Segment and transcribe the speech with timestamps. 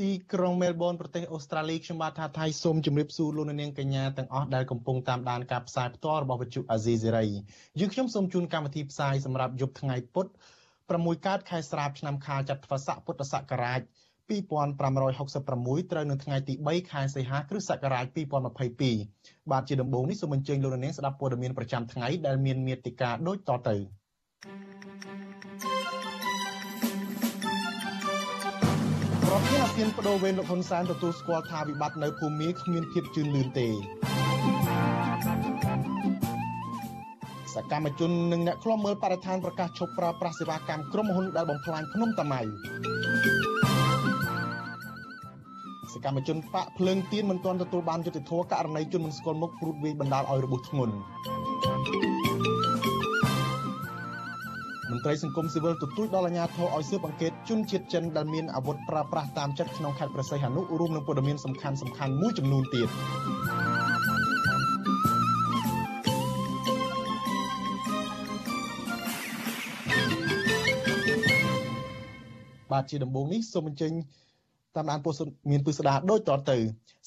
[0.00, 7.26] ទីក្រុងមែលប៊នប្រទេសអូស្ត្រាលីខ្ញុំបាទថាថៃសូមជម្រាបសួរលោកនាងកញ្ញាទាំងអស់ដែលកំពុងតាមដានការផ្សាយផ្ទាល់របស់វិទ្យុអាស៊ីសេរី
[7.80, 10.26] យើងខ្ញុំសូមជូនកម្មវិធីផ្សាយសម្រាប់យប់ថ្ងៃពុធ
[10.76, 13.80] 6កើតខែស្រាបឆ្នាំខាលចត្វាស័កពុទ្ធសករាជ
[14.30, 18.04] 2566ត្រូវនៅថ្ងៃទី3ខែសីហាគ្រិស្តសករាជ
[18.78, 23.76] 2022បាទជាដំបូងនេះសូមអញ្ជើញលោកនាងស្ដាប់ព័ត៌មានប្រចាំថ្ងៃដែលមានមេតិការដូចតទៅ
[29.32, 33.68] រដ្ឋាភិបាលបដូវវេនលោកហ៊ុនសែនទទួលស្គាល់ថាវិបត្តិនៅភូមាគ្មានភាពជឿនលឿនទេ
[37.54, 42.40] សកម្មជននិងអ្នកខ្លំមើលបរិស្ថានប្រកាសឈប់ប្រើប្រាស់សេវាកម្មក្រុមហ៊ុនដែលបំផ្លាញភ្នំតាម៉ៅ
[45.92, 50.94] សកម្មជនបកភ្លើងទៀនមិនទាន់ទទួលបានយុត្តិធម៌ករណីជនមិនស្គាល់មុខព្រួតវាយបណ្ដាលឲ្យរបួសធ្ងន់
[55.04, 62.88] ត្រីសង្គមស៊ីវិលទទូចដល់អាជ្ញាធរឲ្យស៊ើបអង្កេតជនជាតិចិនដែលមានអាវុធប្រើប្រាស់តាមចិត្តក្នុងខេត្តប្រសិទ្ធអនុរួមនឹងព័ត៌មានសំខាន់ៗមួយចំនួនទៀត
[72.70, 73.92] បាទជាដំបូងនេះសូមអញ្ជើញ
[74.76, 75.14] តាមដានពោល
[75.50, 76.58] មានពិស្ដាដូចតទៅ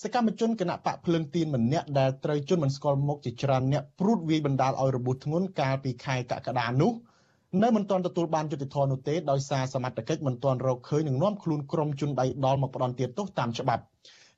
[0.04, 6.94] សកម្មជនគណៈបកភ្លើងទៀនម្នាក់ដែលត្រូវជន់មិនស្គាល់មុខជាច្រើនអ្នកព្រួតវាយបណ្ដាលឲ្យរបួសធ្ងន់កាលពីខែកក្កដានោះ
[7.64, 13.84] នៅមិនទាន់ទទួលបានយុត្តិធម៌នោះទេដោយសារសមត្ថកិច្ចមិនទាន់រកឃើញនឹងនាំខ្លួនក្រុមជនដៃដល់មកផ្ដន់ទោសតាមច្បាប់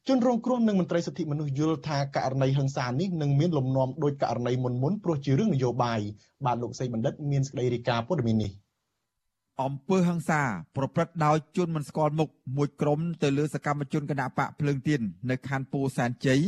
[0.07, 5.99] ជនរងគ្រោះនិងមន្ត្រីសិទ្ធិមនុស្សយល់ថាករណីហិង្សានេះនឹងមានលំនាំដោយករណីមុនមុនព្រោះជារឿងនយោបាយ
[6.45, 8.51] បាទលោកសីបណ្ឌិតមានសេចក្តីរាយការណ៍ព័ត៌មាននេះ
[9.63, 10.41] អំពើហិង្សា
[10.77, 16.41] ប្រព្រឹត្តដោយជនមិនស្គាល់មុខមួយក្រុមទៅលើសកម្មជនគណបកភ្លើងទៀននៅខណ្ឌពោធិ៍សែនជ័យ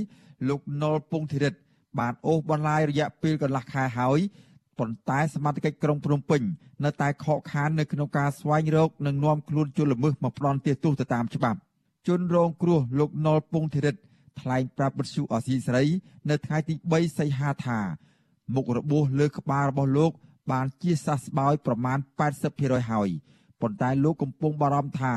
[0.50, 1.54] លោកណុលពងធីរិត
[2.00, 4.20] បានអូសបន្លាយរយៈពេលកន្លះខែហើយ
[4.80, 6.42] ប៉ុន្តែសមាជិកក្រុងភ្នំពេញ
[6.84, 11.60] នៅតែខកខាននៅក្នុងការស្វែងរកនិងនាំខ្លួនជនល្មើសមកផ្ដន់ទោសទៅតាមច្បាប់
[12.08, 13.96] ជនរងគ្រោះលោកណុលពងធីរិត
[14.40, 15.84] ថ្លែងប្រាប់បទសុអសីស្រី
[16.30, 17.80] នៅថ្ងៃទី3សីហាថា
[18.56, 20.12] មុខរបួសលើក្បាលរបស់លោក
[20.52, 21.98] បានជាសះស្បើយប្រមាណ
[22.44, 23.10] 80%ហើយ
[23.62, 25.14] ប៉ុន្តែលោកកំពុងបារម្ភថា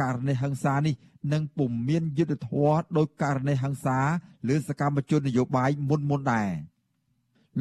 [0.00, 0.94] ករណីហិង្សានេះ
[1.32, 3.98] នឹងពុំមានយុត្តិធម៌ដោយករណីហិង្សា
[4.48, 6.50] លើសកម្មជននយោបាយមុនមុនដែរ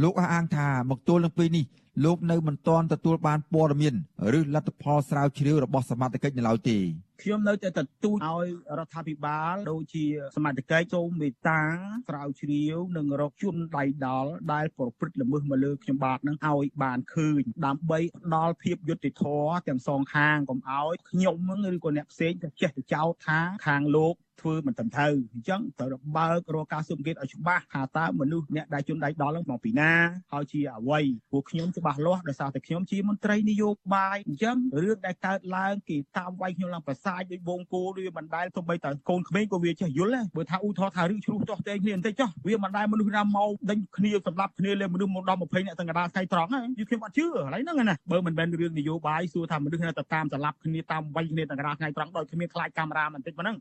[0.02, 1.66] លោកអះអាងថាមកទល់នឹងពេលនេះ
[2.06, 3.96] លោកនៅមិនទាន់ទទួលបានព័ត៌មាន
[4.38, 6.78] ឬលទ្ធផលស្រាវជ្រាវរបស់សមាជិកនៅឡើយទេ
[7.24, 8.48] ខ្ញុំនៅតែទទូចឲ្យ
[8.80, 11.62] រដ្ឋាភិបាលដូចជាសមាជិកចូលមេត្តា
[12.10, 21.36] ស្រាវជ្រាវនិងរកជនដៃដល់ដែលប្រព្រឹត្តល្មើសមកលើខ្ញុំបាទនឹងឲ្យបានឃើញដើម្បីផ្ដល់ភាពយុត្តិធម៌ទាំងសងខាងកុំឲ្យខ្ញុំ
[21.76, 29.92] ឬក៏អ្នកផ្សេងទៅចេះទៅចោទថាខាងលោក ធ្វើមិនត្រឹមត្រូវអញ្ចឹងត្រូវបើករកការស៊ើបអង្កេតឲ្យច្បាស់ថាតើមនុស្សអ្នកដែលជន់ដៃដល់មកពីណា
[30.34, 31.00] ហើយជាអ្វី
[31.32, 53.58] ពួកខ្ញុំច្បាស់លាស់ដោយសារតែខ្ញុំជាមន្ត្រីនយោបាយអញ្ចឹងរឿងដែលកើតឡើងគេតាមវាយខ្ញុំឡើងប្រសាចដូចបងគោដូចមិនដែលទៅបីតើកូនក្មេងក៏វាចេះយល់ដែរបើថាឧទាហរណ៍ថារឿងជ្រុះទាស់តែគ្នាបន្តិចចុះវាមិនដែលមនុស្សណាមកដេញគ្នាសម្រាប់គ្នាលេមនុស្សមកដល់20អ្នកទាំងកណ្ដាលថ្ងៃត្រង់ហ្នឹងខ្ញុំអត់ជឿកន្លែងហ្នឹងណាបើមិនមែនរឿងនយោបាយសួរថាមនុស្សណាទៅតាមសម្រាប់គ្នាតាមវាយគ្នាទាំងកណ្ដាលថ្ងៃត្រង់ដោយគ្មានខ្លាចកាមេរ៉ាបន្តិចប៉ុណ្ណឹង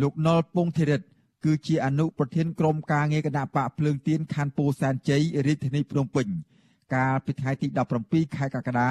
[0.00, 1.00] លោកណុលពងធីរិត
[1.44, 6.26] គឺជាអនុប្រធានក្រុមការងារគណៈបកភ្លើងទៀនខណ្ឌពោធិ៍សែនជ័យរាជធានីភ្នំពេញ
[6.94, 7.66] កាលពីថ្ងៃទី
[8.02, 8.90] 17ខែកក្កដា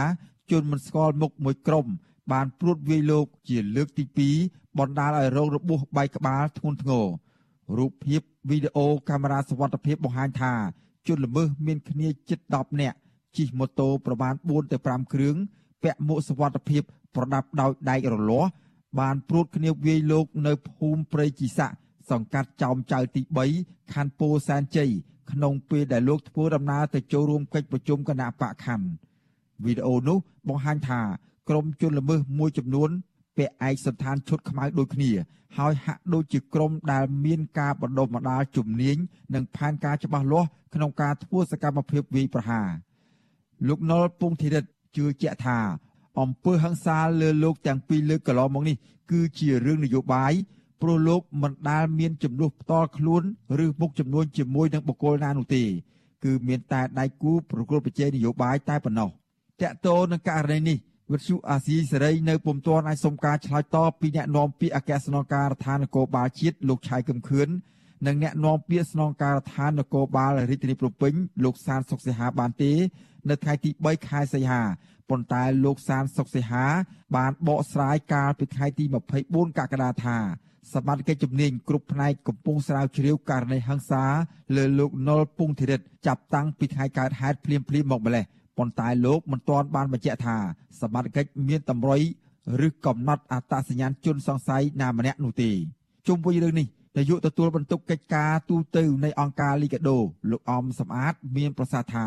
[0.52, 1.86] ជនមិនស្គាល់មុខមួយក្រុម
[2.32, 4.04] បានព្រួតវាយលោកជាលើកទី
[4.48, 7.08] 2បណ្ដាលឲ្យរងរបួសបែកក្បាលធ្ងន់ធ្ងរ
[7.78, 10.54] រូបភាពវីដេអូកាមេរ៉ាសវត្ថិភាពបង្ហាញថា
[11.08, 12.98] ជនល្មើសមានគ្នាជិត10នាក់
[13.38, 15.36] ជិះម៉ូតូប្រមាណ4ទៅ5គ្រឿង
[15.84, 16.84] ពាក់មួកសវត្ថិភាព
[17.16, 18.50] ប្រដាប់ដោយដែករលាស់
[19.00, 21.72] បានព្រួតគ្នាវាយលោកនៅភូមិព្រៃជីស័ក
[22.12, 23.22] សង្កាត់ចោមចៅទី
[23.58, 24.92] 3ខណ្ឌពោធិ៍សែនជ័យ
[25.32, 28.88] ក្នុងពេលដែលលោកធ្វើដំណើរទៅចូលរួមកិច្ចប្រជុំគណៈបកខណ្ឌ
[29.66, 30.18] វីដេអូនោះ
[30.50, 31.02] បង្ហាញថា
[31.50, 32.90] ក្រុមជនល្មើសមួយចំនួន
[33.38, 35.12] ពាក់ឯកសណ្ឋានឈុតខ្មៅដូចគ្នា
[35.58, 38.98] ហើយហាក់ដូចជាក្រុមដែលមានការបណ្ដុះបណ្ដាលជំនាញ
[39.34, 42.68] និងផែនការច្បាស់លាស់ក្នុងការធ្វើសកម្មភាពវាយប្រហារ
[43.68, 44.66] លោកណុលពងធីរិត
[44.96, 45.58] ជឿជាក់ថា
[46.20, 48.76] អំពើហិង្សាលើលោកទាំងពីរលើកកន្លងមកនេះ
[49.12, 50.34] គឺជារឿងនយោបាយ
[50.82, 53.24] ព្រោះលោកមិនដាល់មានចំនួនផ្ទាល់ខ្លួន
[53.66, 55.64] ឬមុខចំនួនជាមួយនឹងបុគ្គលណានោះទេ
[56.24, 59.10] គឺមានតែដៃគូប្រគល់ប្រជែងនយោបាយតែប៉ុណ្ណោះ
[59.62, 60.78] តកតោនឹងករណីនេះ
[61.12, 67.50] វិទ្យុអាស៊ីសេរីនៅពុំទាន់អាចសុំការឆ្លើយតបពីអ្នកនាំពាក្យអគ្គស្នងការដ្ឋាននគរបាលជាតិលោកឆៃកឹមខឿន
[68.06, 71.14] និងអ្នកនាំពាក្យស្នងការដ្ឋាននគរបាលរាជធានីភ្នំពេញ
[71.44, 72.72] លោកសានសុកសិហាបានទេ
[73.30, 74.62] នៅថ្ងៃទី3ខែសីហា
[75.10, 76.66] ប៉ុន្តែលោកសានសុកសិហា
[77.16, 78.86] បានបកស្រាយកាលពីថ្ងៃទី
[79.22, 80.18] 24កក្កដាថា
[80.74, 84.04] សមត្ថកិច្ចជំនាញគ្រប់ផ្នែកកំពុងស្រាវជ្រាវករណីហិង្សា
[84.56, 88.26] លើលោកណុលពងធីរិតចាប់តាំងពីថ្ងៃកើតហេតុភ្លាមៗមកម្លេះ
[88.58, 90.38] ប៉ុន្តែលោកមិនទាន់បានបញ្ជាក់ថា
[90.82, 92.02] សមត្ថកិច្ចមានតម្រុយ
[92.68, 95.50] ឬកំណត់អត្តសញ្ញាណជនសង្ស័យណាម្នាក់នោះទេ
[96.08, 96.68] ជុំវិញរឿងនេះ
[96.98, 99.98] នាយកទទួលបន្ទុកកិច្ចការទូតទៅនៃអង្គការលីកាដូ
[100.32, 102.06] លោកអំសំអាត មានប្រសាសន៍ថា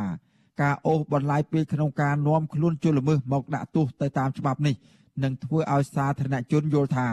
[0.62, 4.74] ការអូសបន្លាយពេលក្នុងការនាំខ្លួនជនល្មើសមកដាក់ទោសទៅតាមច្បាប់នេះ
[5.22, 7.08] នឹងធ្វើឲ្យសាធារណជនយល់ថា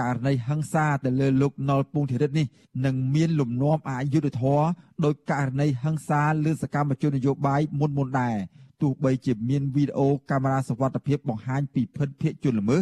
[0.00, 2.46] ករណីហិង្សាទៅលើលោកណុលពងធីរិតនេះ
[2.84, 4.64] នឹងមានលំនាំអយុត្តិធម៌
[5.04, 8.36] ដោយករណីហិង្សាលើសកម្មជននយោបាយមុនមុនដែរ
[8.80, 12.80] ទោះបីជាមានវីដេអូកាមេរ៉ាសវត្ថិភាពបង្ហាញពីភិនភាកជនល្មើស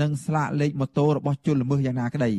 [0.00, 2.32] និងស្លាកលេខម៉ូតូរបស់ជនល្មើសយ៉ាងណាក្តី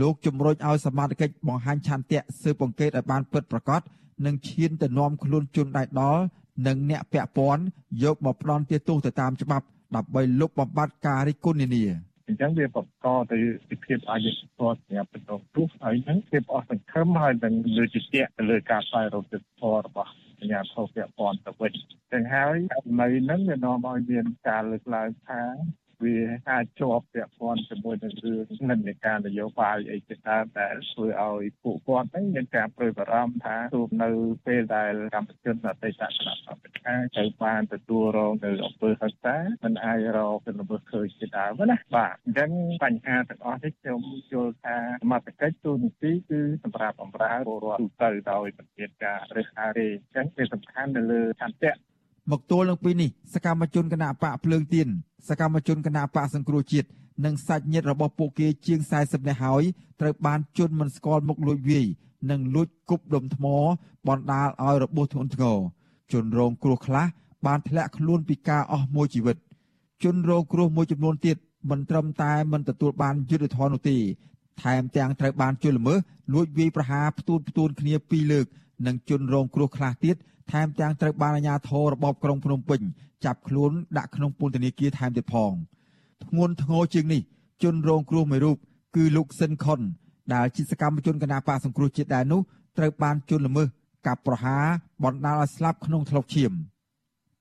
[0.00, 3.80] លោកជំរុញឲ្យសមាជិកបង្ហាញឆន្ទៈស៊ើបអង្កេតឲ្យបានពិតប្រាកដ
[4.26, 6.22] និងឈានទៅនាំខ្លួនជនដៃដល់
[6.66, 7.62] និងអ្នកពាក់ព័ន្ធ
[8.04, 9.64] យកមកផ្ដន់ទោសទៅតាមច្បាប់
[9.96, 11.84] ដើម្បីលុបបំបាត់ការរិះគន់នានា
[12.28, 13.38] អញ្ចឹងវាបន្តទៅ
[13.68, 21.72] ពីភាពអយុត្តិធម៌សម្រាប់បន្តទោសហើយហ្នឹងភាពអស់សង្ឃឹមហើយនឹងលើជាជាទៅលើការស្វែងរកយុត្តិធម៌របស់សញ្ញាធម៌ពាក់ព័ន្ធទៅវិញ
[22.12, 25.42] ចឹងហើយករណីហ្នឹងវានាំឲ្យមានការលើកឡើងថា
[26.04, 26.16] វា
[26.50, 34.10] អាចជាប់ពាក់ព័ន្ធជាមួយនឹងរឿងនិន្នាការនយោបាយអីជាដើមដែលធ្វើឲ្យពួកគាត់ហ្នឹងមានការព្រួយបារម្ភថាទោះនៅ
[34.46, 36.70] ពេលដែលកម្ពុជាអតីតគណៈបព្វជិ
[37.16, 42.50] ត្រូវបានទទួលរងនៅអំពើហិង្សាមិនអាចរកទៅល្មើសឃើញជាដើមណាបាទអញ្ចឹង
[42.82, 44.00] បញ្ហាទាំងអស់នេះខ្ញុំ
[44.32, 51.74] យល់ថាសមត្ថកិច្ចទូនីតិគឺសម្រាប់បម្រើពលរដ្ឋទូទៅដោយមិនមានការរើសអើងទេអញ្ចឹងវាសំខាន់នៅលើឆន្ទៈ
[52.30, 54.88] មកទល់នឹងពេលនេះសកម្មជនគណៈបកភ្លើងទៀន
[55.28, 56.88] សកម្មជនគណៈបកសង្គ្រោះជាតិ
[57.24, 59.62] និងសាច់ញាតិរបស់ពួកគេជាង40នាក់ហើយ
[60.00, 61.86] ត្រូវបានជន់មិនស្គាល់មុខលួចវាយ
[62.30, 63.44] និងលួចគប់ដុំថ្ម
[64.08, 65.58] បណ្ដាលឲ្យរបួសធ្ងន់ធ្ងរ
[66.12, 67.06] ជនរងគ្រោះខ្លះ
[67.46, 69.36] បានធ្លាក់ខ្លួនពីការអស់មួយជីវិត
[70.04, 71.36] ជនរងគ្រោះមួយចំនួនទៀត
[71.70, 73.96] មិនត្រឹមតែមិនទទួលបានយុត្តិធម៌នោះទេ
[74.62, 75.98] ថែមទាំងត្រូវបានជលល្មើស
[76.34, 78.46] លួចវាយប្រហារផ្ទួនផ្ទួនគ្នាពីរលើក
[78.86, 80.16] និងជនរងគ្រោះខ្លះទៀត
[80.52, 82.80] ថែមទាំងត្រូវបានអាជ្ញាធររបបក្រុងភ្នំពេញ
[83.24, 85.52] ចាប់ខ្លួនដាក់ក្នុងពន្ធនាគារថែមទៀតផង
[86.24, 87.22] ធ្ងន់ធ្ងរជាងនេះ
[87.62, 88.56] ជនរងគ្រោះមួយរូប
[88.96, 89.80] គឺលោកស៊ិនខុន
[90.34, 92.40] ដែលជាសកម្មជនគណបកសង្គ្រោះជាតិដែរនោះ
[92.78, 93.68] ត្រូវបានជន់ល្មើស
[94.06, 94.64] កាប់ប្រហារ
[95.04, 96.52] បណ្ដាលឲ្យស្លាប់ក្នុងថ្លុកឈាម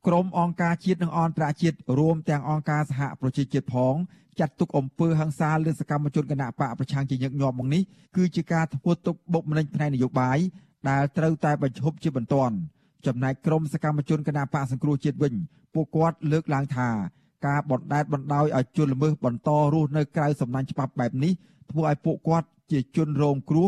[0.08, 3.96] ក្រមអង្គការជាតិនិងអន្តរជាតិរួមទាំងអង្គការសហប្រជាជាតិផង
[4.40, 7.84] ចាត់ទុកអំពើហិង្សាលើសកម្មជនគណបកប្រឆាំងជាញឹកញាប់មកនេះ
[8.16, 10.38] គឺជាការធ្វើទុកបុកម្នេញផ្នែកនយោបាយ
[10.90, 12.56] ដែលត្រូវតែបញ្ឈប់ជាបន្ទាន់
[13.08, 15.34] ចំណែកក្រមសកម្មជនគណបកសង្គ្រោះជាតិវិញ
[15.74, 16.90] ពួកគាត់លើកឡើងថា
[17.48, 21.34] ការបណ្តែតបណ្តោយឲ្យជនល្មើសបន្តរស់នៅក្រៅសំណាញ់ច្បាប់បែបនេះ
[21.72, 23.68] ធ្វើឲ្យពួកគាត់ជាជនរងគ្រោះ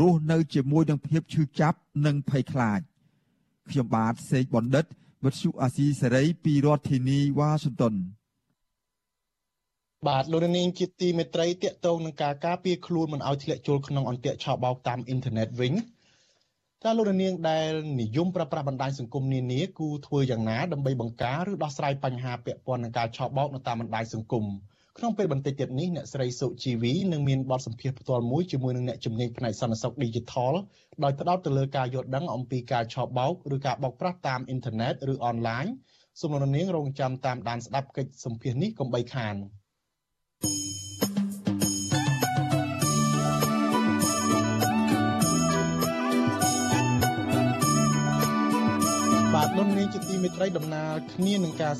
[0.00, 2.80] រស់នៅជាមួយនឹងភាពឈឺចាប់និងភ័យខ្លាច
[3.70, 4.84] ខ្ញុំបាទសេកបណ្ឌិត
[5.24, 7.94] វិទ្យុអាស៊ីសេរីពីរដ្ឋធានីវ៉ាស៊ីនតោន
[10.06, 15.72] បាទលោកនាងជាទីមេត្រីតកតងនឹងការការពារខ្លួនមិនឲ្យធ្លាក់ចូលក្នុងអន្ទាក់ឆបោកតាមអ៊ីនធឺណិតវិញ
[16.86, 24.44] តើលោកនាងដែលនិយមប្រើប្រាស់បណ្ដាញសង្គមនានាគូធ្វើយ៉ាងណាដើម្បីបង្ការឬដោះស្រាយបញ្ហាពាក់ព័ន្ធនឹងការឆបោកនៅតាមបណ្ដាញសង្គម
[24.98, 30.54] ក្នុងពេលបន្តិចទៀតនេះអ្នកស្រីសុជីវីនឹងមានបទសម្ភាសន៍ផ្ទាល់មួយជាមួយនឹងអ្នកជំនាញផ្នែកសន្តិសុខ Digital
[31.02, 35.66] ដោយផ្ដោតទៅលើការយល់ដឹងអំពីការឆបោកឬការបោកប្រាស់តាមអ៊ីនធឺណិតឬអនឡាញ
[36.20, 39.34] សូមលោកនាងរងចាំតាមដានស្ដាប់កិច្ចសម្ភាសន៍នេះកុំបីខាន
[49.46, 51.74] បាទលោកនាងជាទីមេត្រីដំណើរគ្នានឹងការ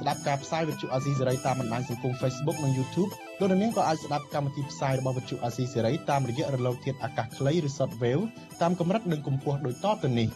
[0.00, 8.24] ស្ដាប់ការផ្សាយវិទ្យុអាស៊ីសេរីតាមបណ្ដាញសង្គម Facebook និង YouTube លោកនាងក៏អាចស្ដាប់កម្មវិធីផ្សាយរបស់វិទ្យុអាស៊ីសេរីតាមរយៈរលកធាតុអាកាសខ្លីឬ Shortwave
[8.62, 10.28] តាមកម្រិតនិងកម្ពស់ដូចតទៅនេះ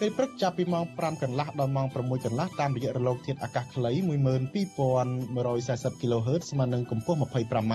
[0.00, 3.90] ពេលព្រឹកចាប់ពីម៉ោង5កន្លះដល់ម៉ោង6កន្លះតាមរយៈរលកធាតុអាកាសខ្លី
[4.78, 7.74] 12140 kHz ស្មើនឹងកម្ពស់ 25m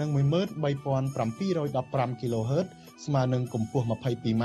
[0.00, 2.66] និង13715 kHz
[3.06, 4.44] ស្មើនឹងកម្ពស់ 22m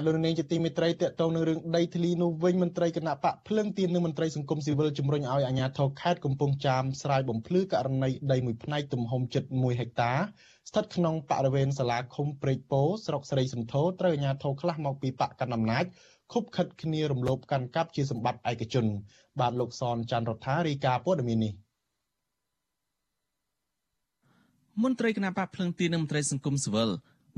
[0.00, 10.12] បបាទលោកនាងជាទីមេត្រីតកតងនឹងរឿងដីធ្លីនោះវិញមន្ត្រីគណៈបកភ្លឹងទៀននិងមន្ត្រីសង្គមស៊ីវិលជំរុញឲ្យអាជ្ញាធរខេត្តកំពង់ចាមស្រាយបំភ្លឺករណីដីមួយផ្នែកទំហំជិត1ហិកតា
[10.68, 15.84] ស្ថិតក្នុងបរិវេណសាលាឃុំព្រែកពោស្រុកស្រីសន្ធរត្រូវអាជ្ញាធរខ្លះមកពីបកកណ្ដាលអំណាច
[16.32, 18.86] ខុបខិតគ្នារំលោភកាន់កាប់ជាសម្បត្តិឯកជន
[19.40, 21.52] បាទលោកសនច័ន្ទរដ្ឋារីកាព័ត៌មាននេះ
[24.82, 26.90] មន្ត្រីគណៈបកភ្លឹងទីនិងមន្ត្រីសង្គមស៊ីវិល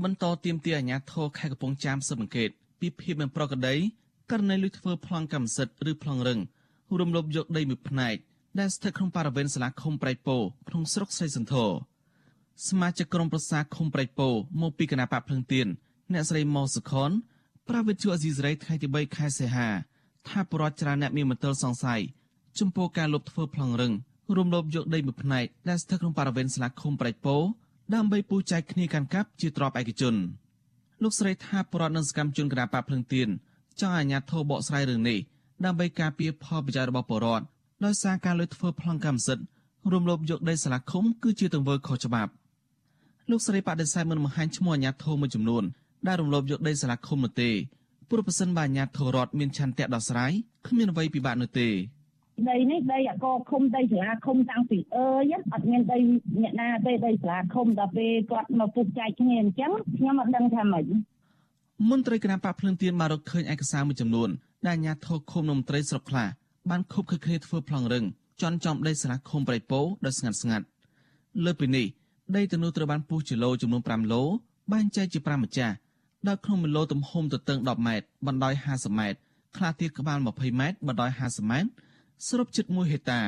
[0.03, 3.75] បន្តទៀមទាអាញាធរខេត្តកំពង់ចាមស៊ើបអង្កេតពីភាពមិនប្រក្រតី
[4.31, 6.39] ករណីលួចធ្វើប្លង់កម្មសិទ្ធិឬប្លង់រឹង
[6.99, 8.15] រំលោភយកដីមួយផ្នែក
[8.59, 11.71] ដែលស្ថិតក្នុងបរិវេណសាលាឃុំប្រៃពោក្នុងស្រុកស្រីសន្ធរ
[12.67, 14.29] សមាជិកក្រុមប្រឹក្សាឃុំប្រៃពោ
[14.61, 15.67] មកពីគណៈបកភ្លឹងទៀន
[16.13, 17.11] អ្នកស្រីម៉ូសុខុន
[17.69, 19.67] ប្រាវិទ្យាអេស៊ីសរ៉ៃថ្ងៃទី3ខែសីហា
[20.29, 22.01] ថាបរិវត្តច្រើនអ្នកមានមន្ទិលសង្ស័យ
[22.59, 23.93] ចំពោះការលុបធ្វើប្លង់រឹង
[24.37, 27.35] រំលោភយកដីមួយផ្នែកដែលស្ថិតក្នុងបរិវេណសាលាឃុំប្រៃពោ
[27.93, 30.15] ដើម្បីពូជចែកគ្នាកាន់កាប់ជាទ្រព្យឯកជន
[31.03, 33.29] លោកស្រីថាបរដ្ឋនឹងសកម្មជនគណបកភ្លឹងទៀន
[33.79, 35.19] ចង់អាជ្ញាធរបកស្រាយរឿងនេះ
[35.65, 37.45] ដើម្បីការពារផលប្រយោជន៍របស់បរដ្ឋ
[37.85, 39.45] ដោយសារការលួចធ្វើប្លង់កម្មសិទ្ធិ
[39.93, 42.31] រំលោភយកដីសាលាឃុំគឺជាទង្វើខុសច្បាប់
[43.29, 45.63] លោកស្រីបដិសេធមិនបង្ហាញឈ្មោះអាជ្ញាធរមួយចំនួន
[46.07, 47.49] ដែលរំលោភយកដីសាលាឃុំនោះទេ
[48.09, 50.31] ព្រោះប្រសិនបើអាជ្ញាធររដ្ឋមានឆន្ទៈដោះស្រាយ
[50.67, 51.67] គ្មានអ្វីពិបាកនោះទេ
[52.49, 55.97] ដីនេះដីអកឃុំដីសាលាឃុំតាំងពីអើយអត់មានដី
[56.41, 60.85] អ្នកណាទេដីសាលាឃុំដល់ពេលគាត់មកពុកចែកគ្នាអញ្ចឹងខ្ញុំអត់ដឹងថាម៉េច
[61.89, 64.29] មន្ត្រីគណៈបកភ្លឹងទៀនមករកឃើញឯកសារមួយចំនួន
[64.67, 66.27] ដែលអាជ្ញាធរឃុំនំត្រីស្រុកខ្លះ
[66.69, 68.05] បានខົບខិតគ្នាធ្វើប្លង់រឹង
[68.41, 70.65] ជន់ចំដីសាលាឃុំប្រៃពោដោយស្ងាត់ស្ងាត់
[71.45, 71.85] លើពីនេះ
[72.35, 74.23] ដីទៅនោះត្រូវបានពុះជាឡូចំនួន5ឡូ
[74.71, 75.75] បែងចែកជា5ម្ចាស់
[76.27, 79.19] ដោយក្នុង1ឡូទំហំទទឹង10ម៉ែត្របណ្ដោយ50ម៉ែត្រ
[79.57, 81.69] ខ្លះទៀតក្បាល20ម៉ែត្របណ្ដោយ50ម៉ែត្រ
[82.27, 83.21] សរុបជិត1ហិកតា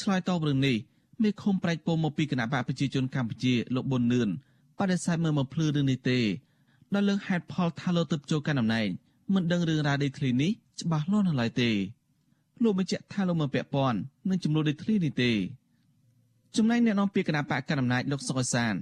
[0.00, 0.76] ឆ្លើយតបរឿងនេះ
[1.22, 4.28] មេឃុំប្រែកពោមកពីគណៈបកប្រជាជនកម្ពុជាលោកប៊ុននឿន
[4.78, 6.18] បដិសេធមើលមកភ្លឺរឿងនេះទេ
[6.94, 8.88] ដល់លើកហេតុផលថាលោកទៅចូលកាន់តំណែង
[9.34, 11.70] មិនដឹងរឿងរ៉ាវដីធ្លីនេះច្បាស់លាស់នៅឡើយទេ
[12.62, 15.32] លោកបញ្ជាក់ថាលោកមិនពាក់ព័ន្ធនឹងចំនួនដីធ្លីនេះទេ
[16.56, 18.74] ចំណែកអ្នកនាំពាក្យគណៈបកកណ្ដាលអំណាចលោកសុកអសាន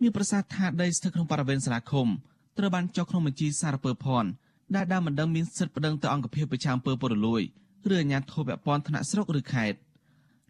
[0.00, 2.08] មានប្រសាសន៍ថាដីស្ថិតក្នុងបរិវេណសាលាឃុំ
[2.58, 4.30] ត្រូវបានចុះក្នុងបញ្ជីសារពើភ័ណ្ឌ
[4.74, 7.42] ដែលដើមមិនដឹងមានសិទ្ធិប្តឹងទៅអង្គភាពប្រជាអំពើពុរលួយ
[7.92, 9.78] ឬអាជ្ញាធរពាក់ព័ន្ធថ្នាក់ស្រុកឬខេត្ត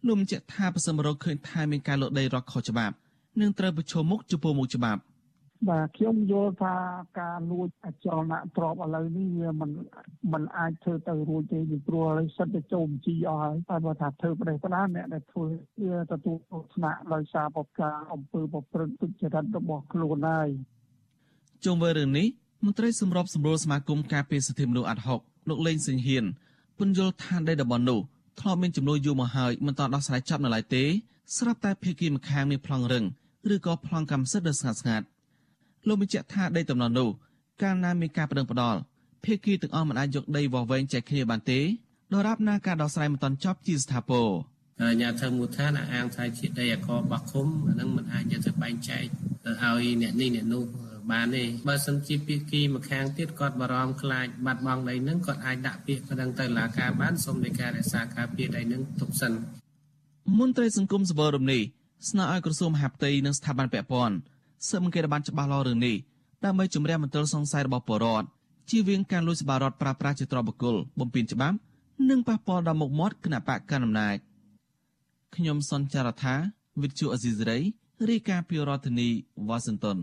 [0.06, 2.94] លោកបញ្ជាក់ថាប្រសិនបើរកឃើញថាមានការលក់ដីរកខុសច្បាប់
[3.40, 5.00] នឹងត្រូវប្រឈមមុខចំពោះមុខច្បាប់
[5.68, 6.76] បាទខ្ញុំយល់ថា
[7.20, 9.70] ការលួចអចលនៈទ្រព្យឥឡូវនេះវាមិន
[10.32, 15.44] មិនអាចធ្វើទៅរួចទេពីព្រោះឲ្យសិតទៅចូលបញ្ជីអស់ហើយតែបើថាធ្វើប្រទេសផ្ដាអ្នកដែលធ្វើ
[15.82, 20.48] វាទទួលទស្សនៈដោយសារបបការអំពើប្រព្រឹត្តទុច្ចរិតរបស់ខ្លួនហើយ
[21.64, 22.26] ជុំវិញរឿងនេះ
[22.64, 26.24] មន្ត្រីសម្របសម្រួលសមាគមការពារសិទ្ធិមនុស្សអាត់ហុកលោកលេងសិង្ហហ៊ាន
[26.78, 28.00] ពន្យល់ថាដីតំបន់នោះ
[28.40, 30.84] ធ្លាប់មានចំនួនយូរមកហើយមិនទាន់ដោះស្រាយចប់នៅឡើយទេ
[31.36, 33.04] ស្រាប់តែភៀកគីម្ខាងមានប្លង់រឹង
[33.54, 35.06] ឬក៏ប្លង់កម្មសិទ្ធិដ៏ស្ងាត់ស្ងាត់
[35.86, 37.08] លោកបញ្ជាក់ថាដីតំណនោះ
[37.62, 38.80] កាលណាមានការបដិងផ្ដាល់
[39.24, 41.60] ភៀកគីទាំងអស់មិនអាចយកដីវាស់វែងចែកគ្នាបានទេ
[42.12, 44.28] ដរាបណាការដោះស្រាយមិនទាន់ចប់ជាស្ថាពរ
[44.82, 49.04] អាញាធិមូលដ្ឋានអាងថាជាដីអកបោះឃុំអានឹងមិនអាចយកទៅបែងចែក
[49.44, 50.64] ទៅឲ្យអ្នកនេះអ្នកនោះ
[51.12, 59.32] បានទេបើសិនជាពាក្យគីម្ខាងទៀតគាត់បារម្ភខ្លាចបាត់បង់ដីនឹងគាត់អាចដាក់ពាក្យប្តឹងទៅតុលាការបានសូមនៃការរក្សាការពារដីនឹងទុកសិន
[60.38, 61.62] មន្ត្រីសង្គមសវររំនេះ
[62.10, 64.16] ស្នើឲ្យក្រសួងមហាផ្ទៃនិងស្ថាប័នពាក់ព័ន្ធ
[64.68, 65.96] ស៊ើបអង្កេតបានច្បាស់លាស់រឿងនេះ
[66.44, 68.28] ដើម្បីជំរះមន្ទិលសង្ស័យរបស់ប្រជាពលរដ្ឋ
[68.70, 71.56] ជៀសវាងការលួចសបារតប្រើប្រាស់ជាទ្រព្យបុគ្គលបំពេញច្បាប់
[72.10, 74.16] និងប៉ះពាល់ដល់មុខមាត់គណៈបកកណ្ដាលអំណាច
[75.34, 76.34] ខ្ញុំសនចាររថា
[76.82, 77.58] វិទ្យុអេស៊ីសរ៉ៃ
[78.08, 79.08] រាយការណ៍ពីរដ្ឋធានី
[79.48, 79.98] វ៉ាស៊ីនតោន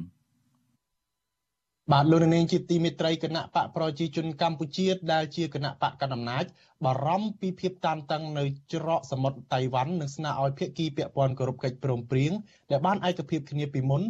[1.92, 6.46] បាទលោកនាងជាទីមេត្រីគណៈបកប្រជាជនកម្ពុជាដែលជាគណៈបកកណ្ដាលអំណាច
[6.86, 12.32] បារម្ភពីភាពតានតឹងនៅច្រកសមុទ្រតៃវ៉ាន់និងស្នើឲ្យភាគីពាក់ព័ន្ធគោរពកិច្ចព្រមព្រៀង
[12.72, 14.02] ដែលបានឯកភាពគ្នាពីមុន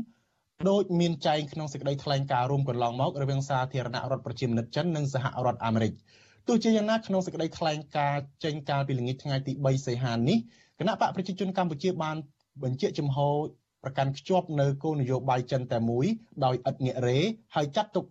[0.70, 5.94] ដោយមានចែងក្នុងសេចក្តីថ្លែងការណ៍រួមកន្លងមករវាងសាធារណរដ្ឋប្រជាមានិតចិននិងសហរដ្ឋអាមេរិក
[6.48, 10.38] ទោះជាយ៉ាងណាក្នុងសេចក្តីថ្លែងការណ៍ចេញកាលពីល្ងាចថ្ងៃទី3សីហានេះ
[10.80, 12.18] គណៈបកប្រជាជនកម្ពុជាបាន
[12.64, 13.18] បញ្ជាក់ចំហ
[13.86, 16.06] ប្រកាន់ខ្ជាប់នៅគោលនយោបាយចិនតែមួយ
[16.46, 17.20] ដោយឥតងាករេ
[17.56, 18.06] ហើយចាត់ទុក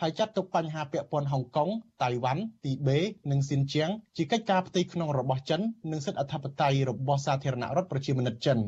[0.00, 1.68] ហើយចាត់ទុកបញ្ហាពាក់ព័ន្ធហុងកុង
[2.02, 2.98] តៃវ៉ាន់ទីបេ
[3.30, 5.60] និងស៊ីនជៀងជាកិច្ចការផ្ទៃក្នុងរបស់ចិន
[5.90, 8.58] និងសិទ្ធិអធិបតេយ្យរបស់សាធារណរដ្ឋប្រជាមានិតចិន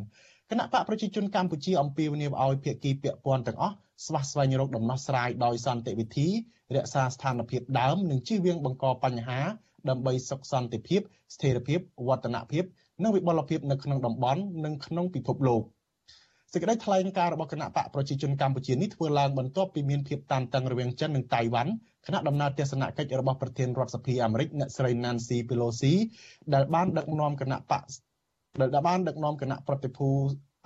[0.50, 3.74] គណៈបកប្រជាជនកម្ពុជាអំពាវនាវឲ្យភាគីពាក់ព័ន្ធទាំងអស់
[4.06, 6.28] ស្វះស្វែងរកដំណោះស្រាយដោយសន្តិវិធី
[6.76, 9.40] រក្សាស្ថានភាពដើមនិងជៀសវាងបង្កបញ្ហា
[9.88, 11.00] ដើម្បីសុខសន្តិភាព
[11.34, 12.64] ស្ថិរភាពវឌ្ឍនភាព
[13.02, 15.62] និងវិបុលភាពនៅក្នុងតំបន់និងក្នុងពិភពលោក
[16.52, 21.72] សេចក្តីថ្លែងការណ៍របស់គណៈបកប្រជាជនកម្ពុជានេះធ្វើឡើងបន្ទាប់ពីមានភាពតានតឹងរវាងចិននិងតៃវ៉ាន់
[22.06, 25.94] គណៈដំណើរទស្សនកិច្ចរបស់ប្រធានរដ្ឋសភាអាមេរិកអ្នកស្រី Nancy Pelosi
[26.54, 27.82] ដែលបានដឹកនាំគណៈបក
[28.60, 30.08] ដែលបានដឹកនាំគណៈប្រតិភូ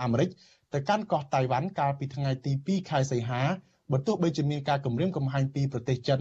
[0.02, 0.28] អាមេរិក
[0.74, 3.42] ទៅកាន់កោះតៃវ៉ាន់កាលពីថ្ងៃទី2ខែសីហា
[3.92, 6.20] បើទោះបីជាមានការគម្រាមកំហែងពីប្រទេសចិន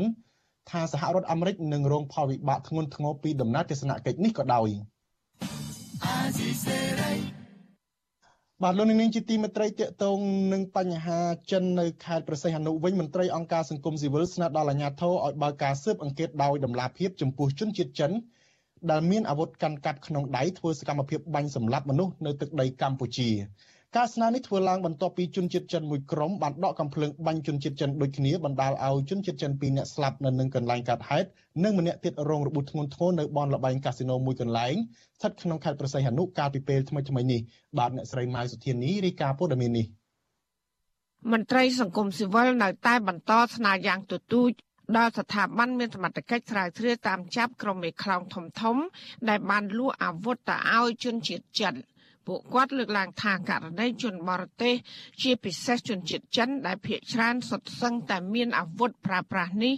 [0.69, 4.69] ថាសហរដ្ឋអាមេរិកនឹងរងផលវិបាកធ្ងន់ធ្ងរពីដំណើរទស្សនកិច្ចនេះក៏ដោយ
[8.63, 10.19] បាទលោកនាងជាទីមេត្រីតកតង
[10.53, 11.19] នឹងបញ្ហា
[11.51, 18.11] ចិននៅខេត្តប្រសិទ្ធអនុវិញមន្ត្រីអង្គការសង្គមស៊ីវិលស្នើដល់អាជ្ញាធរឲ្យបើកការស៊ើបអង្កេតដោយដំណាភាពចំពោះជនជាតិចិន
[18.91, 23.29] ដែលមានអាវុធកាន់កាប់ក្នុងដៃធ្វើសកម្មភាពបាញ់សម្លាប់មនុស្សនៅទឹកដីកម្ពុជា
[23.97, 31.27] ការស្នើនេះធ្វើឡើងបន្ទាប់ពីជនជាតិចិនមួយក្រុមបានដកកំភ្លើងបាញ់ជនជាតិចិនដូចគ្នាបណ្ដាលឲ្យជនជាតិចិន2នាក់ស្លាប់នៅនឹងកន្លែងកើតហេតុ
[31.63, 34.75] និងម្នាក់ទៀតរងរបួសធ្ងន់ធ្ងរនៅបនលបែងកាស៊ីណូមួយកន្លែង
[35.17, 37.39] ស្ថិតក្នុងខេត្តប្រស័យហនុកាលពីពេលថ្មីៗនេះ
[37.77, 39.85] បាទអ្នកស្រីម៉ៅសុធានីរាយការណ៍ព័ត៌មាននេះ
[41.31, 44.51] មន្ត្រីសង្គមស៊ីវិលនៅតែបន្តស្នើយ៉ាងទទូច
[44.97, 48.77] ដល់ស្ថាប័នមានសមត្ថកិច្ចស្រាវជ្រាវតាមចាប់ក្រុមមេខ្លោងធំធំ
[49.29, 51.75] ដែលបានលួចអាវុធទៅឲ្យជនជាតិចិន
[52.31, 54.75] ពួកគាត់លើកឡើងថាករណីជនបរទេស
[55.21, 59.73] ជាពិសេសជនជាតិចិនដែលភ ieck ច្រើនសុទ្ធសឹងតែមានអាវុធប្រើប្រាស់នេះ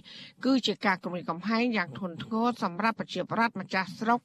[0.46, 4.20] គឺជាការគំរាមកំហែងយ៉ាងធ្ងន់ធ្ងរសម្រាប់ប្រជាប្រដ្ឋម្ចាស់ស្រុក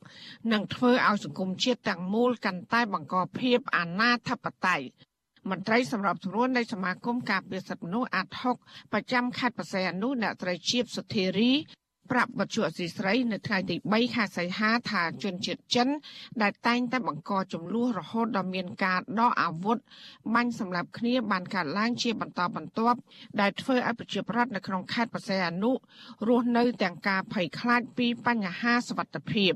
[0.53, 4.87] និងធ្វើឲ្យសង្គមជាតិទាំងមូលកាន់តែបង្កភាពអនាធិបតេយ្យ
[5.51, 8.57] មន្ត្រីសម្របសម្រួលនៃសមាគមការពារសិទ្ធិមនុស្សអាត់ហុក
[8.93, 11.53] ប្រចាំខេត្តបរសៃអនុអ្នកត្រីជាបសុធារី
[12.11, 15.89] ប្រាប់វត្ថុអសីស្រីនៅថ្ងៃទី3ខែសីហាថាជនជាតិចិន
[16.43, 19.79] ដែលតែងតែបង្កចំនួនរហូតដល់មានការដកអាវុធ
[20.35, 22.99] បាញ់សម្លាប់គ្នាបានកើតឡើងជាបន្តបន្ទាប់
[23.41, 25.73] ដែលធ្វើឲ្យប្រជាប្រដ្ឋនៅក្នុងខេត្តបរសៃអនុ
[26.29, 29.53] រស់នៅទាំងការភ័យខ្លាចពីបញ្ហាសវត្ថិភាព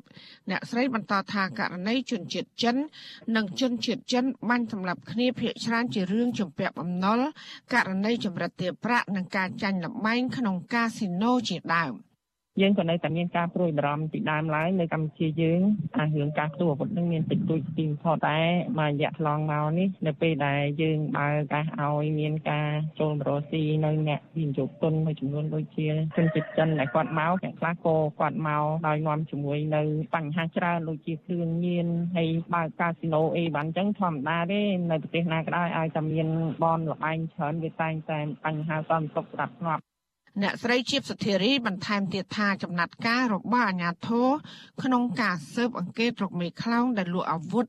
[0.51, 2.77] អ្នកស្រីបន្តថាករណីជនជាតិចិន
[3.37, 7.21] និងជនជាតិចិនបាញ់សម្លាប់គ្នាភ ieck ច្រើនជារឿងជំពាក់បំណុល
[7.73, 11.95] ករណីចម្រិតទារប្រាក់និងការចាញ់លបែងក្នុងកាស៊ីណូជាដើម។
[12.61, 15.61] យើងក៏នៅតែមានការព្រួយបារម្ភពីដើមឡើយនៅកម្ពុជាយើង
[15.99, 18.39] អារឿងការផ្ទុះអាវុធនឹងមានតិចតួចទីបំផុតតែ
[18.79, 29.83] មួយរយៈកន្លងមកនេះនៅពេលដែលយើងបើកកាសឲ្យមានការចូលមករកស៊ីនៅអ្នកវិនិយោគទុនមួយចំនួនដូចជាជនជាតិចិនដែលគាត់មកទាំងខ្លះក៏គាត់មកដោយនាំជាមួយនៅ
[30.15, 34.61] បញ្ហាច្រើនដូចជាគ្រឿងញៀនហើយបើកកាស៊ីណូអីបានអញ្ចឹងធម្មតាទេ
[34.91, 36.29] នៅប្រទេសណាក៏ដោយឲ្យតែមាន
[36.63, 39.83] បនលបែងច្រើនវាតែងតែបញ្ហាសន្តិសុខស្ដាប់ស្ងាត់
[40.43, 44.29] អ្នកស្រីជាបសុធារីបន្ថែមទៀតថាចំណាត់ការរបស់អាជ្ញាធរ
[44.83, 47.67] ក្នុងការស៊ើបអង្កេតរកមេខ្លោងដែលលួចអាវុធ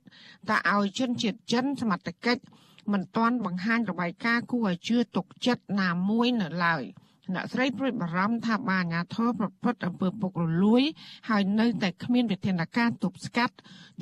[0.50, 2.44] តើឲ្យជនជាតិចិនសមត្ថកិច្ច
[2.92, 6.84] មិនទាន់បង្ហាញរបាយការណ៍គួរឲ្យជឿទុកចិត្តណាមួយនៅឡើយ។
[7.34, 10.84] អ្នកស្រីព្រួយបារម្ភថាបានអាញាធរប្រព្រឹត្តអំពើពុករលួយ
[11.30, 13.56] ហើយនៅតែគ្មានវិធានការទប់ស្កាត់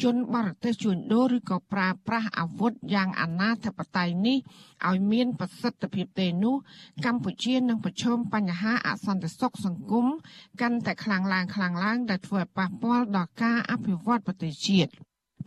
[0.03, 4.37] ជនបរទេសជួញដូរឬក៏ប្រើប្រាស់អាវុធយ៉ាងអនាធបត័យនេះ
[4.89, 6.55] ឲ្យមានប្រសិទ្ធភាពទេនោះ
[7.05, 10.05] កម្ពុជានឹងប្រឈមបញ្ហាអសន្តិសុខសង្គម
[10.61, 14.91] កាន់តែខ្លាំងឡើងខ្លាំងឡើងដែលធ្វើឲ្យប៉ះពាល់ដល់ការអភិវឌ្ឍប្រទេសជាតិ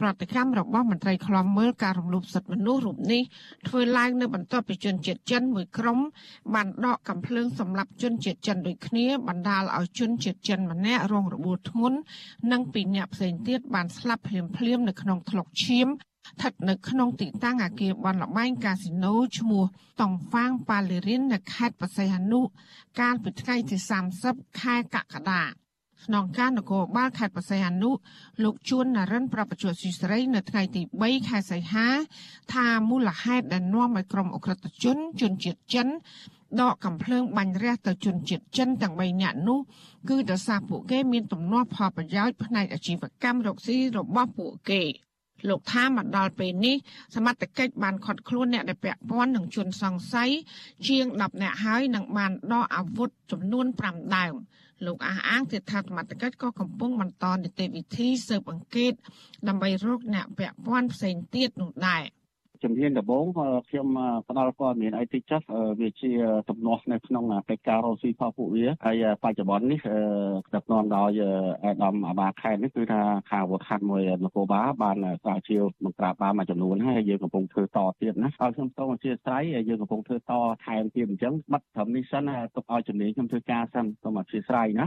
[0.00, 3.22] ប្រតិកម្មរបស់មន្ត្រីខ្លំមើលការរំលោភសិទ្ធិមនុស្សរូបនេះ
[3.68, 5.98] ធ្វើឡើងនៅបន្ទាប់ពីជនជាតិចិនមួយក្រុម
[6.54, 11.98] បានដកកំភ្លើងសម្រាប់ជនជាតិចិនដូចគ្នាបណ្ដាលឲ្យជនជាតិចិនម្នាក់រងរបួសធ្ងន់
[12.52, 15.88] និងពីរនាក់ផ្សេងទៀតបានស្លាប់ភ្លាមៗនៅក្នុងថ្លុកឈាម
[16.30, 19.64] ស្ថិតនៅក្នុងទីតាំងអគារបនលបែងកាស៊ីណូឈ្មោះ
[20.00, 22.40] តង់ហ្វាងប៉ាលីរិននៅខេត្តបរសៃហនុ
[23.00, 23.76] កាលពីថ្ងៃទី
[24.18, 25.61] 30ខែកក្កដា
[26.06, 27.90] ស្នងការនគរបាលខេត្តបរសៃអនុ
[28.42, 31.88] លោកជួននរិន ប្រពន្ធស៊ីស្រី នៅថ្ងៃទី3ខែសីហា
[32.54, 35.88] ថាមូលហេតុដែលនាំឲ្យក្រុមអ ுக ្រិតជនជនជាតិចិន
[36.60, 39.58] ដកកំភ្លើងបាញ់រះទៅជនជាតិចិនទាំង3នាក់នោះ
[40.08, 44.82] គឺដោយសារពួកគេមានទំនាស់ផលប្រយោជន៍ផ្នែកអាជីវកម្មរកស៊ីរបស់ពួកគេ
[45.48, 46.76] លោកថាមកដល់ពេលនេះ
[47.14, 50.30] សមត្ថកិច្ចបានខាត់ខ្លួនអ្នកដែលពាក់ព័ន្ធនឹងជនសង្ស័យ
[50.88, 54.34] ជាង10នាក់ហើយនិងបានដកអាវុធចំនួន5ដើម
[54.86, 58.92] លោកអះអាងទៀតថាសមត្ថកិច្ចក៏កំពុងបន្តនីតិវិធីស៊ើបអង្កេត
[59.48, 62.02] ដើម្បីរកអ្នកពាក់ព័ន្ធផ្សេងទៀតនោះដែរ។
[62.62, 63.26] ជំហានដំបូង
[63.68, 63.86] ខ្ញុំ
[64.28, 65.40] ផ្ដល់ព័ត៌មានអីតិចចុះ
[65.80, 66.12] វាជា
[66.48, 69.80] ទំនាស់នៅក្នុងកិច្ចការរកស៊ីផលពួកវាហើយបច្ចុប្បន្ននេះ
[70.54, 71.20] ដឹកនាំដោយ
[71.64, 80.20] អាដាមអាបាខេតនេះគឺថាខាងវត្តខាត់មួយនគរបាលបានស្រាវជ្រាវបង្ក្រាបបានមួយចំនួនហើយយើងកំពុងធ្វើតទៀតណាហើយខ្ញុំសូមអធិស្ឋានយើងកំពុងធ្វើត
[80.66, 84.86] ថែមទៀតអញ្ចឹងបាត់ត្រឹមនេះសិនទុកឲ្យជំនាញខ្ញុំធ្វើការសិនសូមអធិស្ឋានណា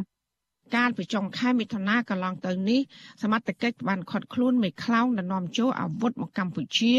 [0.75, 2.81] កាលពីចុងខែមិថុនាកន្លងទៅនេះ
[3.21, 6.93] សមត្ថកិច្ចបានឃាត់ខ្លួនមេខ្លោងដែលនាំចូលអាវុធមកកម្ពុជា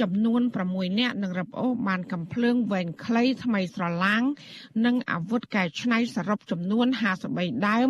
[0.00, 4.22] ចំនួន6នាក់និងរឹបអូសបានកំភ្លើងវែងខ្លីថ្មីស្រឡាង
[4.84, 6.86] និងអាវុធកែច្នៃសរុបចំនួន
[7.26, 7.88] 53ដើម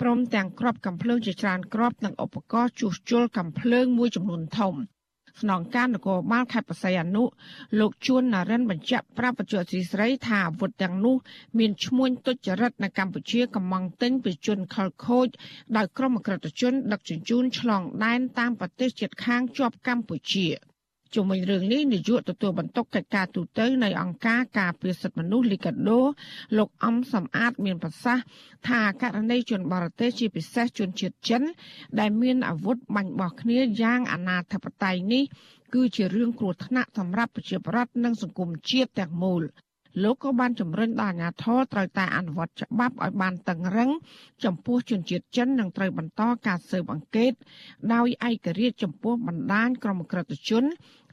[0.00, 4.74] ព្រមទាំងគ្រាប់កំភ្លើងជាច្រើនគ្រាប់និងឧបករណ៍ជួសជុលកំភ្លើងមួយចំនួនធំ។
[5.40, 7.24] ស្នងការនគរបាលខេត្តបរសៃអនុ
[7.78, 11.16] លោកជួននរិនបញ្ជាក់ប្រាប់បច្ចុប្បន្នស្រីថាអាវុធទាំងនោះ
[11.58, 15.28] មានឈ្មោះទុច្ចរិតនៅកម្ពុជាកំងទិញពីជនខលខូច
[15.76, 20.48] ដោយក្រុមអក្រិតជនដឹកជញ្ជូនឆ្លងដែនតាមប្រទេសជិតខាងជាប់កម្ពុជា
[21.14, 26.00] ជុំវិញរឿងនេះនាយកទទួលបន្ទុកកិច្ចការទូតនៃអង្គការការពារសិទ្ធិមនុស្សលីកាដូ
[26.58, 28.24] លោកអំសំអាត មានប្រសាសន៍
[28.68, 31.42] ថាករណីជនបរទេសជាពិសេសជនជាតិចិន
[31.98, 35.24] ដែលមានអាវុធបាញ់បោះគ្នាយ៉ាងអនាធិបតេយ្យនេះ
[35.74, 39.42] គឺជារឿងគ្រោះថ្នាក់សម្រាប់ប្រជាពលរដ្ឋនិងសង្គមជាតិទាំងមូល
[40.02, 43.90] លោកក៏បានជំរុញដល់អាជ្ញាធរត្រូវតែអនុវត្តច្បាប់ឲ្យបានតឹងរឹង
[44.44, 47.32] ចំពោះជនជាតិចិននិងត្រូវបន្តការស៊ើបអង្កេត
[47.94, 50.64] ដោយឯករាជ្យចំពោះបណ្ដាញក្រុមក្រិតជន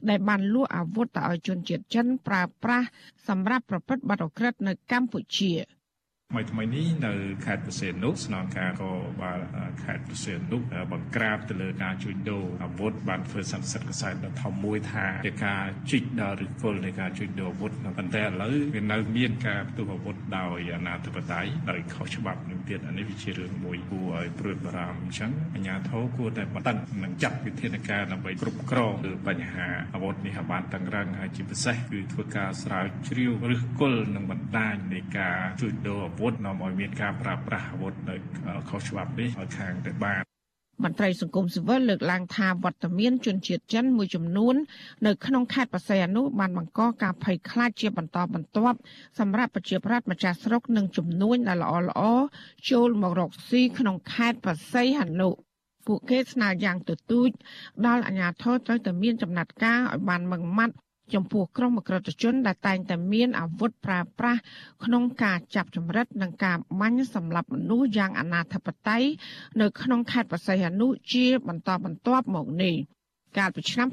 [0.08, 2.86] ដែលបានលក់អាវុធទៅឲ្យជនជាតិចិនប្រើប្រាស់
[3.28, 5.52] សម្រាប់ប្រព្រឹត្តបទឧក្រិដ្ឋនៅកម្ពុជា។
[6.32, 7.12] ថ្មីថ្មីនេះនៅ
[7.44, 8.90] ខេត្តប្រសេនុស្នងការក៏
[9.22, 9.38] បាន
[9.84, 10.58] ខេត្តប្រសេនុ
[10.92, 26.70] បង្ក្រាបទៅលើការជួញដូរអាវុធបានធ្វើសន្និសីទកសែតដ៏ធំមួយថាជាការជីកដល់ឬគល់នៃការជួញដូរអាវុធប៉ុន្តែឥឡូវវានៅមានការផ្ទុះអាវុធដោយអាណាធិបតេយ្យដោយខុសច្បាប់នឹងទៀតអានេះវាជារឿងមួយគួរឲ្យព្រួយបារម្ភអញ្ចឹងអាជ្ញាធរគួរតែបន្ត
[27.02, 38.14] នឹងចាត់វិធានការដើម្បីគ្រប់គ្រងលើបញ្ហាអាវុធនេះឲ្យបានតឹងរ៉ឹងហើយជាពិសេសគឺធ្វើការស្រាវជ្រាវឬគល់នឹងបណ្ដាញនៃការជួញដូរអាវុធនាំឲ្យមានការប្រើប្រាស់អាវុធនៅ
[38.70, 40.22] ខុសច្បាប់នេះឲ្យខាងទៅបាន
[40.84, 44.54] មន្ត្រីសង្គមស៊ីវិលលើកឡើងថាវត្តមានជនជាតិចិនមួយចំនួន
[45.06, 48.78] នៅក្នុងខេត្តបរសៃអនុបានបង្កការភ័យខ្លាចជាបន្តបន្ទាប់
[49.18, 52.02] សម្រាប់ប្រជាប្រដ្ឋម្ចាស់ស្រុកនិងចំនួនដែលល្អល្អ
[52.70, 55.30] ចូលមករកស៊ីក្នុងខេត្តបរសៃអនុ
[55.86, 57.30] ពួកគេស្នើយ៉ាងទទូច
[57.86, 60.74] ដល់អាជ្ញាធរត្រូវតែមានចំណាត់ការឲ្យបានម៉ឺងម៉ាត់
[61.14, 64.40] ចំពោះក្រុមអក្រិតជនដែលតែងតែមានអាវុធប្រើប្រាស់
[64.84, 69.02] ក្នុងការចាប់ចម្រិតនិងការបាញ់សម្លាប់មនុស្សយ៉ាងអនាធបត័យ
[69.60, 72.76] នៅក្នុងខេត្តបរសៃអនុជាបន្តបន្ទាប់មកនេះ
[73.38, 73.88] កាលពីឆ្នាំ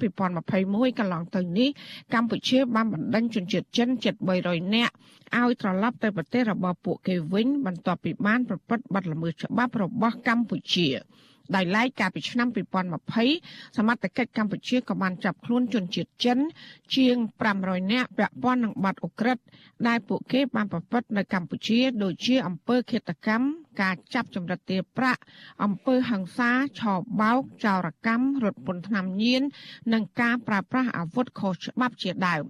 [0.48, 1.70] 2021កន្លងទៅនេះ
[2.14, 4.94] កម្ពុជាបានបណ្ដេញជនជាតិចិនជិត300នាក់
[5.38, 10.88] ឲ្យត្រឡប់ទៅប្រទេសរបស់ពួកគេវិញបន្ទាប់ពីបានប្រព្រឹត្តបទល្មើសច្បាប់របស់កម្ពុជា។
[11.56, 12.48] ដោយឡែកកាលពីឆ្នាំ
[13.14, 16.38] 2020សមត្ថកិច្ចកម្ពុជាក៏បានចាប់ខ្លួនជនជាតិចិន
[16.96, 17.16] ជាង
[17.56, 19.44] 500នាក់ពាក់ព័ន្ធនឹងបទឧក្រិដ្ឋ
[19.88, 23.46] ដែលពួកគេបានប្រព្រឹត្តនៅកម្ពុជាដូចជាអំពើឃាតកម្ម
[23.82, 25.22] ការចាប់ចម្រិតទារប្រាក់
[25.64, 29.42] អំពើហិង្សាឆោបបោកចោរកម្មរត់ពន្ធថ្នាំញៀន
[29.94, 32.44] និងការប្រើប្រាស់អាវុធខុសច្បាប់ជាដើម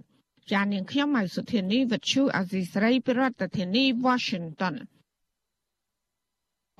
[0.52, 4.74] ចាននាងខ្ញុំម៉ៅសុធានីវិទ្យុអាស៊ីសេរីប្រធានាធិបតី Washington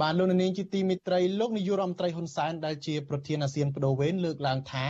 [0.02, 4.86] បាទលោកនាងជាទីមិត្តរីលោកនាយករដ្ឋមន្ត្រីហ៊ុនសែនដែលជាប្រធានអាស៊ានបដូវវេនលើកឡើងថា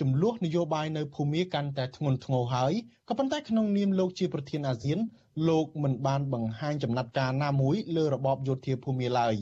[0.00, 2.72] ចំនួននយោបាយនៅភូមាកាន់តែធ្ងន់ធ្ងរហើយ
[3.08, 4.98] ក៏ប៉ុន្តែក្នុងនាមលោកជាប្រធានអាស៊ាន
[5.48, 9.34] លោកមិនបានបង្ហាញចំណាត់ការណាមួយលើរបបយោធាភូមាឡើយ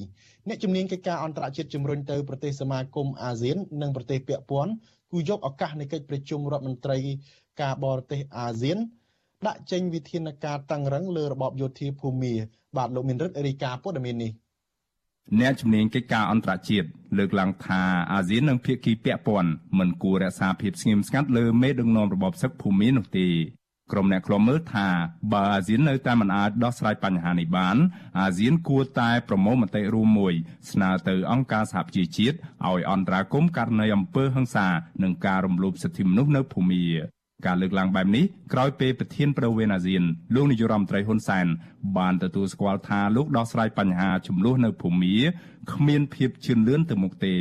[0.48, 4.72] អ្នកជំនាញកិច្ចការអន្តរជាតិជំរុញទៅប្រទេសសមាគមអាស៊ាន និងប្រទេសពាក់ព័ន្ធ
[5.12, 6.98] គូយកឱកាសនៃកិច្ចប្រជុំរដ្ឋមន្ត្រី
[7.61, 8.78] ការបរទេសអាស៊ាន
[9.46, 12.35] ដាក់ចេញវិធានការតឹងរឹងលើរបបយោធាភូមា
[12.76, 14.33] បាទលោកមានរិទ្ធអេរីកាព័ត៌មាននេះ
[15.40, 16.88] អ្នកជំនាញកិច្ចការអន្តរជាតិ
[17.18, 23.28] លើកឡើងថាអាស៊ាននិងភាគីពាក់ព័ន្ធមិនគួររក្សាភាពស្ងៀមស្ងាត់លើមេដឹកនាំរបបសឹកភូមិនោះទេ
[23.92, 24.88] ក្រុមអ្នកខ្លំមើលថា
[25.32, 27.76] បើអាស៊ាននៅតែមិនអាចដោះស្រាយបញ្ហានេះបាន
[28.20, 30.34] អាស៊ានគួរតែប្រមូលមតិរួមមួយ
[30.70, 32.36] ស្នើទៅអង្គការសហប្រជាជាតិ
[32.66, 34.68] ឲ្យអន្តរាគមន៍ករណីអំពើហិង្សា
[35.02, 36.84] និងការរំលោភសិទ្ធិមនុស្សនៅភូមា
[37.46, 40.03] ការលើកឡើងបែបនេះក្រោយពេលប្រធានប្រវេនអាស៊ាន
[40.35, 41.46] លោកនាយរដ្ឋមន្ត្រីហ៊ុនសែន
[41.98, 45.16] បានទទួលស្គាល់ថាលោកដោះស្រាយបញ្ហាចំនួននៅភូមា
[45.72, 47.37] គ្មានភាពជឿនលឿនទៅមុខទេ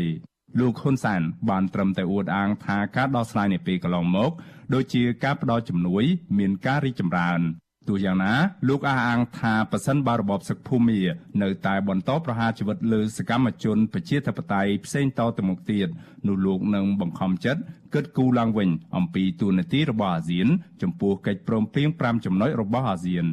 [0.60, 4.32] លោកហ៊ុនសែនបានត្រឹមតែអួតអាងថាការដោះស្រាយនាពេលកន្លងមក
[4.74, 6.04] ដូចជាការផ្ដល់ជំនួយ
[6.38, 7.40] មានការរីកចម្រើន
[7.88, 8.34] ទោះយ៉ាងណា
[8.68, 11.02] លោកអះអាងថាប៉ះសិនបារបបសឹកភូមា
[11.42, 15.88] នៅតែបន្តប្រហារជីវិតលើសកម្មជនប្រជាធិបតេយ្យផ្សេងតទៅមុខទៀត
[16.28, 17.62] នោះលោកនឹងបង្ខំចិត្ត
[17.94, 20.48] គិតគូរឡើងវិញអំពីទូនាទីរបស់អាស៊ាន
[20.82, 23.28] ចំពោះកិច្ចព្រមព្រៀង5ចំណុចរបស់អាស៊ាន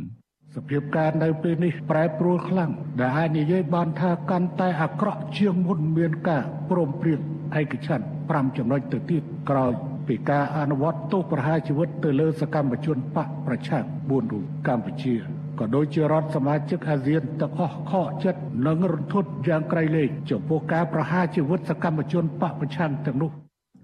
[0.55, 7.21] សភាពការនៅពេលនេះប្រែប្រួលខ្លាំងដែលអាចនិយាយបានថាកាន់តែអាក្រក់ជាងមុនមានការព្រមព្រៀង
[7.61, 9.73] ឯកច្ឆន្ទ5ចំណុចទៅទៀតក្រោយ
[10.09, 15.15] ពីការអនុវត្តទោសប្រហារជីវិតទៅលើសកម្មជនបកប្រឆាំង4រូបកម្ពុជា
[15.59, 23.31] ក៏ដូចជារដ្ឋសមាជិកអាស៊ានទាំងអស់ខកចិត្តនិងរន្ធត់យ៉ាងក្រៃលែងចំពោះការប្រហារជីវិតសកម្មជនបកប្រឆាំងទាំងនោះ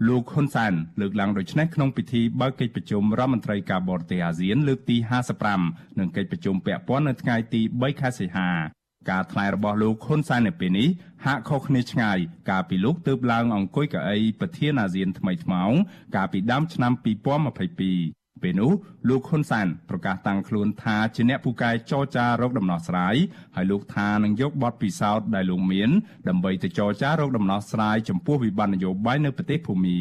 [0.08, 4.96] លោកហ៊ុនសែនលើកឡើងដូចនេះក្នុងពិធីបើកកិច្ចប្រជុំរដ្ឋមន្ត្រីការបរទេសអាស៊ានលើកទី
[5.48, 8.48] 55និងកិច្ចប្រជុំពាក់ព័ន្ធនៅថ្ងៃទី3ខែសីហា
[9.08, 10.88] ការថ្លែងរបស់លោកហ៊ុនសែននៅពេលនេះ
[11.24, 12.18] ហាក់ខុសគ្នាឆ្ងាយ
[12.50, 15.72] កាលពីលោកទើបឡើងអង្គុយកៅអីប្រធានអាស៊ានថ្មីថ្មោង
[16.16, 18.72] កាលពីដើមឆ្នាំ2022ពេលនោះ
[19.08, 23.16] លោកហ៊ុនសែនប្រកាសតាំងខ្លួនថាជាអ្នកពូកែចរចារកដំណោះស្រាយ
[23.56, 25.90] ហើយលោកថានឹងយកបទពិសោធន៍ដែលលោកមាន
[26.28, 30.00] ដើម្បីទៅចរចារកដំណោះស្រាយចំពោះវិបត្តិនយោបាយនៅប្រទេសភូមា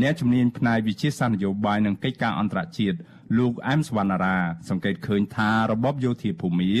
[0.00, 2.96] អ្នកជំនាញផ្នែកវិជាសាស្ត្រនយោបាយនិងកិច្ចការអន្តរជាតិ
[3.38, 4.36] លោកអែមសវណ្ណារា
[4.68, 6.72] សង្កេតឃើញថារបបយោធាភូមា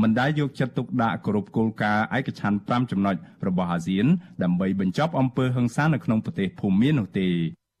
[0.00, 4.06] មិនដែលយកចិត្តទុកដាក់គោរពគោលការណ៍ឯកច្ឆន្ទ5ចំណុចរបស់អាស៊ាន
[4.42, 7.28] ដើម្បីបញ្ចប់អំពើហិង្សានៅក្នុងប្រទេសភូមានោះទេ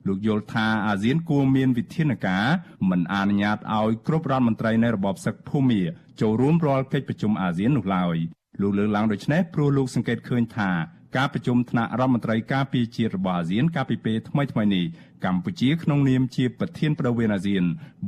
[0.08, 2.44] លោកយល់ថាអាស៊ានគួរមានវិធានការ
[2.90, 5.80] មិនអនុញ្ញាតឲ្យគ្រប់រដ្ឋមន្ត្រីនៃរបបសឹកភូមា
[6.20, 8.16] ចូលរួមរាល់កិច្ចប្រជុំអាស៊ាននោះឡើយ
[8.60, 10.70] លោកលើកឡើងដូចនេះព្រោះលោកសង្កេតឃើញថា
[11.16, 14.84] ការប្រជុំថ្នាក់រដ្ឋមន្ត្រីការពារជាតិរបស់អាស៊ានកាលពីពេលថ្មីៗនេះ
[15.24, 17.64] កម្ពុជាក្នុងនាមជាប្រធានបដូវវេនអាស៊ាន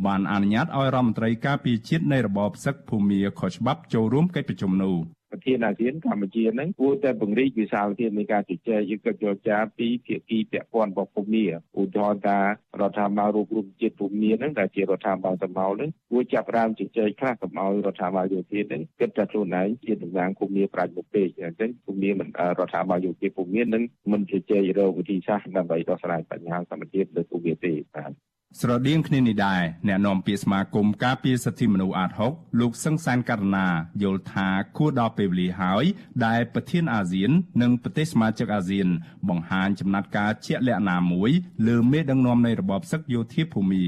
[0.06, 4.94] បានអនុញ្ញាតឲ្យរដ្ឋមន្ត្រីការពារជាតិនៃរបបសឹកភូមាខុសច្បាប់ចូលរួមកិច្ចប្រជុំនោះ
[5.32, 11.44] ប្រធានអាស៊ានកម្ពុជានឹងគួរតែពង្រីកវិសាលភាពនៃការជជែកយុទ្ធសាស្ត្រចរចាពីភាគីពាក់ព័ន្ធរបស់ភូមិ
[11.80, 12.38] ឧទាហរណ៍ថា
[12.80, 28.12] រដ្ឋាភិបាលរូបរួមជាតិភូមិនឹងដែលជារដ្ឋាភិបាលសម្បោនឹងគួរចាប់ផ្ដើមជជែកខ្លះកុំឲ្យរដ្ឋាភិបាលយោធានឹងគិតថាខ្លួនឯងជាតំណាងភូមិប្រាជ្ញមុខពេកអញ្ចឹងភូមិមិនរដ្ឋាភិបាលយោធាភូមិនឹងមិនជជែករកវិធីសាស្ត្រដើម្បីដោះស្រាយបញ្ហាសមត្ថភាពលើភូមិទេបាទ
[28.60, 33.66] ស្រដៀងគ្នានេះដែរអ្នកនាំពាក្យសមាគមការពារសិទ្ធិមនុស្សអាត6លោកសឹងសានករណា
[34.02, 35.84] យល់ថាគួរដល់ពេលវេលាហើយ
[36.26, 37.30] ដែលប្រធានអាស៊ាន
[37.62, 38.88] និងប្រទេសសមាជិកអាស៊ាន
[39.28, 41.30] បង្ហាញចំណាត់ការជាក់លាក់ណាមួយ
[41.68, 43.84] លើមេដឹកនាំនៃរបបសឹកយោធាភូមិ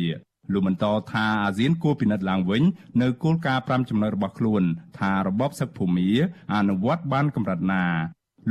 [0.53, 2.63] លោកបន្តថាអាស៊ានគួរពិនិត្យឡើងវិញ
[3.03, 4.63] នៅគោលការណ៍5ចំណុចរបស់ខ្លួន
[4.99, 6.09] ថារបបសឹកភូមិ
[6.55, 7.85] អនុវត្តបានកម្រិតណា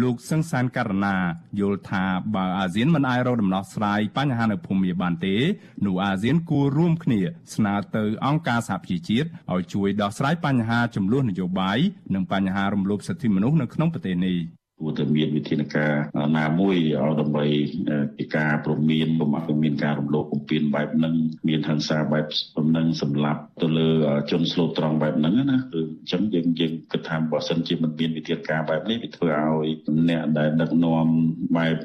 [0.01, 1.15] លោកសឹងសានករណា
[1.60, 2.03] យល់ថា
[2.36, 5.36] បើអាស៊ានមិនអាចរកដំណោះស្រាយបញ្ហានៅភូមិបានទេ
[5.86, 7.21] នោះអាស៊ានគួររួមគ្នា
[7.56, 11.79] ស្នើទៅអង្គការសហប្រជាជាតិឲ្យជួយដោះស្រាយបញ្ហាចំនួននយោបាយ
[12.15, 14.38] និងបញ្ហារំលោភសិទ្ធិមនុស្សនៅក្នុងប្រទេសនេះ។
[14.84, 15.91] គួរតែមានវិធានការ
[16.38, 16.76] ណាមួយ
[17.19, 17.46] ដើម្បី
[18.17, 21.15] ពីការព្រមានកុំឲ្យមានការរំលោភបំពានបែបហ្នឹង
[21.48, 22.26] មានហិង្សាបែប
[22.69, 23.89] ហ្នឹងសម្លាប់ទៅលើ
[24.32, 29.69] ជនស្លូតត្រង់បែបហ្នឹងណាគឺអញ្ចឹងយើងយើងគិតថាបើសិនជាមិនមានវិធានការបែបនេះវាធ្វើឲ្យ
[30.10, 31.08] អ្នកដែលដឹកនាំ
[31.58, 31.78] បែប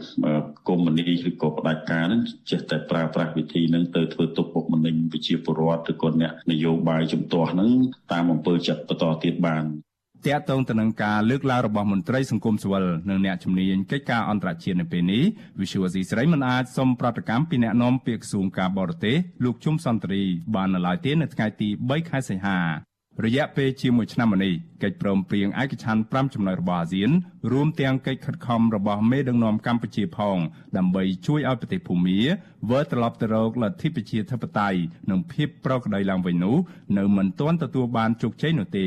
[0.69, 7.71] កុម្មុយនីឬក៏ផ្ដាច់ការហ្នឹងចេះតែប្រើប្រាស់វិធីហ្នឹងទៅធ្វើទុកបុកម្នេញប្រជាពលរដ្ឋឬក៏អ្នកនយោបាយជំទាស់ហ្នឹង
[8.13, 9.65] តាមអំពើចិត្តបន្តទៀតបាន
[10.27, 15.25] តាក់ទងទៅនឹងការលើកឡើងរបស់មន្ត្រីសង្គមស៊ីវិលនិងអ្នកជំនាញកិច្ចការអន្តរជាតិនៅពេលនេះ
[15.61, 20.23] Visual C ស្រីមិនអាចសុំប្រតិកម្មពីអ្នកនាំពាក្យក្រសួងការបរទេសលោកជុំសន្តិរី
[20.55, 22.59] បាននៅឡើយទេនៅថ្ងៃទី3ខែសីហា
[23.27, 27.11] រយៈពេលជាមួយឆ្នាំនេះកិច្ចព្រមព្រៀងឯកច្ឆន្ទ5ចំណុចរបស់អាស៊ាន
[27.53, 30.39] រួមទាំងកិច្ចខិតខំរបស់មេដឹកនាំកម្ពុជាផង
[30.77, 32.19] ដើម្បីជួយឲ្យប្រទេសភូមា
[32.71, 34.79] វិលត្រឡប់ទៅរកលទ្ធិប្រជាធិបតេយ្យ
[35.11, 36.57] និងភាពប្រក្រតីឡើងវិញនោះ
[36.99, 38.81] នៅមិនទាន់ទទួលបានជោគជ័យនោះទ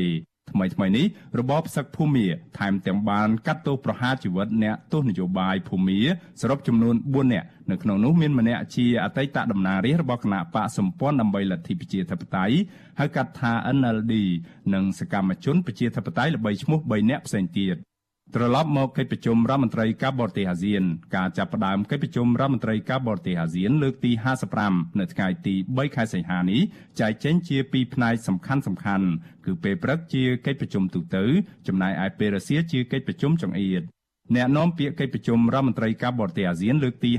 [0.52, 1.06] ថ្មីថ្មីនេះ
[1.38, 2.26] របបសឹកភូមា
[2.58, 6.00] ថែមទាំងបានកាត់ទោសប្រហារជីវិតអ្នកទោសនយោបាយភូមា
[6.40, 12.56] សរុបចំនួន4នាក់នៅក្នុងនោះមានម្នាក់ជាអតីតតំណាងរាស្ត្ររបស់គណៈបកសម្ព័ន្ធដើម្បីលទ្ធិប្រជាធិបតេយ្យ
[13.00, 14.14] ហៅកាត់ថា NLD
[14.74, 17.76] និងសកម្មជនប្រជាធិបតេយ្យល្បីឈ្មោះ3នាក់ផ្សេងទៀត
[18.36, 20.82] ត្រឡប់មកកិច្ចប្រជុំរដ្ឋមន្ត្រីការបរទេសអាស៊ាន
[21.16, 24.12] ការចាប់ផ្ដើមកិច្ចប្រជុំរដ្ឋមន្ត្រីការបរទេសអាស៊ានលើកទី
[24.56, 26.60] 55នៅថ្ងៃទី3ខែសីហានេះ
[27.00, 29.06] ចែកចេញជាពីរផ្នែកសំខាន់សំខាន់
[29.46, 31.24] គឺពេលព្រឹកជាកិច្ចប្រជុំទូទៅ
[31.66, 33.82] ចំណែកឯពេលរសៀលជាកិច្ចប្រជុំចង្អៀត
[34.36, 37.10] អ្នកនាំពាក្យកិច្ចប្រជុំរដ្ឋមន្ត្រីការបរទេសអាស៊ានលើកទី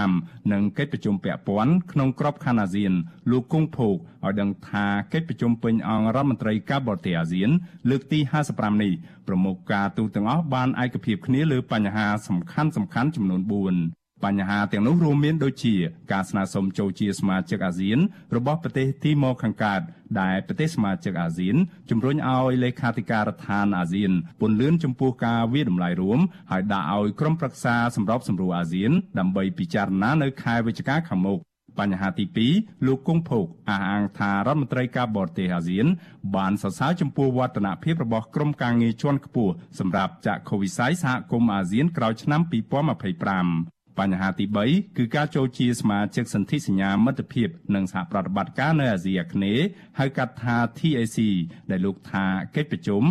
[0.00, 2.92] 55និងកិច្ចប្រជុំពាក់ព័ន្ធក្នុងក្របខ័ណ្ឌអាស៊ាន
[3.30, 7.50] លោកគង់ភោគឲ្យដឹងថាកិច្ចប្រជុំពេញអង្គរដ្ឋមន្ត្រីការបរទេសអាស៊ាន
[7.90, 8.18] លើកទី
[8.52, 8.92] 55នេះ
[9.28, 15.74] ប្រមុខការទូតទាំងអស់បានឯកភាពគ្នាលើបញ្ហាសំខាន់សំខាន់ចំនួន4 បញ្ហាទាំងនោះរួមមានដូចជា
[16.12, 17.98] ការស្នើសុំចូលជាសមាជិកអាស៊ាន
[18.36, 19.80] របស់ប្រទេសទីម៉ូខាងកើត
[20.20, 21.56] ដែលប្រទេសសមាជិកអាស៊ាន
[21.90, 31.40] ជំរុញឲ្យលេខាធិការដ្ឋានអាស៊ានពន្លឿនចំពោះការវាតម្លៃរួមហើយដាក់ឲ្យក្រុមប្រឹក្សាសម្របសម្រួលអាស៊ាន ដើម្បីពិចារណានៅខែវិច្ឆិកាខាងមុខ
[31.78, 32.26] បញ្ហាទី
[32.56, 35.86] 2លោកគង់ភោគអះអាងថារដ្ឋមន្ត្រីការបរទេសអាស៊ាន
[36.36, 49.64] បានសរសើរចំពោះវឌ្ឍនភាពរបស់ក្រុមការងារជាន់ខ្ពស់សម្រាប់ចាក់ខូវិស័យសហគមន៍អាស៊ានក្រោយឆ្នាំ2025 បញ្ហាទី3គឺការចូលជាសមាជិកសន្ធិសញ្ញាមិត្តភាពនិងសហប្រតិបត្តិការនៅអាស៊ីអាគ្នេយ៍
[49.98, 51.18] ហៅកាត់ថា TAC
[51.70, 52.24] ដែលលោកថា
[52.56, 53.02] កិច្ចប្រជុំ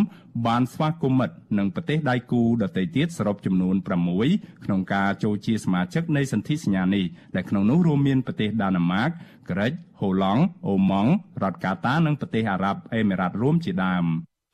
[0.46, 3.76] បានស្វាគមន៍មិត្តនិងប្រទេសដៃគូដទៃទៀតសរុបចំនួន
[4.20, 7.04] 6ក្នុងការចូលជាសមាជិកនៃសន្ធិសញ្ញានេះ
[7.36, 9.10] ដែលក្នុងនោះរួមមានប្រទេសដាណឺម៉ាក
[9.50, 14.06] ក្រិចហូឡង់អូម៉ង់រដ្ឋកាតានិងប្រទេសអារ៉ាប់អេមីរ៉ាតរួមជាដើម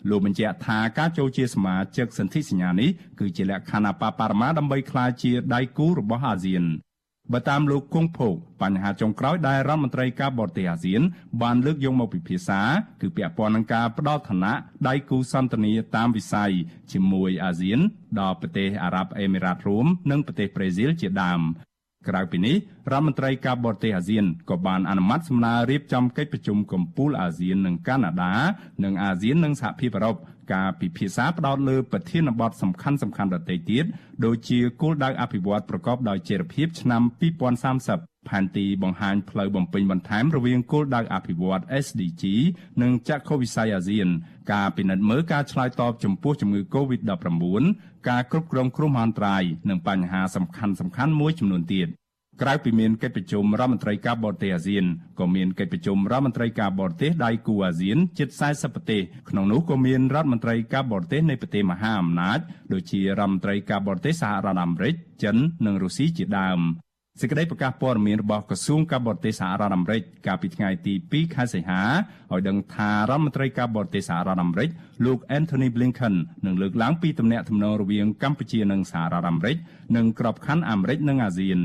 [0.09, 2.91] លោកបញ្ជាក់ថាការចូលជាសមាជិកសន្ធិសញ្ញានេះ
[3.21, 6.65] គឺជាលក្ខណៈបបរមាដើម្បីក្លាយជាដៃគូរបស់អាស៊ាន
[7.33, 11.03] បើតាមលោកគង់ភោគបញ្ហាចុងក្រោយដែលរដ្ឋមន្ត្រីការបរទេសអាស៊ាន
[11.43, 12.61] បានលើកយកមកពិភាក្សា
[13.01, 14.55] គឺពាក់ព័ន្ធនឹងការផ្ដល់ឋានៈ
[14.89, 16.53] ដៃគូសន្តិនិកតាមវិស័យ
[16.93, 17.79] ជាមួយអាស៊ាន
[18.21, 21.41] ដល់ប្រទេសអារ៉ាប់អេមីរ៉ាតរួមនិងប្រទេសប្រេស៊ីលជាដើម
[22.09, 22.57] ក្រៅពីនេះ
[22.93, 28.35] រដ្ឋមន្ត្រីការបរទេសអាស៊ានក៏បានអនុម័តសំណើរៀបចំកិច្ចប្រជុំកំពូលអាស៊ាននិងកាណាដា
[28.85, 30.17] និងអាស៊ាននិងសហភាពអឺរ៉ុប
[30.53, 33.85] ការពិភាក្សាផ្ដោតលើប្រធានបទសំខាន់សំខាន់ដទៃទៀត
[34.25, 42.25] ដូចជាគោលដៅអភិវឌ្ឍប្រកបដោយចីរភាពឆ្នាំ2030 ផែនទីបង្ហាញផ្លូវបំពេញបន្ថែមរវាងគោលដៅអភិវឌ្ឍ SDG
[42.83, 44.09] និងចក្ខុវិស័យអាស៊ាន
[44.53, 47.65] ការពិនិត្យមើលការឆ្លើយតបចំពោះជំងឺ Covid-19
[48.09, 51.89] ការគ្រប់គ្រងគ្រោះមហន្តរាយនិងបញ្ហាសំខាន់ៗមួយចំនួនទៀត
[52.43, 54.85] ក្រៅពីមានកិច្ចប្រជុំរដ្ឋមន្ត្រីការបរទេសអាស៊ាន
[55.19, 62.39] ក៏មានកិច្ចប្រជុំរដ្ឋមន្ត្រីការបរទេសដៃគូអាស៊ានជិត40ប្រទេសក្នុងនោះក៏មានរដ្ឋមន្ត្រីការបរទេសនៃប្រទេសមហាអំណាច
[62.73, 66.61] ដូចជារដ្ឋមន្ត្រីការបរទេសសហរដ្ឋអាមេរិកចិននិងរុស្ស៊ីជាដើម
[67.21, 71.83] សេចក្តីប្រកាសព័ត៌មានរបស់ក្រសួងការបរទេសសហរដ្ឋអាមេរិកកាលពីថ្ងៃទី2ខែសីហា
[72.33, 74.69] ឲ្យដឹងថារដ្ឋមន្ត្រីការបរទេសសហរដ្ឋអាមេរិក
[75.05, 76.15] លោក Anthony Blinken
[76.47, 79.57] នឹងលើកឡើងពីទំនាក់ទំនងរវាងកម្ពុជានិងសហរដ្ឋអាមេរិក
[79.97, 81.61] និងក្របខ័ណ្ឌអាមេរិកនិងអាស៊ាន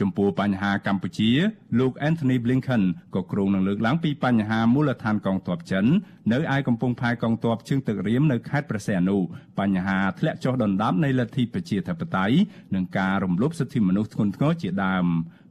[0.00, 1.30] ចំពោះបញ្ហាកម្ពុជា
[1.78, 2.82] លោក Anthony Blinken
[3.14, 5.84] ក៏គ្រោងនឹងលើកឡើងពីបញ្ហាមូលដ្ឋានកងទ័ពចិន
[6.32, 9.16] នៅឯកំពង់ផែកងទ័ពជើងទឹករៀមនៅខេត្តព្រះសីហនុ
[9.58, 12.36] បញ្ហាធ្លាក់ចុះដុនដាបនៃលទ្ធិប្រជាធិបតេយ្យ
[12.74, 15.06] និងការរំលោភសិទ្ធិមនុស្សធ្ងន់ធ្ងរជាដើម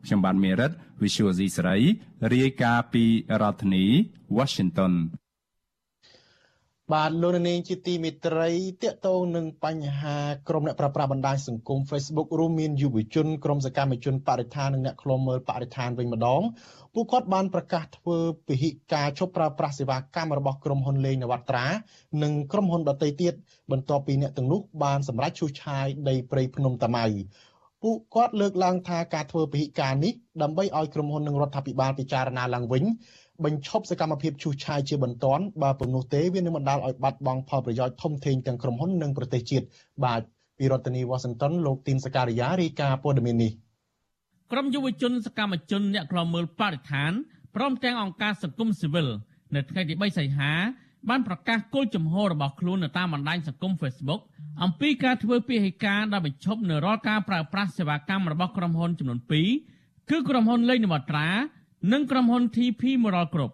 [0.06, 0.72] ខ្ញុំបាទមេរិត
[1.02, 1.78] Visual C ស្រី
[2.34, 3.04] រាយការណ៍ពី
[3.42, 3.86] រដ្ឋធានី
[4.38, 4.94] Washington
[6.94, 8.52] បាទលោកនាងជាទីមេត្រី
[8.84, 10.18] តកតងនឹងបញ្ហា
[10.50, 16.42] ក្រុមអ្នកប្រប្រាស់បណ្ដាញសង្គម Facebook រួមមានយុវជនក្រុមសកម្មជនបរិស្ថាននិងអ្នកខ្លំមើលបរិស្ថានវិញម្ដង
[16.94, 21.66] ពួកគាត់បានប្រកាសធ្វើពិហិការឈប់ប្រើប្រាស់សេវាកម្មរបស់ក្រុមហ៊ុនលេងនវត្រា
[22.24, 23.34] និងក្រុមហ៊ុនដទៃទៀត
[23.72, 27.08] បន្ទាប់ពីអ្នកទាំងនោះបានសម្រេចឈូសឆាយដីព្រៃភ្នំតាម៉ៅ
[27.84, 32.84] ពួកគាត់លើកឡើងថាការធ្វើពិហិការនេះដើម្បីឲ្យក្រុមហ៊ុននិងរដ្ឋាភិបាលពិចារណាឡើងវិញ
[33.46, 39.66] បញ្ឈប់សកម្មភាពឈូសឆាយជាបន្ទាន់បើពុំនោះទេវានឹងបណ្ដាលឲ្យបាត់បង់ផលប្រយោជន៍ធំធេងទាំងក្រុមហ៊ុននិងប្រទេសជាតិ
[40.06, 40.22] បាទ
[40.58, 43.52] ពីរដ្ឋធានី Washington លោកទីនសការីយ៉ារាយការណ៍ព័ត៌មាននេះ
[44.52, 47.12] ក្រុមយុវជនសកម្មជនអ្នកខ្លាំមើលបរិស្ថាន
[47.56, 49.08] ព្រមទាំងអង្គការសង្គមស៊ីវិល
[49.56, 50.52] នៅថ្ងៃទី3សីហា
[51.10, 54.22] បានប្រកាសគោលជំហររបស់ខ្លួននៅតាមបណ្ដាញសង្គម Facebook
[54.64, 59.20] អំពីការធ្វើពិហិការដែលបញ្ឈប់នៅរាល់ការប្រើប្រាស់សេវាកម្មរបស់ក្រុមហ៊ុនចំនួន
[59.66, 61.28] 2គឺក្រុមហ៊ុនលេងនវត្រា
[61.92, 63.52] និងក្រុមហ៊ុន TP Moral Group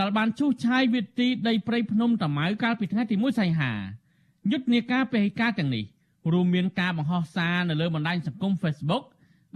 [0.00, 3.72] ដែលបានជួសឆាយវិទីដីព្រៃភ្នំតាម៉ៅកាលពីថ្ងៃទី1សីហា
[4.52, 5.84] យុទ្ធនាការពហិការទាំងនេះ
[6.32, 9.04] រួមមានការបង្ហោះសារនៅលើបណ្ដាញសង្គម Facebook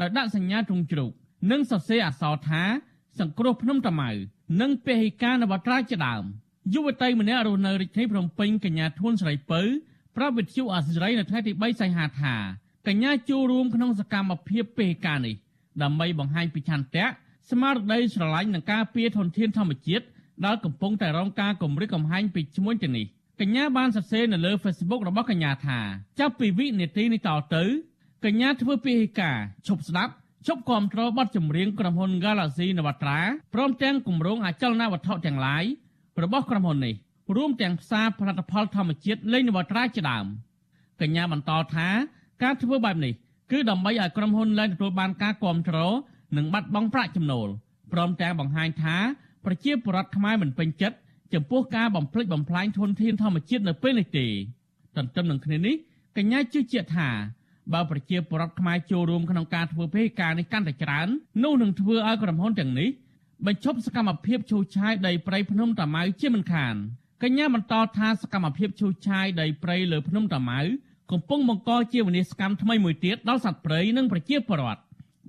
[0.00, 1.10] ដោយដាក់សញ្ញាទ្រង់ជ្រូក
[1.50, 2.62] និងសរសេរអក្សរថា
[3.20, 4.10] សង្គ្រោះភ្នំតាម៉ៅ
[4.60, 6.24] និងពហិការនវត្រាជាដើម
[6.74, 9.62] យុវតីម្នាក់រស់នៅរាជធានីភ្នំពេញកញ្ញាធួនស្រីពៅ
[10.16, 12.34] ប្រាប់វិទ្យុអាស៊ីសេរីនៅថ្ងៃទី3សីហាថា
[12.86, 15.34] កញ្ញាចូលរួមក្នុងសកម្មភាពពហិការនេះ
[15.82, 17.06] ដើម្បីបង្ហាញពីឆន្ទៈ
[17.50, 20.04] ស្មារតីស្រឡាញ់នឹងការពារធនធានធម្មជាតិ
[20.44, 23.06] ដែលកំពុងតែរងការគំរាមកំហែងពីឈ្មួញទាំងនេះ
[23.40, 25.78] កញ្ញាបានសរសេរនៅលើ Facebook របស់កញ្ញាថា
[26.18, 27.64] ចាប់ពីវិនាទីនេះតទៅ
[28.24, 30.12] កញ្ញាធ្វើពិធីការឈប់ស្ដាប់
[30.46, 33.18] ឈប់គ្រប់គ្រងបទចម្រៀងក្រុមហ៊ុន Galaxy Navatra
[33.54, 35.64] ព្រមទាំងគម្រោងអចលនវត្ថុទាំងឡាយ
[36.22, 36.94] របស់ក្រុមហ៊ុននេះ
[37.36, 40.26] រួមទាំងផ្សារផលិតផលធម្មជាតិលេងនវត្រាជាដើម
[41.00, 41.88] កញ្ញាបន្តថា
[42.42, 43.12] ការធ្វើបែបនេះ
[43.52, 45.94] គឺដើម្បីឲ្យក្រុមហ៊ុនឡើងទទួលបានការគ្រប់គ្រង
[46.36, 47.48] និងបាត់បង់ប្រាក់ចំណូល
[47.92, 48.96] ព្រមទាំងបង្ហាញថា
[49.44, 50.96] ប្រជាពលរដ្ឋខ្មែរមិនពេញចិត្ត
[51.34, 54.26] ចំពោះការបំផ្លិចបំផ្លាញធនធានធម្មជាតិនៅពេលនេះទេ
[54.96, 55.74] ទន្ទឹមនឹងគ្នានេះ
[56.16, 57.08] កញ្ញាជឿជាក់ថា
[57.72, 61.08] បើប្រជាពលរដ្ឋខ្មែរចូលរួមក្នុងការធ្វើពេការនេះកាន់តែច្រើន
[61.44, 62.88] នោះនឹងធ្វើឲ្យក្រុមហ៊ុនទាំងនេះ
[63.46, 66.74] បញ្ឈប់សកម្មភាពឈូសឆាយដីព្រៃភ្នំតាម៉ៅជាមិនខាន
[67.22, 70.60] កញ្ញាបន្តថាសកម្មភាពឈូសឆាយដីព្រៃលើភ្នំតាម៉ៅ
[71.12, 74.80] កំពុងបង្កជាវិនាសកម្មថ្មីមួយទៀតដល់សត្វព្រៃនិងប្រជាពលរដ្ឋ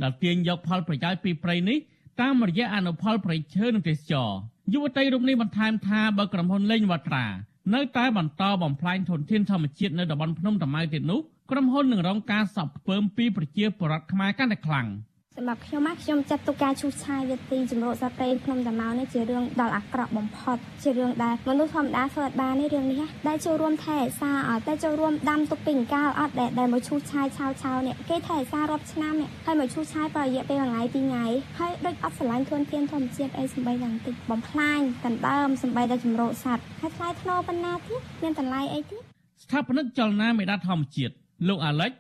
[0.02, 1.78] ដែលទាញយកផលប្រយោជន៍ពីព្រៃនេះ
[2.22, 4.30] តាមរយៈអនុផលព្រៃឈើនិងទេសចរ
[4.74, 7.26] យុវតីរូបនេះបន្ថែមថាបើក្រុមហ៊ុនលេងវត្រា
[7.74, 11.20] នៅតែបន្តបំផ្លាញធនធានធម្មជាតិនៅតំបន់ភ្នំតាម៉ៅទៀតនោះ
[11.52, 14.88] ក្រុមហ៊ុននឹងរងការសបផ្ពើមពីប្រជាពលរដ្ឋខ្មែរកាន់តែខ្លាំង។
[15.40, 31.26] សម្រាប់ខ្ញុំមកខ្ញុំចាត់ទុកការឈូសឆាយវាទីជំរកសត្វព្រៃក្នុងតាម៉ៅនេះជារឿងដល់អាក្រក់បំផុតជារឿងដែលមនុស្សធម្មតាធ្វើអត់បាននេះរឿងនេះដែលចូលរួមថែរក្សាអត់តែចូលរួមដាំទុកពីអង្កាលអត់ដែលដែលមកឈូសឆាយឆាវឆាវនេះគេថែរក្សារាប់ឆ្នាំនេះហើយមកឈូសឆាយប្ររយៈពេលមួយថ្ងៃពីរថ្ងៃ
[31.60, 39.02] ហើយដូចអត់ស្រឡាញ់ធនធានធម្មជាតិអីសំបីយ៉ាងតិចបំផ្លាញកណ្ដើមសំបីតែជំរកសត្វហើយថ្លៃធ្នូប៉ុណ្ណាទៀតមានតម្លៃអីទៀត
[39.44, 41.14] ស្ថាបនិកចលនាមេដាធម្មជាតិ
[41.48, 41.92] លោកអាឡិច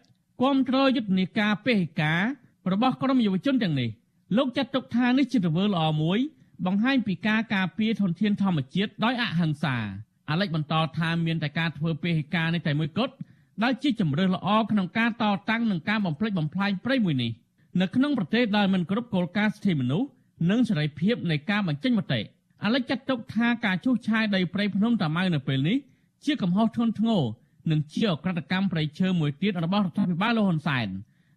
[0.42, 2.22] គាំទ្រយុទ្ធនាការពេហិការ
[2.72, 3.90] របស់ក្រុមយុវជនទាំងនេះ
[4.38, 6.20] លោកចាត់ទុកថានេះជាទង្វើល្អមួយ
[6.66, 9.76] បង្ហាញពីការការពារធនធានធម្មជាតិដោយអហិង្សា
[10.30, 13.14] អាឡិចបន្តថាមានតែការធ្វើពេហិការនេះតែមួយគត់
[13.64, 17.32] ដែលជាជំរើសល្អក្នុងការតតាំងនឹងការបំផ្លិចបំផ្លាញព្រៃមួយនេះ
[17.82, 20.08] នៅក្នុងប្រទេសដែលមិនគ្រប់គោលការណ៍សិទ្ធិមនុស្ស
[20.50, 22.22] និងសេរីភាពនៃការបញ្ចេញមតិ
[22.64, 25.78] អាឡិចចាត់ទុកថាការជួសឆាយដីព្រៃភ្នំតាម៉ៅនៅពេលនេះ
[26.26, 27.24] ជាកំហុសធ្ងន់ធ្ងរ
[27.72, 30.88] និងជាអក្រកម្មព្រៃឈើមួយទៀតរបស់រដ្ឋាភិបាលលោកហ៊ុនសែន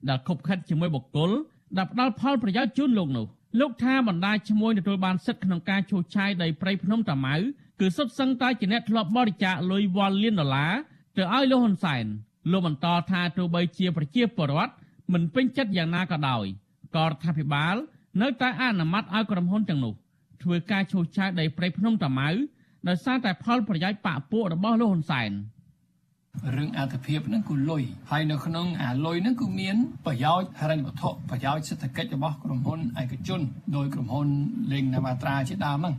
[0.08, 1.30] ដែលខົບខិតជាមួយបុគ្គល
[1.76, 3.26] ដែលផ្ដល់ផលប្រយោជន៍ជូនលោកនោះ
[3.60, 7.34] លោកថាបណ្ដាឈ្មោះទទួលបានសិទ្ធិក្នុងការឈូសឆាយដីព្រៃភ្នំតាម៉ៅ
[7.80, 10.72] គឺសុទ្ធសឹងតែជាអ្នកធ្លាប់បរិច្ចាគលុយវ៉ាន់លានដុល្លារ
[11.16, 12.04] ទៅឲ្យលោកហ៊ុនសែន
[12.52, 14.72] លោកបន្តថាទោះបីជាប្រជាពលរដ្ឋ
[15.12, 16.44] មិនពេញចិត្តយ៉ាងណាក៏ដោយ
[16.96, 17.74] ក៏រដ្ឋាភិបាល
[18.22, 19.94] នៅតែអនុម័តឲ្យក្រុមហ៊ុនទាំងនោះ
[20.42, 22.28] ធ្វើការឈូសឆាយដីព្រៃភ្នំតាម៉ៅ
[22.88, 25.30] ដោយសារតែផលប្រយោជន៍បកពួករបស់លោកហ៊ុនសែន
[26.56, 29.76] រឿងអត្ថភាពហ្នឹងគឺលុយហើយនៅក្នុងអាលុយហ្នឹងគឺមាន
[30.06, 33.40] ប្រយោជន៍ហិរញ្ញវត្ថុប្រយោជន៍សេដ្ឋកិច្ចរបស់ក្រុមហ៊ុនឯកជន
[33.76, 34.26] ដោយក្រុមហ៊ុន
[34.72, 35.94] លេងនាមាត្រាជាដើមហ្នឹង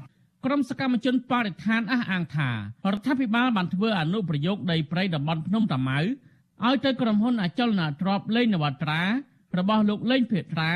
[0.45, 2.55] ក្រុមសកម្មជនបរិស្ថានអះអាងថារ
[2.97, 9.01] ដ្ឋាភិបាលបានធ្វើអនុប្រយោគដីព្រៃតំបន់ភ្នំតាម៉ៅឲ្យទៅក្រុមហ៊ុនអចលនទ្រព្យលេងនវត្រា
[9.59, 10.71] របស់លោកលេងភេត្រា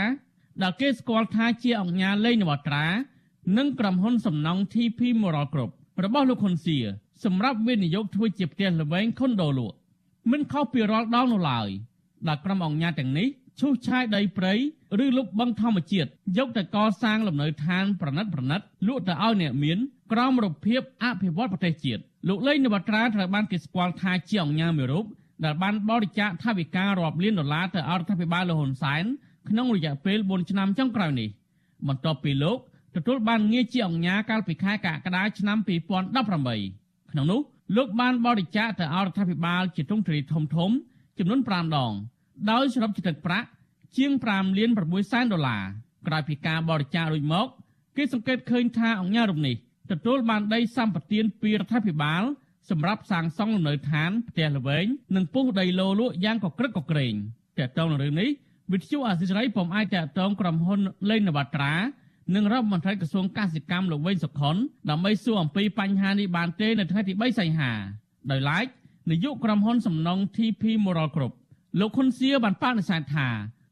[0.62, 2.86] ដែលគេស្គាល់ថាជាអង្គការលេងនវត្រា
[3.58, 5.72] និងក្រុមហ៊ុនសំណង់ TP Moral Group
[6.04, 6.80] របស់លោកហ៊ុនសៀ
[7.26, 9.76] សម្រាប់វិនិយោគធ្វើជាផ្ទះល្វែងខុនដូលក់
[10.32, 11.70] មិនខុសពីរាល់ដងនោះឡើយ
[12.28, 13.28] ដែលក្រុមអង្គការទាំងនេះ
[13.60, 14.54] ឈូសឆាយដីព្រៃ
[15.04, 19.78] ឬលុបបង្ខំធម្មជាតិយកទៅកសាងលំនៅឋានប្រណិតប្រណិតលក់ទៅឲ្យអ្នកមាន
[20.12, 25.06] ក្រមរបៀបអភិវឌ្ឍប្រទេសជាតិលោកលេងនវត្រាត្រូវបានគេស្គាល់ថាជាអង្គការមួយរូប
[25.46, 29.04] ដែលបានបរិច្ចាគថវិការាប់លានដុល្លារទៅឲ្យរដ្ឋាភិបាលលហ៊ុនសែន
[29.50, 31.30] ក្នុងរយៈពេល4ឆ្នាំចុងក្រោយនេះ
[31.88, 32.58] បន្ទាប់ពីលោក
[32.96, 36.85] ទទួលបានងារជាអង្គការកាលពីខែកក្កដាឆ្នាំ2018
[37.16, 37.42] ក្នុងនោះ
[37.78, 40.72] លោកបានបរិច្ចាគទៅឲ្យរដ្ឋាភិបាលជាទ្រង់ទ្រាយធំធំ
[41.18, 41.94] ចំនួន5ដង
[42.52, 43.48] ដោយសរុបជាទឹកប្រាក់
[43.98, 45.64] ជាង5លាន6សែនដុល្លារ
[46.08, 47.48] ក្រោយពីការបរិច្ចាគរួចមក
[47.98, 49.56] គេសង្កេតឃើញថាអង្គការរំនេះ
[49.92, 52.24] ទទួលបានដីសម្បត្តិពីរដ្ឋាភិបាល
[52.70, 54.86] សម្រាប់សាងសង់លំនៅឋានផ្ទះល្វែង
[55.16, 57.14] និងពុះដីឡូលក់យ៉ាងកក្រឹកកក្រែង
[57.60, 58.30] តើតើនៅរឿងនេះ
[58.72, 61.74] វិទ្យុអាស៊ីសេរីពុំអាចតតងក្រុមហ៊ុនលេងនវត្រា
[62.34, 64.56] និងរដ្ឋមន្ត្រីក្រសួងកសិកម្មលោកវិញសុខុន
[64.90, 67.72] ដើម្បីសួរអំពីបញ្ហានេះបានទេនៅថ្ងៃទី3សីហា
[68.32, 68.66] ដោយឡែក
[69.12, 71.34] នាយកក្រុមហ៊ុនសំណង់ TP Moral Group
[71.80, 73.28] លោកហ៊ុនសៀបានបដិសេធថា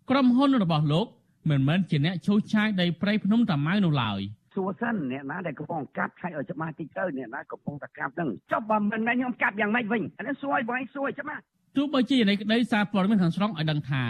[0.09, 1.07] ក្រុមហ៊ុនរបស់លោក
[1.49, 4.19] មិនមែនជាអ្នកឈូសឆាយដីព្រៃភ្នំតាម៉ៅនោះឡើយ
[4.55, 11.41] សួរសិនអ្នកណាដែលកំពុងកាប់ខៃឲ្យច្បាស់តិចទៅអ្នកណាកំពុងតែកាប់ហ្នឹងចុះបើមិនមែនខ្ញុំកាប់យ៉ាងម៉េចវិញអានេះសួរឲ្យបងឯងសួរឲ្យច្បាស់
[11.75, 14.03] ទោះបីជាយ៉ាងនេះក្តីសារព័ត៌មានខាងស្រុកឲ្យដឹងថា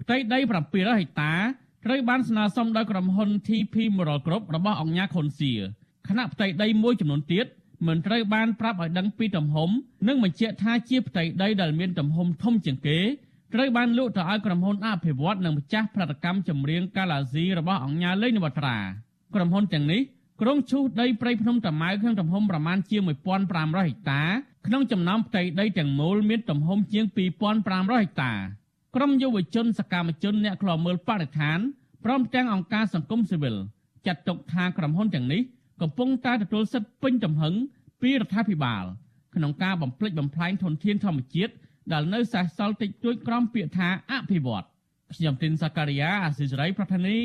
[0.00, 1.32] ផ្ទៃដី700ហិកតា
[1.86, 5.52] ត្រូវបានស្នើសុំដោយក្រុមហ៊ុន TP Moral Group របស់អង្គការខុនសៀ
[6.08, 7.46] ខណៈផ្ទៃដីមួយចំនួនទៀត
[7.86, 9.70] មិនត្រូវបានប្រាប់ឲ្យដឹងពីទំហំ
[10.08, 12.98] និងបញ្ជាក់ថាជាផ្ទៃដីដែលមានទំហំធំជាងគេ
[13.54, 18.78] ត្រូវបានលក់ទៅឲ្យក្រុមហ៊ុនអភិវឌ្ឍនិងម្ចាស់ផលិតកម្មចម្រៀងកាឡាស៊ីរបស់អង្គការលេងនវត្រា
[19.34, 20.02] ក្រុមហ៊ុនទាំងនេះ
[20.40, 24.22] ក្រុងឈូសដីព្រៃភ្នំតាម៉ៅក្នុងទំហំប្រមាណជា1500ហិកតា
[24.66, 27.04] ក្នុងចំណោមផ្ទៃដីទាំងមូលមានទំហំជាង
[27.54, 28.32] 2500ហិកតា
[28.96, 31.58] ក្រុមយុវជនសកម្មជនអ្នកខ្លាំមើលបរិស្ថាន
[32.04, 33.56] ព្រមទាំងអង្គការសង្គមស៊ីវិល
[34.06, 35.40] ចាត់ទុកថាក្រុមហ៊ុនទាំងនេះ
[35.82, 37.54] កំពុងតែទទួលសិទ្ធិពេញទំហឹង
[38.00, 38.84] ពីរដ្ឋាភិបាល
[39.34, 41.52] ក្នុងការបំផ្លិចបំផ្លាញធនធានធម្មជាតិ
[41.92, 44.64] ដែលនៅសេសសល់តិចតួចក្រោមពាក្យថាអភិវឌ្ឍ
[45.14, 47.16] ខ្ញុំទីនសាការីយ៉ាអាស៊ីសេរីប្រធានី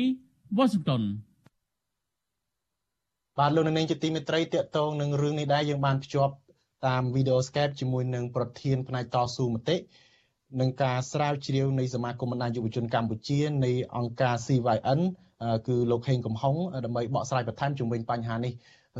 [0.56, 1.02] វ៉ាស៊ីនតោន
[3.38, 6.34] បាទលោកនាងជាទីមេត្រីតកតងនឹងរឿងនេះដែរយើងបានភ្ជាប់
[6.86, 9.76] តាមវីដេអូ Skype ជាមួយនឹងប្រធានផ្នែកតស៊ូមតិ
[10.60, 15.00] នឹងការស្រាវជ្រាវនៃសមាគមបណ្ដាញយុវជនកម្ពុជានៃអង្គការ CYN
[15.68, 18.52] គឺលោកហេងកំហុងដើម្បីបកស្រាយបន្ថែមជុំវិញបញ្ហានេះ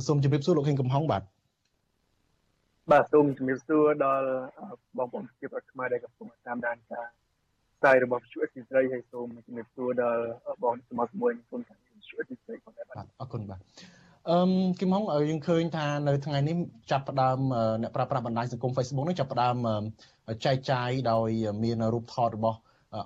[0.06, 1.22] សូមជម្រាបសួរលោកហេងកំហុងបាទ
[2.90, 4.26] បាទសូមជម្រាបសួរដល់
[4.98, 7.06] បងប្អូនប្រជាពលរដ្ឋខ្មែរដែលកំពុងតាមដានការ
[7.78, 10.22] ផ្សាយរបស់វិទ្យុអេស៊ីស្រីហើយសូមជម្រាបសួរដល់
[10.64, 13.60] បងសមត្ថមួយគុណខាងវិទ្យុអេស៊ីស្រីផងដែរបាទអរគុណបាទ
[14.30, 14.38] អឺ
[14.80, 16.56] គឹមហុងយើងឃើញថានៅថ្ងៃនេះ
[16.90, 17.38] ចាប់ផ្ដើម
[17.82, 19.56] អ្នកប្រើប្រាស់បណ្ដាញសង្គម Facebook នេះចាប់ផ្ដើម
[20.44, 21.28] ចែកចាយដោយ
[21.62, 22.58] មានរូបថតរបស់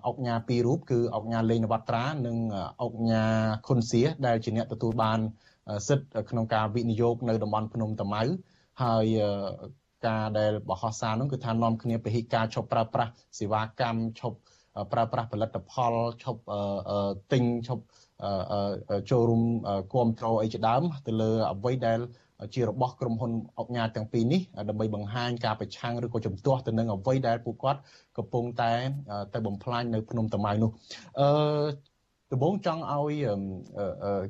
[0.07, 2.37] អង្គញាពីររូបគឺអង្គញាលេងនវត្រានិង
[2.83, 3.25] អង្គញា
[3.67, 5.19] ខុនសៀដែលជាអ្នកទទួលបាន
[5.89, 8.23] សិទ្ធិក្នុងការវិនិយោគនៅតំបន់ភ្នំតាម៉ៅ
[8.83, 9.07] ហើយ
[10.07, 14.39] ការដែលបោះសារនោះគឺថានាំគ្នាពហិការឈប់ប្រើប្រាស់សេវាកម្មឈប់
[14.93, 16.41] ប្រើប្រាស់ផលិតផលឈប់
[17.33, 17.85] ទិញឈប់
[19.11, 19.43] ចូលរួម
[19.93, 22.01] គ្រប់គ្រងអីជាដើមទៅលើអ្វីដែល
[22.55, 27.81] ជារបស់ក្រុមហ៊ុនអុកញ៉ាទាំងពីរនេះដើម្បីបង្ហាញការប្រឆាំងឬក៏ជំទាស់ទៅនឹងអ្វីដែលពួកគាត់
[28.19, 28.73] កំពុងតែ
[29.35, 30.71] ទៅបំផ្លាញនៅភ្នំតាម៉ៅនោះ
[31.21, 31.29] អឺ
[32.33, 33.13] ដំបូងចង់ឲ្យ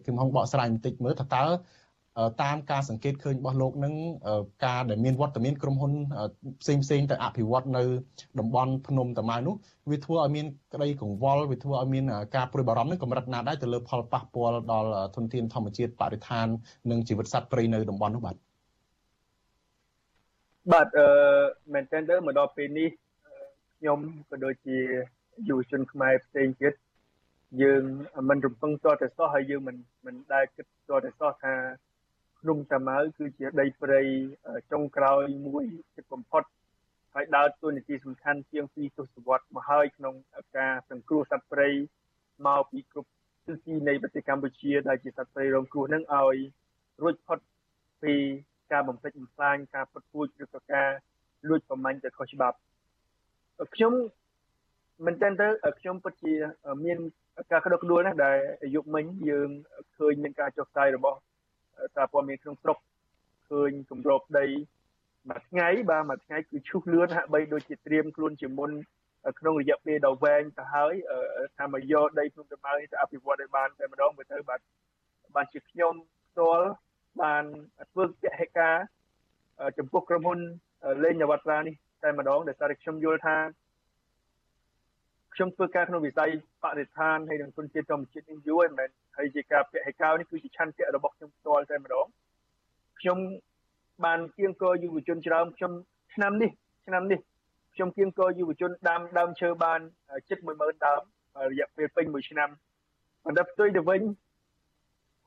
[0.05, 1.45] គឹមហុងបកស្រាយបន្តិចមើលថាតើ
[2.43, 3.95] តាមការសង្កេតឃើញរបស់លោកនឹង
[4.67, 5.93] ការដែលមានវត្តមានក្រុមហ៊ុន
[6.63, 7.83] ផ្សេងផ្សេងទៅអភិវឌ្ឍនៅ
[8.41, 9.55] តំបន់ភ្នំតាម៉ៅនោះ
[9.91, 12.05] វាធ្វើឲ្យមានក្តីកង្វល់វាធ្វើឲ្យមាន
[12.37, 16.47] ការព្រួយបារម្ភនឹងកម្រិតណាដែរទៅលើផលប៉ះពាល់ដល់ធនធានធម្មជាតិបរិស្ថាន
[16.91, 18.37] និងជីវិតសត្វព្រៃនៅតំបន់នោះបាទ
[20.73, 21.09] បាទអឺ
[21.73, 22.89] មែនតើទៅមកដល់ពេលនេះ
[23.79, 23.99] ខ្ញុំ
[24.31, 24.79] ក៏ដូចជា
[25.49, 26.75] យុវជនខ្មែរផ្សេងទៀត
[27.63, 27.83] យើង
[28.29, 31.55] មិនរំពឹងតតែសោះហើយយើងមិនមិនដែលគិតតតែសោះថា
[32.41, 34.01] ភ្នំតាម៉ៅគឺជាដីព្រៃ
[34.73, 35.65] ចុងក្រោយមួយ
[35.97, 36.43] ចិត្តបំផុត
[37.15, 40.15] ហើយដើរតួនាទីសំខាន់ជាងពីទសវត្សរ៍មកហើយក្នុង
[40.59, 41.69] ការសង្គ្រោះសត្វព្រៃ
[42.47, 43.11] មកពីគ្រប់
[43.47, 46.37] ទិសទីនៃប្រទេសកម្ពុជាដែលជាសត្វព្រៃរងគ្រោះនឹងឲ្យ
[47.03, 47.39] រួចផុត
[48.03, 48.15] ពី
[48.73, 50.89] ការបំពេញបំផ្លាញការពុតពូជឬក៏ការ
[51.49, 52.57] លួចប្រមាញ់ទៅខុសច្បាប់
[53.75, 53.93] ខ្ញុំ
[55.07, 55.49] មិនចឹងទៅ
[55.81, 56.33] ខ្ញុំពិតជា
[56.85, 56.99] មាន
[57.53, 58.39] ការក្តុកក្តួលណាស់ដែល
[58.75, 59.49] យុគមិញយើង
[59.97, 61.19] ឃើញមានការចុះផ្សាយរបស់
[61.95, 62.79] សារព័ត៌មានក្នុងស្រុក
[63.51, 64.47] ឃើញគម្របដី
[65.31, 68.71] មួយថ្ងៃបាទមួយថ្ងៃគឺឈូសលឿនហាក់បីដូចជាត្រៀមខ្លួនជាមុន
[69.39, 70.93] ក្នុងរយៈពេលដ៏វែងទៅហើយ
[71.57, 74.61] ថាមកយកដីភ្នំតាម៉ៅនេះទៅអភិវឌ្ឍឲ្យបានតែម្ដងមើលទៅបាទ
[75.35, 75.95] បានជាខ្ញុំ
[76.31, 76.67] ផ្ទាល់
[77.23, 77.45] បាន
[77.93, 78.77] ធ្វើកិច្ចហេការ
[79.79, 80.39] ចំពោះក្រុមហ៊ុន
[81.05, 83.37] លេងនវត្រានេះតែម្ដងដែលសារខ្ញុំយល់ថា
[85.37, 86.31] ខ្ញុំធ្វើការក្នុងវិស័យ
[86.65, 92.07] បរិស្ថានហើយនឹងគុណជាតិធម្មជាតិនេះយូរហើយមិនមែនហើយជាការពាក់ហេកោនេះគឺជាឆន្ទៈរបស់ខ្ញុំផ្ទាល់តែម្ដង
[93.01, 93.19] ខ្ញុំ
[94.05, 95.73] បានគៀងគរយុវជនច្រើនខ្ញុំ
[96.15, 96.51] ឆ្នាំនេះ
[96.87, 97.21] ឆ្នាំនេះ
[97.75, 99.81] ខ្ញុំគៀងគរយុវជនដាំដើមឈើបាន
[100.29, 101.01] ជិត10000ដើម
[101.51, 102.49] រយៈពេលពេញមួយឆ្នាំ
[103.25, 104.01] បណ្ដិតផ្ទុយទៅវិញ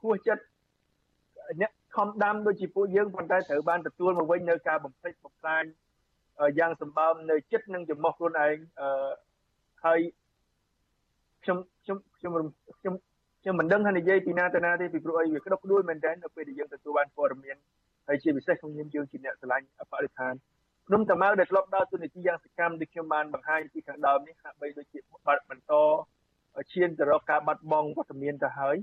[0.01, 0.43] ហួសចិត្ត
[1.61, 5.63] អ្នកខំដាំដូចជាពួកយើងប៉ុន្តែត្រូវបានទទួលមកវិញនៅការបំផ្លិចបំផ្លាញ
[6.59, 9.11] យ៉ាងសម្បើមនៅចិត្តនឹងចំោះខ្លួនឯងអឺ
[9.85, 9.99] ហើយ
[11.43, 12.31] ខ្ញុំខ្ញុំខ្ញុំ
[12.79, 12.93] ខ្ញុំ
[13.41, 17.57] ខ្ញុំមិនដឹងថានិយាយពីណាទៅណាទេពីព្រោះអីវាក្តុកក្តួលមែនតើនៅពេលដែលយើងទទួលបានព័ត៌មាន
[18.07, 20.33] ហើយជាពិសេសក្នុងនាមយើងជាអ្នកឆ្លាញ់បរិស្ថាន
[20.87, 25.73] ខ្ញុំតាម៉ៅដែលធ្លាប់ដើរតួនាទីយ៉ាងសកម្មដូចខ្ញុំបានបង្ហាញពីខាងដើមនេះហាក់បីដូចជាបាត់បន្ត
[26.73, 28.75] ឈានទៅរកការបាត់បង់វត្តមានទៅហើយ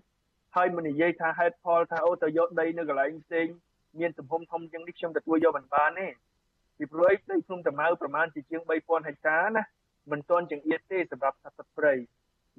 [0.57, 3.47] ហើយមិននិយាយថាហេតុផលថាអូទៅយកដីនៅកន្លែងផ្សេង
[4.01, 6.07] មានទំហំធំជាងនេះខ្ញុំទទួលយកមិនបានទេ
[6.79, 9.63] ពីព្រោះដីខ្ញុំតាម៉ៅប្រមាណជាជាង3000ហិកតាណា
[10.11, 11.95] មិនទាន់ចង្អៀតទេសម្រាប់សត្វសត្វព្រៃ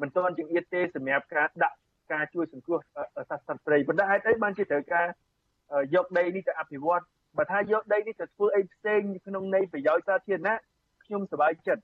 [0.02, 1.78] មិនទាន់ចង្អៀតទេសម្រាប់ការដាក់
[2.14, 2.80] ការជួយសង្គ្រោះ
[3.30, 5.06] សត្វសត្វព្រៃប៉ុន្តែហេតុអីបានជាត្រូវការ
[5.96, 7.04] យកដីនេះទៅអភិវឌ្ឍ
[7.38, 10.58] បើថាយកដីនេះទៅធ្វើអីផ្សេងក្នុងន័យប្រយោជន៍សាធារណៈ
[11.04, 11.84] ខ្ញុំសប្បាយចិត្ត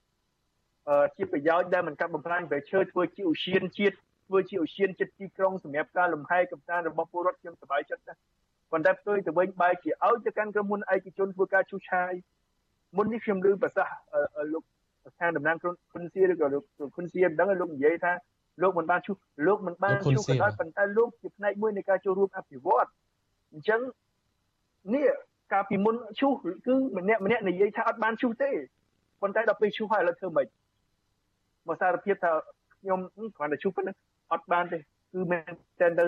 [1.17, 3.95] ជាប្រយោជន៍ដែលមិនកាត់បំផ្លាញប្រឈើធ្វើជាឧស្សាហជាតិ
[4.27, 8.19] ធ្វើជាឧស្សាហចិត្តទីក្រុងសម្រាប់ការលំហែកំសាន្តរបស់ពលរដ្ឋខ្ញុំសប្បាយចិត្តណាស់
[8.71, 12.13] ប៉ុន្តែផ្ទុយទៅវិញបែរជាឲ្យទៅកាន់ក្រុមហ៊ុនឯកជនធ្វើការឈូសឆាយ
[12.97, 13.97] មុននេះខ្ញុំឮប្រសាសន៍
[14.53, 14.63] លោក
[15.05, 15.57] ស្ថានតំណាង
[15.93, 16.63] គុនសៀឬក៏លោក
[16.95, 18.13] គុនសៀមិនដឹងលោកនិយាយថា
[18.61, 22.87] លោកមិនបានជួបលោកមិនបានជួបក៏ដោយប៉ុន្តែលោកជាផ្នែកមួយនៃការចូលរួមអភិវឌ្ឍ
[23.53, 23.81] អញ្ចឹង
[24.93, 25.07] នេះ
[25.53, 26.33] កាលពីមុនឈូស
[26.65, 28.49] គឺម្នាក់ម្នាក់និយាយថាអត់បានឈូសទេ
[29.21, 30.47] ប៉ុន្តែដល់ពេលឈូសហើយឥឡូវធ្វើម៉េច
[31.67, 32.31] មកសារភាពថា
[32.75, 32.99] ខ្ញុំ
[33.37, 33.95] គ្រាន់តែឈូសប៉ុណ្ណឹង
[34.33, 36.05] អត់បានទេគឺមែនតែទៅ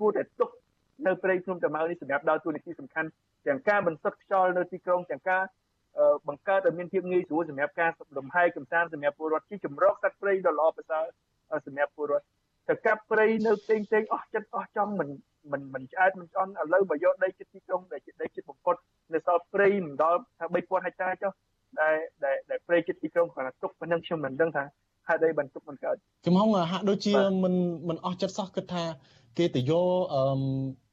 [0.00, 0.50] គួរតែទុក
[1.06, 3.08] នៅព្រៃភ្នំតាម៉ៅនេះសម្រាប់ដើរតួនាទីសំខាន់
[3.46, 5.42] ទាំងការបន្សុទ្ធខ្យល់នៅទីក្រុងទាំងការ
[6.28, 11.04] បង្កើតឲ្យមានភាពងាយស្រួលសម្រាប់ការលំហែកំសាន្តសម្រាប់ពលរដ្ឋជាចម្រោកសត្វព្រៃដ៏ល្អប្រសើរ
[11.66, 12.26] សម្រាប់ពលរដ្ឋ
[12.68, 15.08] ទៅកាប់ព្រៃនៅផ្សេងផ្សេងអស់ចិត្តអស់ចង់មិន
[15.52, 18.76] មិនមិនឆ្អែតមិនឆ្អន់ឥឡូវបើយកដីចិត្តទីក្រុងដែលជាដីចិត្តបំផុត
[19.14, 21.32] នៅសល់ព្រៃមិនដល់ថា3000ហិកតាចុះ
[21.80, 24.64] ដែលដែលដែលព្រៃចិត្តទីក្រុងគ្រាន់តែទុកប៉ុណ្ណឹងខ្ញុំមិនដឹងថា
[25.08, 27.14] ហេតុអីបានទុកមិនកើតចំហងហាក់ដូចជា
[27.44, 27.54] មិន
[27.88, 28.84] មិនអស់ចិត្តសោះគិតថា
[29.36, 30.22] គេទៅយកអឺ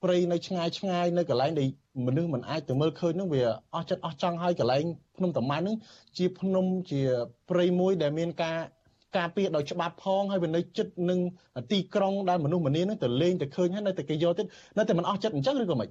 [0.03, 1.67] ព្រៃនៅឆ្ងាយឆ្ងាយនៅកន្លែងដែល
[2.07, 3.41] មនុស្សមិនអាចទៅមើលឃើញនឹងវា
[3.75, 4.83] អស់ចិត្តអស់ចង់ហើយកន្លែង
[5.17, 5.75] ភ្នំតាម៉ៅនឹង
[6.17, 7.01] ជាភ្នំជា
[7.49, 8.57] ព្រៃមួយដែលមានការ
[9.17, 11.19] ការពារដោយច្បាប់ផងហើយវានៅចិត្តនឹង
[11.71, 14.45] ទីក្រុងដែលមនុស្សម្នានឹងទៅលេងទៅឃើញហើយនៅតែគេយកទៀត
[14.77, 15.89] នៅតែមិនអស់ចិត្តអញ្ចឹងឬក៏មិន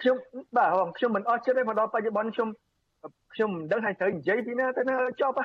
[0.00, 0.16] ខ្ញុំ
[0.56, 2.48] បាទខ្ញុំមិនអស់ចិត្តទេមកដល់បច្ចុប្បន្នខ្ញុំ
[3.34, 5.36] ខ្ញុំមិនដឹងថាត្រូវនិយាយពីណាទៅណាចប់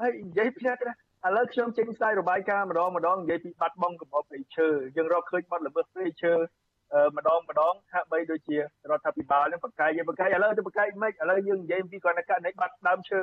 [0.00, 0.94] ហើយនិយាយពីណាទៅណា
[1.26, 6.32] ឥឡូវខ្ញុំចេញផ្សាយរបាយការណ៍ម្ដងម្ដងនិយាយពីបាត់បង់កំហុសព្រៃឈើយើងរកឃើញបាត់ល្មើសព្រៃឈើ
[7.16, 8.60] ម្ដងម្ដងហាក់បីដូចជារ
[8.98, 13.20] ដ្ឋាភិបាលនឹងបកកាយយើងបកកាយឥឡូវទៅបកកាយមិនឥឡូវយើងនិយាយពីគាត់នៅករណីបាត់ដើមឈើ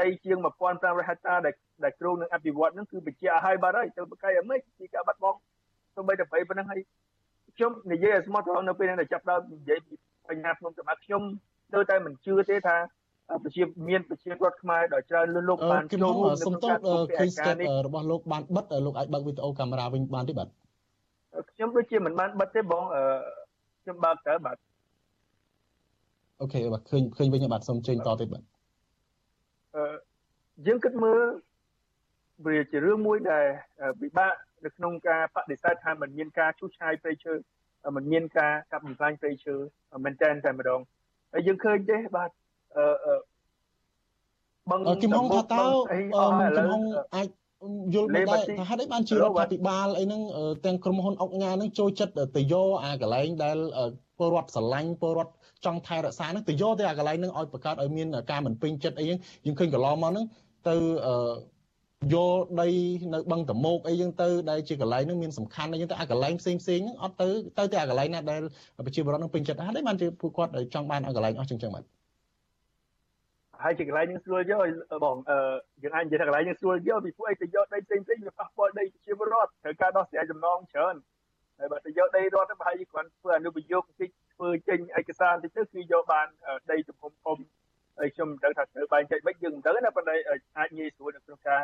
[0.00, 0.38] ដីជាង
[0.72, 5.38] 1500ហិកតាដែលដែលគ្រូនឹងអភិវឌ្ឍនឹងគឺបញ្ជាក់ឲ្យបាត់ហើយទៅបកកាយអាមេពីការបាត់បង់
[5.96, 6.80] ទៅបីទៅប៉ុណ្្នឹងហើយ
[7.56, 9.94] ខ្ញុំនិយាយឲ្យស្មោះត្រង់នៅពេលដែលចាប់ដើមនិយាយពី
[10.28, 11.22] បញ្ហាក្នុងសម្រាប់ខ្ញុំ
[11.74, 12.76] នៅតែមិនជឿទេថា
[13.43, 20.47] ប្រជាមានប្រជារដ្ឋខ្មែរដ៏ច្រើនលើលោកបានចូលរួមនៅក្នុងការធ្វើកិច្ចការនេះរបស់លោកបានបិទលោកអាចបើកវីដេអូកាមេរ៉ាវិញបានទេបាទ
[21.51, 22.83] ខ្ញុំដូចជាមិនបានបិទទេបង
[23.81, 24.57] ខ្ញុំបើកតើបាទ
[26.41, 28.43] អូខេបាទឃើញឃើញវិញបាទសូមជើញតទៀតបាទ
[29.75, 29.83] អឺ
[30.67, 31.19] យើងគិតមើល
[32.45, 33.45] វាជារឿងមួយដែល
[34.01, 34.33] ពិបាក
[34.65, 37.33] នៅក្នុងការបដិសេធថាมันមានការឈូសឆាយព្រៃឈើ
[37.95, 39.55] มันមានការកាប់បំផ្លាញព្រៃឈើ
[40.05, 40.81] មែនតែនតែម្ដង
[41.33, 42.29] ហើយយើងឃើញទេបាទ
[42.78, 42.84] អឺ
[44.70, 46.82] បឹងគឹមហុងថាតើគឹមហុង
[47.14, 47.28] អាច
[47.94, 50.22] យល់មិនដែរថាហេតុអីបានជារដ្ឋាភិបាលអីហ្នឹង
[50.64, 53.56] ទាំងក្រុមហ៊ុនអុកញ៉ាហ្នឹងចូលចិត្តទៅយកអាកន្លែងដែល
[54.18, 55.32] ពលរដ្ឋស្រឡាញ់ពលរដ្ឋ
[55.64, 60.24] ចង់ថែរក្សាហ្នឹងទៅយកទៅអាកន្លែងហ្នឹងឲ្យបង្កើតឲ្យមានការមិនពេញចិត្តអីហ្នឹងយើងឃើញកន្លងមកហ្នឹង
[60.68, 60.76] ទៅ
[62.14, 62.68] យកដី
[63.14, 68.40] នៅបឹងតមោកអីចឹងទៅដែលជាកន្លែងហ្នឹងមានសំខាន់អីចឹងទៅអាកន្លែងផ្សេងផ្សេងហ្នឹងអត់ទៅទៅតែអាកន្លែងណាដែល
[68.86, 71.84] ប្រជាពលរដ្ឋហ្នឹងពេញចិត្តហេតុអីបានជាពួកគាត់ចង់បានអាកន្លែងអស់ចឹងចឹងបាទ
[73.62, 75.38] ហើយជាកន្លែងនឹងស្រួលយកបងអឺ
[75.82, 80.96] យើងអាចនិយាយថាកន្លែងនឹងស្រួលយកពីពួកអីទៅយកដីផ្សេងផ្សេងវាប៉ះពាល់ដីប្រជាពលរដ្ឋត្រូវការដោះស្រាយចំណងច្រើន
[81.58, 86.26] ហើយបើទៅយកដីរដ្ឋទៅប្រហែលជាគ្រាន់ធ្វើអនុប្រយោគបន្តិចធ្វើចេញឯកសារបន្តិចទៅគឺយកបាន
[86.70, 87.38] ដីទំហំធំ
[87.98, 90.16] ហើយខ្ញុំមិនដឹងថាត្រូវបែងចែកមិនយើងមិនដឹងណាប៉ុន្តែ
[90.58, 91.62] អាចងាយស្រួលនៅក្នុងការ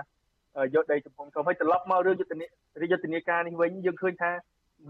[0.75, 2.47] យកដីទំហំធំហើយត្រឡប់មករឿងយុទ្ធនា
[2.93, 4.33] យុទ្ធនាការនេះវិញយើងឃើញថា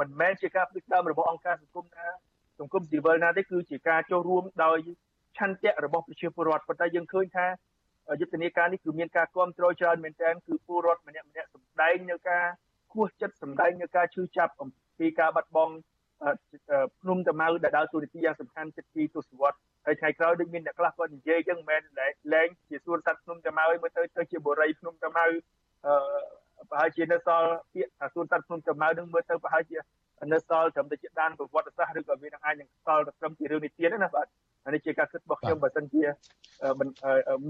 [0.00, 2.06] មិនមែនជាការផ្ដួចផ្ដើមរបស់អង្គការសង្គមណា
[2.60, 4.78] សង្គមស៊ីវិលណាទេគឺជាការចូលរួមដោយ
[5.38, 7.46] ឆន្ទៈរបស់ប្រជាពលរដ្ឋប៉ុន្តែយើងឃើញថា
[8.20, 12.44] យុទ្ធនាការនេះគឺមានការគ្រប់គ្រងច្រើនមែនទែនគឺពលរដ្ឋម្នាក់ម្នាក់សម្ដែងនៅការ
[12.94, 14.68] គោះចិត្តសម្ដែងនៅការឈឺចាប់អំ
[14.98, 15.74] ពីការបាត់បង់
[17.00, 25.26] ភ្នំតាម៉ៅដែលដើរតួនាទីយ៉ាងសំខាន់ជិតពីទសវត្សរ៍ហើយថ្ងៃក្រោយដូចមានអ្នកខ្លះគាត់និយាយចឹងមិនមែនលែងជាសួនសត្វភ្នំតាម៉ៅមើលទៅទៅជាបរិយភ្នំតាម៉ៅ
[25.86, 29.78] អឺប្រហែលជានៅសល់ពាក្យថាសួនសត្វភ្នំតាម៉ៅនឹងមើលទៅប្រហែលជា
[30.32, 34.26] នៅសល់ត្រឹមតែជាដានប្រវត្តិសាស្ត្រឬក៏វានឹងអាចនឹងសល់ត្រឹមជារឿងនិទានណាបាទ
[34.68, 36.02] នេះជាការគិតរបស់ខ្ញុំបើសិនជា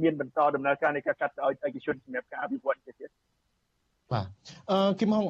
[0.03, 3.11] មានបន្តដំណើរការនៃការកាត់ឲ្យឯកជនសម្រាប់ការអភិវឌ្ឍទៀត
[4.13, 4.27] បាទ
[4.71, 5.27] អឺគឹមហង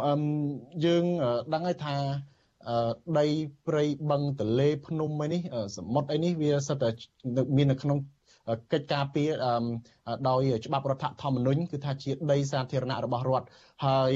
[0.86, 1.04] យើង
[1.52, 1.94] ដឹងហើយថា
[3.18, 3.26] ដី
[3.66, 5.40] ព្រៃបឹងទលេភ្នំអីនេះ
[5.76, 6.90] សមុទ្រអីនេះវាសិតតែ
[7.56, 7.98] មាននៅក្នុង
[8.72, 9.28] កិច្ចការពារ
[10.28, 13.46] ដោយច្បាប់រដ្ឋធម្មនុញ្ញគឺថាជាដីសាធារណៈរបស់រដ្ឋ
[13.86, 14.12] ហើយ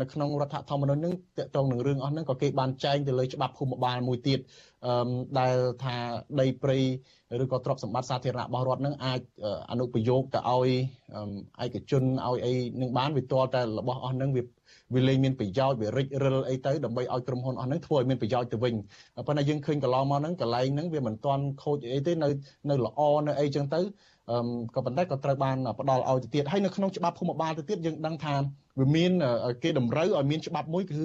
[0.00, 4.38] នៅក្នុងរដ្ឋធម្មនុញ្ញនឹងតកតងនឹងរឿងអស់ហ្នឹងក៏គេបានចែងទៅលើច្បាប់ភូមិបាលមួយទៀត
[5.38, 5.96] ដែលថា
[6.40, 6.78] ដីព្រៃ
[7.42, 9.20] ឬក៏ទ្រព្យសម្បត្តិសាធារណៈរបស់រដ្ឋនឹងអាច
[9.70, 10.68] អនុប្រយោគទៅឲ្យ
[11.64, 14.42] ឯកជនឲ្យអីនឹងបានវាតតែរបស់អស់ហ្នឹងវា
[14.94, 18.74] វាលែងមានប្រយោជន៍វារិចរិលអីទៅដើម្បីឲ្យក្រុមហ៊ុនអស់ហ្នឹងធ្វើឲ្យមានប្រយោជន៍ទៅវិញ
[19.26, 22.28] ប៉ុន្តែយើងឃើញកន្លងមកហ្នឹងកន្លែងហ្នឹងវាមិនទាន់ខូចអីទេនៅ
[22.70, 23.80] នៅល្អនៅអីចឹងទៅ
[24.74, 28.34] ក៏ប៉ុន្តែក៏ត្រូវបានផ្ដល់ឲ្យទៅទៀតហើយនៅក្នុងច្បាប់ភូមិបាលទៅទៀតយើងដឹងថា
[28.80, 29.12] វាមាន
[29.62, 31.00] គេតម្រូវឲ្យមានច្បាប់មួយគឺ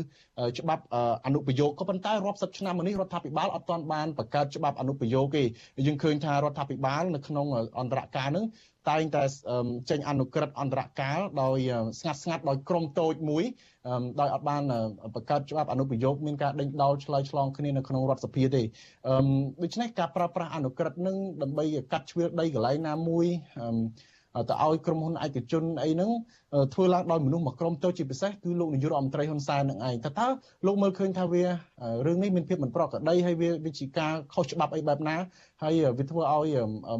[0.59, 0.83] ច្បាប់
[1.25, 5.43] អនុប្រយោគក៏ប៉ុន្តែរាប់សិបឆ្នាំមកនេះរដ្ឋាភិបាលអត់ទាន់បានបង្កើតច្បាប់អនុប្រយោគទេ
[5.87, 7.45] យើងឃើញថារដ្ឋាភិបាលនៅក្នុង
[7.79, 8.45] អន្តរការនឹង
[8.89, 9.23] តែងតែ
[9.89, 11.57] ចេញអនុក្រឹត្យអន្តរកាលដោយ
[11.99, 13.43] ស្ងាត់ស្ងាត់ដោយក្រមតូចមួយ
[14.19, 14.61] ដោយអត់បាន
[15.15, 18.61] បង្កើតច្បាប់អនុប្រយោគមានការដេញដោលឆ្លើយឆ្លងគ្នានៅក្នុងរដ្ឋសភាទេ
[19.63, 23.25] ដូច្នេះការប្រើប្រាស់អនុក្រឹត្យនឹងដើម្បីកាត់ជ្រឿដីកន្លែងណាមួយ
[24.49, 26.09] ទៅឲ្យក្រុមហ៊ុនឯកជនអីហ្នឹង
[26.73, 30.27] ធ្វើឡើងដោយមនុស្សមួយក្រុមតូចជាពិសេសគឺលោកនាយករដ្ឋមន្ត្រីហ៊ុនសែននឹងឯងតើតើ
[30.65, 31.43] លោកមើលឃើញថាវា
[32.07, 35.15] រឿងនេះមានភាពមិនប្រក្រតីហើយវាវាជាការខុសច្បាប់អីបែបណា
[35.63, 36.55] ហើយវាធ្វើឲ្យ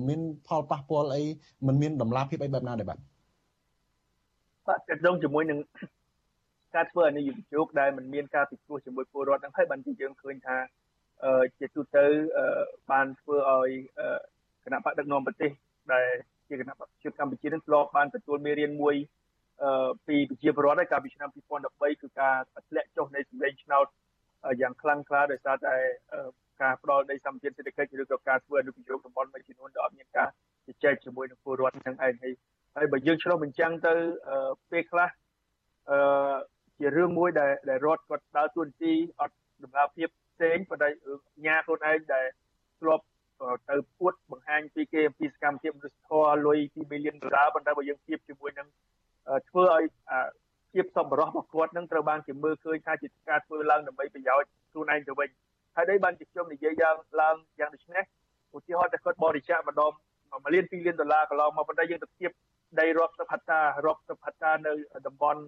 [0.08, 1.22] មានផលប៉ះពាល់អី
[1.68, 3.00] មិនមានតម្លាភាពអីបែបណាដែរបាទ
[4.68, 5.60] បាទតើតងជាមួយនឹង
[6.76, 10.58] ការធ្វើអនុយុជោគដែលមិនមានការពិគ្រោះជាមួយពលរដ្ឋហ្នឹងហើយបានជាយើងឃើញថា
[11.58, 12.06] ជាទូទៅ
[12.92, 13.70] បានធ្វើឲ្យ
[14.64, 15.52] គណៈបកដឹកនាំប្រទេស
[15.94, 18.96] ដែលជា គណៈបព្វជិតកម្ពុជានឹងធ្លាប់បានទទួលមេរៀនមួយ
[19.64, 21.30] អឺពីប្រជាពលរដ្ឋហើយកាលពីឆ្នាំ
[21.66, 22.36] 2013គឺការ
[22.70, 23.86] ធ្លាក់ចុះនៃសម្លេងឆ្នោត
[24.62, 25.76] យ៉ាងខ្លាំងក្លាដោយសារតែ
[26.62, 30.30] ការផ្ដល់ដីសម្បត្តិសេដ្ឋកិច្ចឬក៏ការធ្វើអនុប្រយោគតំបន់មួយចំនួនដែលអត់មានការ
[30.68, 32.34] ជជែកជាមួយនឹងពលរដ្ឋទាំងឯងហើយ
[32.76, 33.94] ហើយបើយើងឆ្លុះបញ្ចាំងទៅ
[34.72, 35.10] ពេលខ្លះ
[35.90, 36.36] អឺ
[36.80, 40.90] ជារឿងមួយដែលដែលរដ្ឋគាត់ដើរតួនាទីអត់ដំណើរភាពផ្សេងប៉ុន្តែ
[41.46, 42.28] ញ៉ាខ្លួនឯងដែល
[42.80, 43.06] ធ្លាប់
[43.70, 48.68] ទៅពួតបង្ហាញពីគេអំពីសកម្មភាពមនុស្សធម៌លុយ2 million ដុល្លារប៉ុន្តែបើយើងធៀបជាមួយនឹង
[49.50, 49.84] ធ្វើឲ្យ
[50.74, 55.30] ភាពសម្បរោះរបស់គាត់នឹងត្រូវបានគេមើលឃើញថាជាការធ្វើឡើងដើម្បីប្រយោជន៍ខ្លួនឯងទៅវិញ
[55.76, 58.04] ហើយ đây បានជាខ្ញុំនិយាយយ៉ាងឡើងយ៉ាងដូចនេះ
[58.58, 59.92] ឧទាហរណ៍តែគាត់បរិច្ចាគម្ដង
[60.26, 62.32] 1លាន2លានដុល្លារកន្លងមកប៉ុន្តែយើងទៅធៀប
[62.80, 64.74] ដីរាប់សិបហត្តារាប់សិបហត្តានៅ
[65.08, 65.42] តំបន់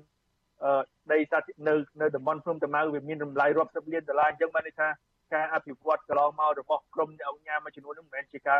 [1.12, 4.88] ដីសានៅនៅតំបន់ភ្នំតាម៉ៅវាមានតម្លៃរាប់សិបលានដុល្លារអញ្ចឹងបានន័យថា
[5.34, 8.60] ការអភិវឌ្ឍកន្លងមករបស់ក្រមអ្នកអង្គការមួយចំនួនហ្នឹងមិនមែនជាការ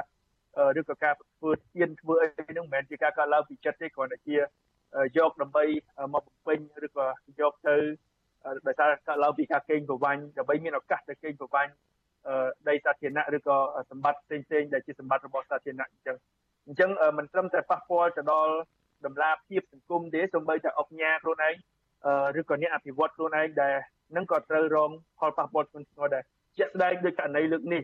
[0.80, 4.36] ឬក៏ការធ្វើទៀនធ្វើអីហ្នឹងមិនមែនជាការកើតឡើងពីចិត្តទេគ្រាន់តែជា
[5.18, 5.64] យកដើម្បី
[6.14, 7.06] មកបំពេញឬក៏
[7.42, 7.76] យកទៅ
[8.68, 11.72] ដោយសារកើតឡើងពីការកេងប្រវ័ញ្ចដើម្បីមានឱកាសទៅកេងប្រវ័ញ្ច
[12.70, 13.58] ដីសាធារណៈឬក៏
[13.92, 16.18] សម្បត្តិផ្សេងផ្សេងដែលជាសម្បត្តិរបស់សាធារណៈអញ្ចឹង
[16.68, 18.54] អញ្ចឹងមិនត្រឹមតែប៉ះពាល់ទៅដល់
[19.06, 21.56] តម្លាភាពសង្គមទេសូម្បីតែអុកញ៉ាខ្លួនឯង
[22.40, 23.76] ឬក៏អ្នកអភិវឌ្ឍខ្លួនឯងដែល
[24.16, 26.24] នឹងក៏ត្រូវរងផលប៉ះពាល់ធ្ងន់ធ្ងរដែរ
[26.60, 27.82] ជាក់ស្ដែងដោយករណីលើកនេះ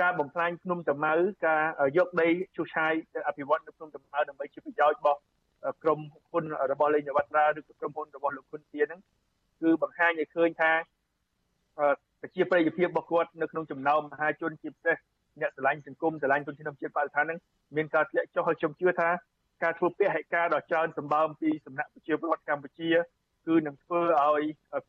[0.00, 1.14] ការបំផ្លាញភ្នំតាម៉ៅ
[1.46, 1.62] ការ
[1.96, 2.92] យកដីឈូសឆាយ
[3.28, 5.18] អភិវឌ្ឍនៅភ្នំតាម៉ៅដើម្បីជាប្រយោជន៍របស់
[5.82, 5.98] ក្រុម
[6.30, 9.00] ហ៊ុនរបស់លេងនវត្រាឬក្រុមហ៊ុនរបស់លោកហ៊ុនទៀនហ្នឹង
[9.62, 10.72] គឺបង្ហាញឲ្យឃើញថា
[12.20, 14.96] ប្រជាប្រិយភាពរបស់គាត់នៅក្នុងចំណោមមហាជនជាពិសេស
[15.40, 17.38] អ្នកស្រឡាញ់សង្គមស្រឡាញ់ជនជាតិជាតិបរិស្ថានហ្នឹង
[17.76, 19.10] មានការធ្លាក់ចុះហើយខ្ញុំជឿថា
[19.62, 22.90] ការធ្វើពហិការដ៏ច្រើនសម្បើមពីសំណាក់ប្រជាពលរដ្ឋកម្ពុជា
[23.46, 24.42] គឺនឹងធ្វើឲ្យ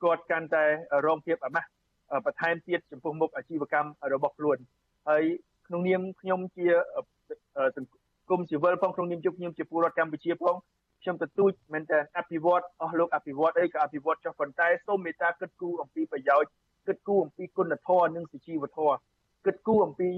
[0.03, 0.65] គាត់កាន់តែ
[1.05, 1.69] រងភាពអាម៉ាស់
[2.25, 4.57] បន្ថែមទៀតចំពោះមុខអាជីវកម្មរបស់ខ្លួន
[5.09, 5.23] ហើយ
[5.67, 6.67] ក្នុងនាមខ្ញុំជា
[7.77, 10.55] សង្គមស៊ីវិលផងក្នុងនាមជុំខ្ញុំជាពលរដ្ឋកម្ពុជាផង
[11.01, 16.49] ខ្ញុំទទូចមែនតើអភិវឌ្ឍអស់លោកអភិវឌ្ឍអីក៏អភិវឌ្ឍចុះប៉ុន្តែសូមមេត្តាគិតគូរអំពីប្រយោជន៍
[16.87, 18.95] គិតគូរអំពីគុណធម៌និងសុជីវធម៌
[19.45, 20.09] គិតគូរអំពី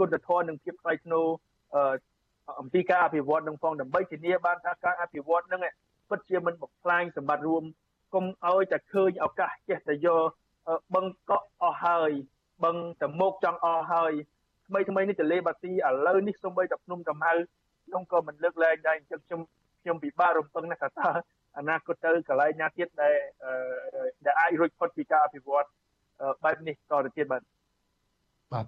[0.00, 1.26] គុណធម៌និងភាពថ្លៃថ្នូរ
[2.60, 5.60] អំពីការអភិវឌ្ឍនឹងផងដើម្បីធានាបានថាការអភិវឌ្ឍនឹង
[6.08, 7.64] ពិតជាមិនបំផ្លាញសម្បត្តិរួម
[8.14, 10.22] កុំឲ្យតែឃើញឱកាសចេះតែយក
[10.94, 12.12] បឹងកក់អស់ហើយ
[12.64, 14.12] បឹងតមុកចង់អស់ហើយ
[14.66, 15.74] ថ្មីថ្មីនេះទលេបាទីឥ
[16.06, 17.32] ឡូវនេះសូម្បីតែភ្នំតាម៉ៅ
[17.86, 19.40] ខ្ញុំក៏មិនលើកលែងដែរអញ្ចឹងខ្ញុំ
[19.82, 21.10] ខ្ញុំពិបាករំពឹងណាស់ថាតើ
[21.58, 23.16] អនាគតទៅកន្លែងណាទៀតដែល
[24.24, 25.66] ដែលអាចរួចផុតពីការអភិវឌ្ឍ
[26.44, 27.42] បែបនេះតទៅទៀតបាទ
[28.52, 28.66] បាទ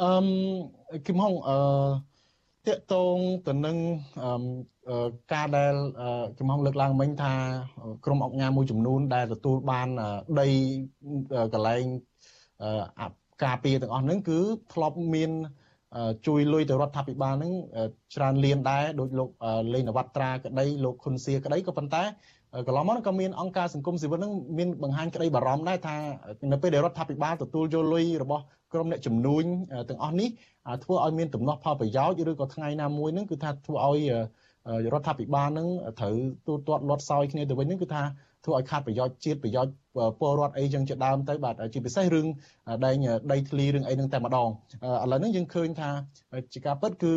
[0.00, 1.56] អឺគឹមហងអឺ
[2.68, 3.16] តកតង
[3.48, 3.76] ទៅនឹង
[5.32, 5.74] ការដែល
[6.38, 7.34] កំហុសលើកឡើងមិញថា
[8.04, 9.88] ក្រុមអង្គការមួយចំនួន ដែលទទួលបាន
[10.40, 10.48] ដី
[11.52, 11.84] កន្លែង
[13.44, 14.38] ការពារទាំងអស់ហ្នឹងគឺ
[14.72, 15.30] ធ្លាប់មាន
[16.26, 17.52] ជួយលុយទៅរដ្ឋាភិបាលហ្នឹង
[18.14, 19.30] ច្រើនលានដែរដោយលោក
[19.74, 22.02] លេងនវត្រាក្តីលោកខុនសៀក្តីក៏ប៉ុន្តែ
[22.66, 25.96] កន្លងមកក៏មានអង្គការសង្គមស៊ីវិលហ្នឹងមានបង្ហាញក្តីបារម្ភដែរថា
[26.52, 28.42] នៅពេលដែលរដ្ឋាភិបាលទទួលយកលុយរបស់
[28.72, 29.44] ក្រុមអ្នកជំនួញ
[29.88, 30.28] ទាំងអស់នេះ
[30.84, 34.00] ធ្វើឲ្យមានទំនាស់ផលប្រយោជន៍ឬក៏ថ្ងៃណាមួយហ្នឹងគឺថាធ្វើឲ្យ
[34.92, 35.68] រដ្ឋាភិបាលនឹង
[36.00, 36.14] ត្រូវ
[36.46, 38.02] ទូទាត់លាត់សោយគ្នាទៅវិញហ្នឹងគឺថា
[38.44, 39.74] ធ្វើឲ្យខាតប្រយោជន៍ជាតិប្រយោជន៍
[40.20, 42.26] ពលរដ្ឋអីចឹងជាដើមទៅបាទជាពិសេសរឿង
[42.84, 42.96] ដែង
[43.32, 45.90] ដីធ្លីរឿងអីហ្នឹងតែម្ដងឥឡូវហ្នឹងយើងឃើញថា
[46.52, 47.12] ជាការពិតគឺ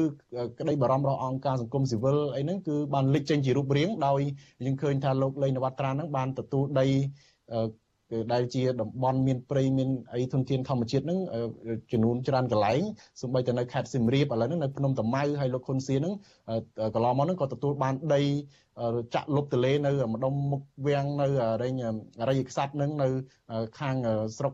[0.60, 4.22] ក្តីបារម្ភរបស់អង្គការសង្គមស៊ីវិលអីហ្នឹងគឺបានលេចចេញជារូបរាងដោយ
[4.66, 7.83] យើងឃើញថាលោកលេងនវត្រាហ្នឹងបានទទួលដីគឺ
[8.34, 11.20] ដែលជាតំបន់មានព្រៃមានអីធនធានធម្មជាតិហ្នឹង
[11.92, 12.82] ចំនួនច្រើនកន្លែង
[13.22, 16.14] សូម្បីតែនៅខេត្តសៀមរាបឥឡូវហ្នឹងនៅភ្នំតាម៉ៅហើយលោកខុនសៀហ្នឹង
[16.96, 18.22] កន្លងមកហ្នឹងក៏ទទួលបានដី
[19.16, 21.28] ចាក់លុបទលេនៅម្ដុំមុខវាំងនៅ
[21.62, 21.76] រែង
[22.30, 23.08] រៃខ្សាត់ហ្នឹងនៅ
[23.80, 23.96] ខាង
[24.38, 24.54] ស្រុក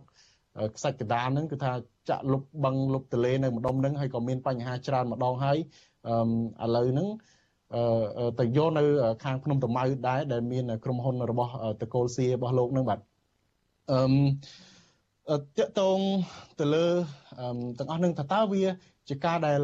[0.76, 1.72] ខ្សាច់កដាលហ្នឹងគឺថា
[2.10, 5.58] ចាក់លុបបឹងលុបទលេនៅម្ដុំហ្នឹងហើយក៏មានបញ្ហាច្រើនម្ដងហើយ
[6.64, 7.08] ឥឡូវហ្នឹង
[7.76, 8.84] អឺទៅយកនៅ
[9.24, 11.52] ខាងភ្នំតាម៉ៅដែរដែលមានក្រុមហ៊ុនរបស់
[11.82, 13.00] តកូលសៀរបស់លោកនឹងបាទ
[13.92, 16.00] អឺតកតង
[16.60, 16.86] ទៅលើ
[17.80, 18.64] ទាំងអស់នឹងថាតើវា
[19.10, 19.62] ជាការដែល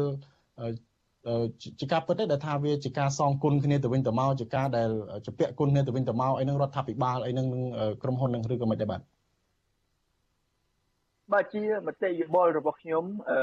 [1.80, 4.90] ជាការពិតទេដែលថាវាជាការសងគុណគ្នាទៅវិញទៅមកជាការដែល
[5.26, 7.46] ជាពាក់គុណគ្នាទៅវិញទៅមកអីនឹងរដ្ឋាភិបាលអីនឹង
[8.02, 9.00] ក្រុមហ៊ុននឹងឬក៏មិនដែរបាទ
[11.32, 13.38] បាទជាមតិយោបល់របស់ខ្ញុំអឺ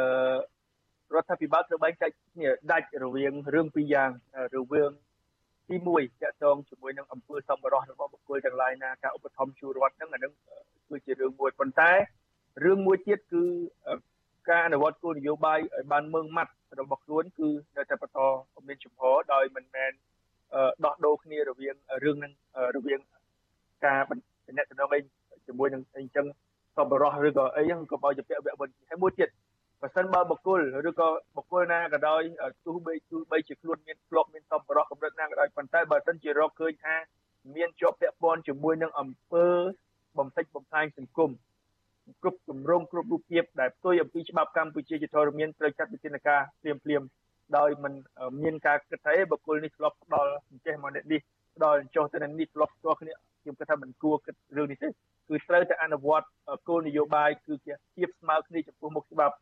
[1.15, 4.09] រដ្ឋាភិបាលត្រូវបែងចែកគ្នាដាច់រវាងរឿងពីរយ៉ាង
[4.55, 4.91] រវាង
[5.67, 10.33] ទី1តាក់ទងជាមួយនឹងអង្គើសម្បរោះរបស់បុគ្គលទាំងឡាយណាការឧបត្ថម្ភជួរដ្ឋហ្នឹងអានឹង
[10.89, 11.91] គឺជារឿងមួយប៉ុន្តែ
[12.63, 13.43] រឿងមួយទៀតគឺ
[14.49, 18.19] ការអនុវត្តគោលនយោបាយឲ្យបានមើងម៉ាត់របស់ខ្លួនគឺនៅតែបន្ត
[18.67, 19.01] មានចំហ
[19.33, 19.91] ដោយមិនមែន
[20.85, 22.33] ដោះដូរគ្នារវាងរឿងហ្នឹង
[22.75, 22.99] រវាង
[23.85, 24.17] ការតំ
[24.57, 25.03] ណែង
[25.47, 26.25] ជាមួយនឹងអីចឹង
[26.77, 29.29] សម្បរោះឬក៏អីហ្នឹងក៏ឲ្យជាពាក់វគ្គវិនហើយមួយទៀត
[29.83, 32.21] បើសិនបើបុគ្គលឬក៏បុគ្គលណាក៏ដោយ
[32.65, 36.95] ទោះបីទោះបីជាខ្លួនមានធ្លាប់មានសម្បរោះកម្រិតណាក៏ដោយប៉ុន្តែបើសិនជារកឃើញថា
[37.55, 39.49] មានជាប់ពាក់ព័ន្ធជាមួយនឹងអង្គើ
[40.17, 41.29] បំពេញបំផ្លាញសង្គម
[42.21, 47.01] គ្រប់គម្រោងគ្រប់រូបភាពដែលផ្ទុយអំពីច្បាប់កម្ពុជាជាធរមានត្រូវចាត់វិធានការភ្លាមភ្លាម
[47.57, 47.93] ដោយមិន
[48.43, 51.21] មានការគិតថាបុគ្គលនេះធ្លាប់ផ្ដល់អញ្ចេះមកនេះ
[51.55, 54.87] ផ្ដល់ចុះទៅនឹងនេះធ្លាប់ស្គាល់គ្នាខ្ញុំគិតថាមិនគួរគិតរឿងនេះទេ
[55.29, 56.27] គឺត្រូវតែអនុវត្ត
[56.67, 59.35] គោលនយោបាយគឺជាភាពស្មើគ្នាចំពោះមុខច្បាប់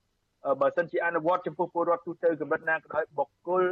[0.61, 3.63] បើសិនជាអនុវត្តចំពោះពលរដ្ឋទូទៅកម្រិតណាក៏ដោយបុគ្គល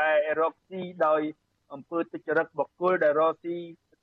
[0.00, 1.20] ដែលរកស៊ីដោយ
[1.72, 3.56] អង្គើទុច្ចរិតបុគ្គលដែលរកស៊ី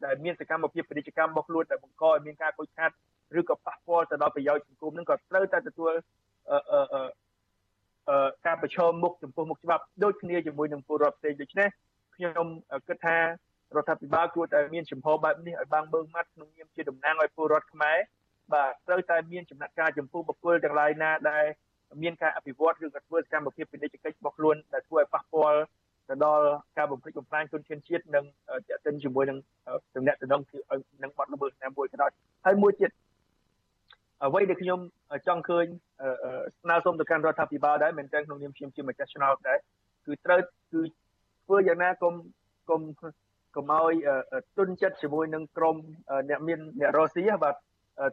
[0.06, 2.92] ដែលមានសកម្មភាពពាណិជ្ជកម្មរបស់ខ្លួនដែលបង្កឲ្យមានការខូចខាត
[3.40, 5.92] ឬក៏ប៉ះពាល់ទៅដល់ប្រយោជន៍សង្គមនឹងក៏ត្រូវតែទទួល
[6.50, 6.82] អឺអឺ
[8.10, 11.70] អឺការប្រឈមមុខចំពោះមុខច្បាប់ដូចគ្នាជាមួយនឹងពលរដ្ឋផ្សេងដូច្នេះ
[12.16, 12.48] ខ្ញុំ
[12.88, 13.18] គិតថា
[13.76, 17.98] រដ្ឋាភិបាលគួរតែមានចំហបែបនេះឲ្យបានមើងម៉ាត់ក្នុងនាមជាតំណាងឲ្យពលរដ្ឋខ្មែរ
[18.54, 21.46] បាទត្រូវតែមានចំណាត់ការចំពោះបុគ្គលទាំងឡាយណាដែល
[22.02, 25.60] មានការអភិវឌ្ឍឬក៏ធ្វើសកម្មភាពពាណិជ្ជកិច្ចរបស់ខ្លួនដែលធ្វើឲ្យប៉ះពាល់
[26.10, 26.46] ទៅដល់
[26.78, 28.26] ការបំពេញបំផ្លាញជនជាតិជាតិនិង
[28.70, 29.38] តេតិនជាមួយនឹង
[29.96, 30.42] តំណែងតំណង
[31.04, 32.12] នឹងបាត់ល្មើសណាមួយក៏ដោយ
[32.46, 32.92] ហើយមួយទៀត
[34.26, 34.80] អ្វីដែលខ្ញុំ
[35.28, 35.66] ចង់ឃើញ
[36.62, 39.60] ស្នើសុំទៅកាន់រដ្ឋាភិបាលដែរមែនទែនក្នុងនាមខ្ញុំជាម្ចាស់ឆ្នោតដែរ
[40.06, 40.40] គឺត្រូវ
[40.72, 40.82] គឺ
[41.46, 42.14] ធ្វើយ៉ាងណាកុំ
[42.70, 42.82] កុំ
[43.56, 43.94] កុំឲ្យ
[44.58, 45.76] ទុនចិត្តជាមួយនឹងក្រម
[46.30, 47.56] អ្នកមានអ្នករស៊ីបាទ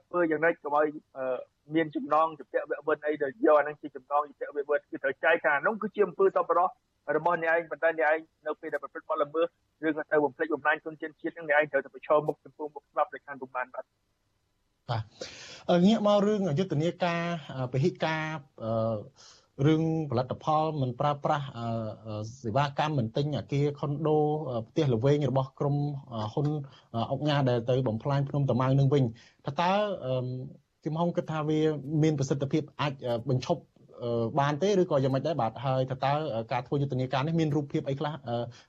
[0.08, 0.86] ធ្វើយ៉ាងម៉េចកុំឲ្យ
[1.74, 6.68] មានចំណងជាពាក់វគ្គវិនអីដែលយកអានឹងជាចំណងជាពាក់វគ្គវិនគឺត្រូវចែកថាអានោះគឺជាអំពើតបរោះ
[7.16, 9.46] របស់អ្នកឯងប៉ុន្តែអ្នកឯងនៅពេលដែលប្រព្រឹត្តបទល្មើស
[9.86, 13.84] ឬក៏ទៅបំផ្លិចបំផ្លាញជនជាតិជាតិនឹងអ្នកឯងត្រូវតែប្រឈមមុខចំពោះមុខច្បាប់ដែលខាងពុំបានបាទ
[14.90, 15.02] បាទ
[15.86, 17.22] ងាកមករឿងយុទ្ធនាការ
[17.72, 18.24] ពហិការ
[19.66, 21.46] រឿងផលិតផលមិនប្រើប្រាស់
[22.42, 24.18] សេវាកម្មមិនទិញអាគារខុនដូ
[24.68, 25.76] ផ្ទះល្វែងរបស់ក្រុម
[26.32, 26.48] ហ៊ុន
[27.10, 29.04] អុកញ៉ាដែលទៅបំផ្លាញភ្នំតាម៉ៅនឹងវិញ
[29.46, 29.72] ថាតើ
[30.84, 31.58] គឹមហុងគិតថាវា
[32.02, 32.92] មានប្រសិទ្ធភាពអាច
[33.30, 33.62] បញ្ឈប់
[34.40, 36.12] បានទេឬក៏យ៉ាងម៉េចដែរបាទហើយថាតើ
[36.52, 38.12] ការធ្វើយុទ្ធនាការនេះមានរូបភាពអីខ្លះ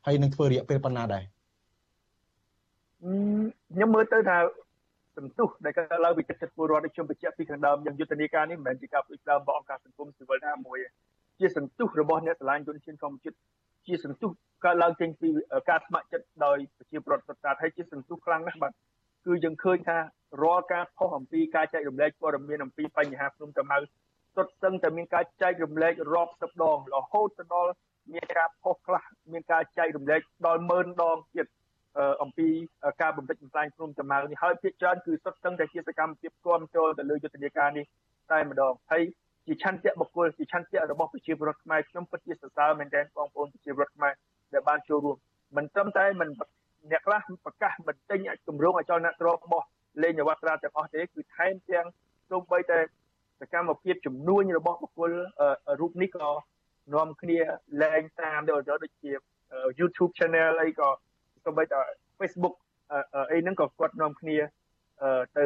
[0.06, 1.24] ហើយនឹងធ្វើរយៈពេលប៉ុណ្ណាដែរ
[3.74, 4.38] ខ្ញុំមើលទៅថា
[5.18, 10.78] សន្ទុះដែលកើតឡើងពីចិត្តពលរដ្ឋខ្ញុំបញ្ជាក់ពីខាងដើមយ៉ាងយុទ្ធនាការនេះមិនមែនជាការផ្ដួចផ្ដើមរបស់អង្គការសង្គមស៊ីវិលណាមួយ
[11.40, 13.32] ជាសន្ទុះរបស់អ្នកឆ្លាញ់ជនជាតិកម្ពុជា
[13.88, 14.30] ជាសន្ទុះ
[14.66, 15.30] កើតឡើងចេញពី
[15.70, 18.72] ការស្ម័គ្រចិត្តដោយប្រជាពលរដ្ឋសុទ្ធសាធហើយជាសន្ទុះខ្លាំងណាស់បាទ
[19.26, 19.98] គឺយើងឃើញថា
[20.44, 23.78] រាល់ការផុសអំពីការចែករំលែកព័ត៌មានអំពីបញ្ហាភ្នំតាម៉ៅ
[24.36, 27.72] សុទ្ធសឹងតែមានការចែករំលែករាប់សិបដងរហូតទៅដល់
[28.14, 31.48] មានការផុសខ្លះមានការចែករំលែកដល់ម៉ឺនដងទៀត
[32.24, 32.48] អំពី
[33.02, 37.86] ការបំពេញបំផ្លាញព្រំចម្ៅនេះហើយភាគច្រើនគឺសុទ្ធសឹងតែជាសកម្មភាពគ្រប់ចូលទៅលើយុទ្ធនាការនេះ
[38.32, 39.04] តែម្ដងហើយ
[39.48, 44.14] ជាឆន្ទៈបុគ្គលជាឆន្ទៈរបស់ប្រជាពលរដ្ឋខ្មែរខ្ញុំពិតជាសរសើរមែនទែនបងប្អូនប្រជាពលរដ្ឋខ្មែរ
[44.54, 45.18] ដែលបានចូលរួម
[45.58, 46.30] មិនត្រឹមតែមិន
[46.90, 49.68] អ្នកខ្លះប្រកាសមិនទិញគម្រោងអចលនទ្រព្យរបស់
[50.02, 51.86] លេងនវត្រាទាំងអស់ទេគឺថែមទាំង
[52.32, 52.80] សូម្បីតែ
[53.42, 55.12] សកម្មភាពជំនួញរបស់បុគ្គល
[55.82, 56.30] រូបនេះក៏
[56.94, 57.40] នាំគ្នា
[57.84, 59.12] លែងតាមដូចដូចជា
[59.80, 60.90] YouTube channel អីក៏
[61.46, 61.82] សូម្បីតែ
[62.20, 62.56] Facebook
[63.32, 64.38] អីហ្នឹងក៏គាត់នាំគ្នា
[65.38, 65.44] ទៅ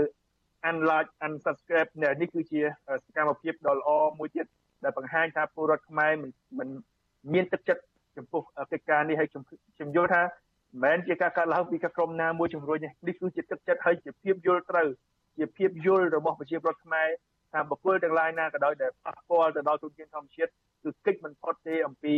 [0.70, 1.90] unlike unsubscribe
[2.22, 2.62] នេះគឺជា
[3.06, 4.46] សកម្មភាពដ៏ល្អមួយទៀត
[4.84, 6.12] ដែលបង្ហាញថាពលរដ្ឋខ្មែរ
[6.60, 6.70] មិន
[7.34, 7.82] មានទឹកចិត្ត
[8.18, 10.22] ចំពោះកិច្ចការនេះហើយខ្ញុំយល់ថា
[10.74, 14.88] មិនមែនជាការកាត់ឡើងពីក្រុមណាមួយជំរុញនេះគឺជាទឹកចិត្តហើយជាភាពយល់ត្រូវ
[15.38, 17.08] ជាភាពយល់របស់ប្រជាពលរដ្ឋខ្មែរ
[17.54, 20.52] ថាបុគ្គលទាំងឡាយណាក៏ដោយដែលប៉ះពាល់ទៅដល់ទុនធានធម្មជាតិ
[20.84, 22.16] គឺកិច្ចមិនផុតទេអំពី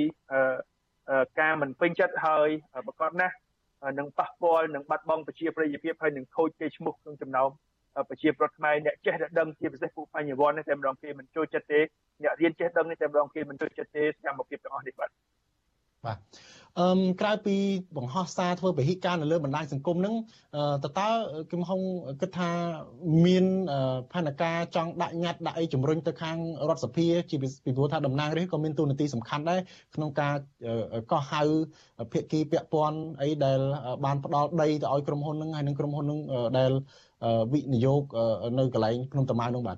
[1.39, 2.49] ការមិនពេញចិត្តហើយ
[2.87, 3.35] ប្រកបណាស់
[3.99, 7.49] នឹងប៉ះពាល់នឹងបាត់បង់ប្រជាប្រិយភាពហើយនឹងខូចកេរ្តិ៍ឈ្មោះក្នុងចំណោម
[8.09, 11.79] ប្រជាប្រដ្ឋខ្មែរអ្នកចេះតែដឹងជាពិសេសពួកបញ្ញវន្តនេះតែម្ដងគេមិនចូលចិត្តទេ
[12.23, 15.09] អ្នករៀនចេះដឹងនេះតែម្ដងគេមិនចូលចិត្តទេសកម្មភាពទាំងអស់នេះបាទ
[16.07, 16.17] បាទ
[16.79, 16.87] អឺ
[17.21, 17.55] ក្រៅពី
[17.97, 20.15] បង្ហោះសារធ្វើពហិការនៅលើបណ្ដាញសង្គមហ្នឹង
[20.83, 21.09] តើតើ
[21.51, 21.79] គឹមហុង
[22.21, 22.49] គិតថា
[23.25, 23.45] មាន
[24.13, 26.37] ផែនការចង់ដាក់ញត្តិដាក់អីជំរុញទៅខាង
[26.69, 29.59] រដ្ឋសភាជាពីព្រោះថាតំណាងរាស្ត្រក៏មានតួនាទីសំខាន់ដែរ
[29.95, 30.33] ក្នុងការ
[31.11, 31.41] កោះហៅ
[32.11, 33.59] ភាគីពាក់ព័ន្ធអីដែល
[34.05, 36.19] បានផ្ដល់ដីទៅឲ្យក្រុមហ៊ុនហ្នឹងហើយនឹងក្រុមហ៊ុនហ្នឹង
[36.57, 36.71] ដែល
[37.53, 38.01] វិនិយោគ
[38.59, 39.77] នៅកន្លែងភ្នំតាម៉ៅនោះបាទ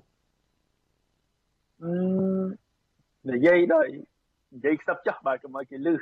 [3.31, 3.87] និយាយដោយ
[4.53, 5.93] និយាយខ្សឹបចាស់បាទកុំឲ្យគេលឺ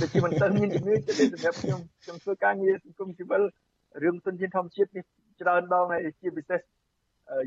[0.00, 3.42] ដូចជាមិនទៅមានជំនឿចិត្តសម្រាប់ខ្ញុំខ្ញុំធ្វើការងារសង្គមស៊ីវិល
[4.02, 5.04] រឿងទុនធានធម្មជាតិនេះ
[5.40, 6.60] ច្រើនដងហើយជាពិសេស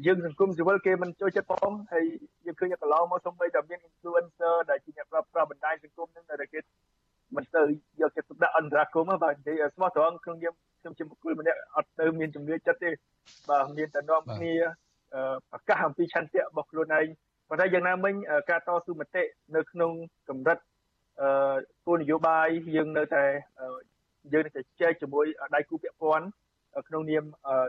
[0.05, 2.05] យើងសង្គមស៊ីវិលគេមិនចូលចិត្តផងហើយ
[2.45, 6.59] យើងឃើញកន្លងមកសូម្បីតែមាន influencer ដែលជាអ្នកប្រើប្រាស់បណ្ដាញសង្គមហ្នឹងដែលគេ
[7.35, 7.63] មិនទៅ
[8.01, 12.89] យកចិត្តទុកដាក់អន្តរាគមន៍បាទនិយាយស្មោះត្រង់ក្នុងខ្ញុំខ្ញុំជាបុគ្គលម្នាក់អត់ទៅមានជំនឿចិត្តទេ
[13.49, 14.53] បាទមានតែនាំគ្នា
[15.51, 17.07] ប្រកាសអំពីឆន្ទៈរបស់ខ្លួនឯង
[17.49, 18.13] ប៉ុន្តែយ៉ាងណាមិញ
[18.49, 19.23] ការតស៊ូមតិ
[19.55, 19.91] នៅក្នុង
[20.29, 20.57] កម្រិត
[21.21, 23.23] អឺគោលនយោបាយយើងនៅតែ
[24.33, 25.25] យើងនៅតែជែកជាមួយ
[25.55, 26.25] ដៃគូពាក់ព័ន្ធ
[26.87, 27.23] ក្នុងនាម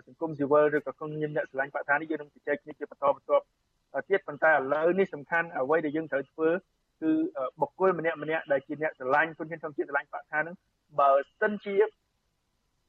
[0.07, 3.45] សង្គមស៊ីវិលឬក៏ក្នុងនាមអ្នកស្រឡាញ់បរិស្ថាននេះយើងនឹងជជែកគ្នាជាបន្តបន្ទាប់
[4.09, 6.49] ទៀតប៉ុន្តែឥឡូវនេះសំខាន់អ្វីដែលយើងត្រូវធ្វើ
[7.03, 7.11] គឺ
[7.61, 10.57] បុគ្គលម្នាក់ម្នាក់ដែលជាអ្នកស្រឡាញ់គុណធានធម្មជាតិស្រឡាញ់បរិស្ថានហ្នឹង
[11.01, 11.11] បើ
[11.41, 11.77] សិនជា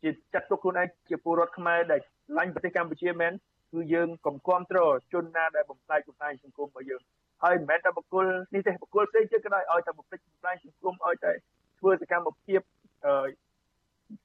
[0.04, 3.34] ជាចាត់ទុកខ្លួនឯងជាពលរដ្ឋខ្មែរដែលស្រឡាញ់ប្រទេសកម្ពុជាមែន
[3.74, 7.02] គឺយើងកុំគ្រប់គ្រងជនណាដែលបំផ្លាញបំផ្លាញសង្គមរបស់យើង
[7.44, 11.32] ហើយមិនមែនតែបុគ្គលនេះទេបុគ្គលផ្សេងទៀតក៏ដោយឲ្យតែបំផ្លិចបំផ្លាញសង្គមឲ្យតែ
[11.80, 12.62] ធ្វើសកម្មភាព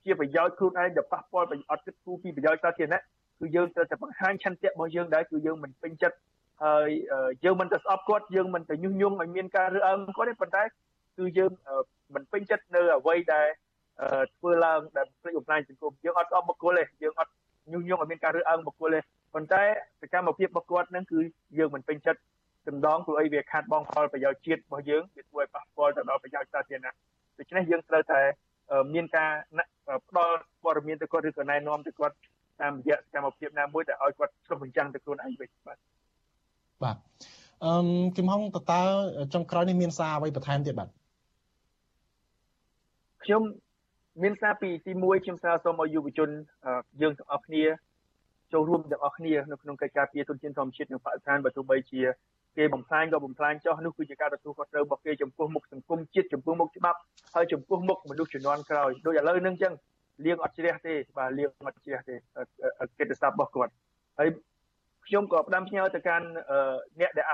[0.05, 3.01] ជាប្រយោជន៍ខ្លួនឯងដែលប៉ះពាល់ប្រយោជន៍អត់គិតគូរពីប្រយោជន៍សាធារណៈ
[3.41, 6.17] គឺយើងត្រូវតែបង្ហាញឆន្ទៈរបស់យើងដែរគឺយើងមិនពេញចិត្ត
[6.65, 6.89] ហើយ
[7.45, 10.63] យើងមិនទៅស្អប់គាត់យើងមិនទៅញុះញង់ឲ្យមានការរើសអើងគាត់ទេប៉ុន្តែ
[11.19, 11.51] គឺយើង
[12.15, 13.47] មិនពេញចិត្តនៅអ្វីដែល
[14.37, 17.33] ធ្វើឡើងដែលភ្លេចបំផ្លាញសង្គមយើងអត់ស្អប់បុគ្គលទេយើងអត់
[17.73, 19.01] ញុះញង់ឲ្យមានការរើសអើងបុគ្គលទេ
[19.35, 19.63] ប៉ុន្តែ
[20.03, 21.19] សកម្មភាពរបស់គាត់នឹងគឺ
[21.59, 22.21] យើងមិនពេញចិត្ត
[22.69, 26.95] ដណ្ដងព្រោះអីវាខាត់បងផលប្រយោជន៍ជាតិរបស់យើងវាធ្វើឲ្យប៉ះពាល់ទៅដល់ប្រយោជន៍សាធារណៈ
[27.39, 28.21] ដូច្នេះយើងត្រូវតែ
[28.95, 29.31] មានការ
[30.09, 32.15] ផ្ដល់ព័ត៌មានទៅគាត់ឬក៏ណែនាំទៅគាត់
[32.61, 35.79] តាមរយៈសកម្មភាពណាមួយដែលឲ្យគាត់ឆ្លុះបញ្ចាំងទៅខ្លួនឯងវិញបាទ
[36.83, 36.97] បាទ
[37.65, 37.73] អឺ
[38.17, 38.83] គឹមហុងតើ
[39.35, 40.89] ចុងក្រោយនេះមានសារអ្វីបន្ថែមទៀតបាទ
[43.25, 43.43] ខ្ញុំ
[44.23, 46.31] មានសារពីទី1ខ្ញុំសារសូមឲ្យយុវជន
[47.03, 47.65] យើងទាំងអស់គ្នា
[48.53, 52.03] ចូលរួមទាំងអស់គ្នានៅក្នុងកិច្ចការពារទុនធានធម្មជាតិនិងបរិស្ថានបើទោះបីជា
[52.57, 56.99] គេបំផ្លាញក៏បំផ្លាញចោះនោះគឺជាការទទួលខុសត្រូវរបស់គេចំពោះមុខសង្គមជាតិចំពោះមុខច្បាប់
[57.35, 59.73] ហើយចំពោះមុខមនុស្សជំនាន់ក្រោយដូចឥឡូវហ្នឹងអញ្ចឹង
[60.25, 62.15] លៀងអត់ជ្រះទេបាទលៀងអត់ជ្រះទេ
[62.99, 63.73] កិត្តិស័ព្ទរបស់គាត់
[64.19, 64.29] ហើយ
[65.07, 66.27] ខ្ញុំក៏ផ្ដាំផ្ញើទៅកាន់
[67.01, 67.27] អ្នកដែល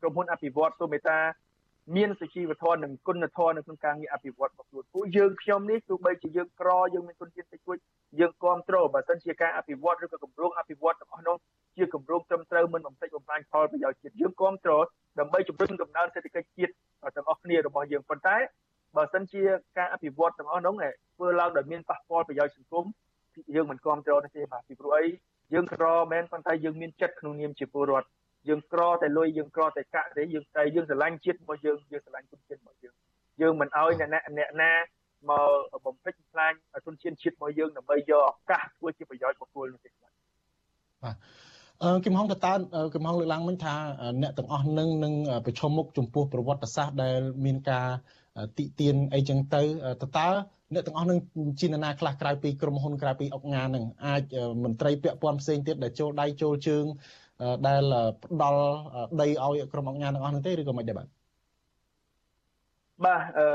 [0.00, 1.18] ក្រុមហ៊ុនអភិវឌ្ឍសូមេតា
[1.96, 7.76] មានសុជីវធម៌និងគុណធម៌នៅក្នុងការងារអភិវឌ្ឍរបស់ខ្លួនពួកយើងខ្ញុំនេះទោះបីជាយើងក្រយើងមានទុនធានតិចតួច
[8.20, 11.36] យើងគ្រប់គ្រងបើសិនជាការអភិវឌ្ឍឬក៏គម្រោងអភិវឌ្ឍទាំងអស់នោះ
[11.76, 14.84] ជាគម្រោងត្រឹមត្រូវមិនបំផ្លិចបំផ្លាញផលប្រយោជន៍ជាតិយើងគ្រប់គ្រង
[15.18, 16.72] ដើម្បីជំរុញកំណើនសេដ្ឋកិច្ចជាតិ
[17.16, 18.36] ទាំងអស់គ្នារបស់យើងប៉ុន្តែ
[18.96, 19.42] បើសិនជា
[19.78, 20.74] ការអភិវឌ្ឍទាំងអស់នោះ
[21.16, 22.84] ធ្វើឡើងដោយមានប៉ះពាល់ប្រយោជន៍សង្គម
[23.54, 25.06] យើងមិនគ្រប់គ្រងទេបាទពីព្រោះអី
[25.52, 28.08] យើងក្រមែនប៉ុន្តែយើងមានចិត្តក្នុងនាមជាពលរដ្ឋ
[28.48, 32.94] យើងក្រតែលុយយើងក្រតែកាក់ទេយើងតែយើងស្រឡាញ់ជាតិរបស់យើងយើងស្រឡាញ់គុណជាតិរបស់យើង
[33.40, 34.72] យើងមិនអោយអ្នកអ្នកណា
[35.30, 35.32] ម
[35.72, 36.52] កបំពេញបំផ្លាញ
[36.86, 41.16] ទុនធានជាតិរបស់យើងដើម្បីយកឱកាសធ្វើជាប្រយោជន៍បុគ្គលនោះទេបាទ
[41.82, 42.52] អឺគឹមហងតើ
[42.94, 43.74] គឹមហងលើកឡើងមិញថា
[44.22, 45.14] អ្នកទាំងអស់នឹងនឹង
[45.46, 47.86] ប្រឈមមុខចំពោះប្រវត្តិសាស្ត្រដែលមានការ
[48.58, 49.62] តិទៀនអីចឹងទៅ
[50.02, 50.28] តើតើ
[50.74, 51.18] អ្នកទាំងអស់នឹង
[51.60, 54.22] ជាណាខ្លះក្រៅពីក្រុមហ៊ុនក្រៅពីអុកញ៉ានឹងអាច
[54.64, 56.84] មន្ត្រីពាក់ព័ន្ធផ្សេងទៀតដែលចូលដៃចូលជើង
[57.66, 57.82] ដែល
[58.22, 58.62] ផ្ដល់
[59.20, 61.08] ដីឲ្យក្រុមអង្គការទាំងអស់នោះទេឬក៏មិនដែរបាទ
[63.04, 63.46] បាទអឺ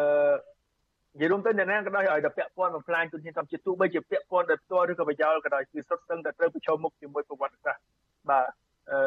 [1.15, 7.83] និយាយរួមទៅអ្នកណាក៏ដោយឲ្យតែពាក់ព័ន្ធបំផ្លាញទុនធានធម្មជាតិទោះបីជាពាក់ព័ន្ធដោយផ្ទាល់ឬក៏ប្រយោលក៏ដោយគឺសុទ្ធសឹងតែត្រូវប្រឈមមុខជាមួយប្រវត្តិសាស្ត្រ
[8.29, 8.45] បាទ
[8.91, 8.99] អឺ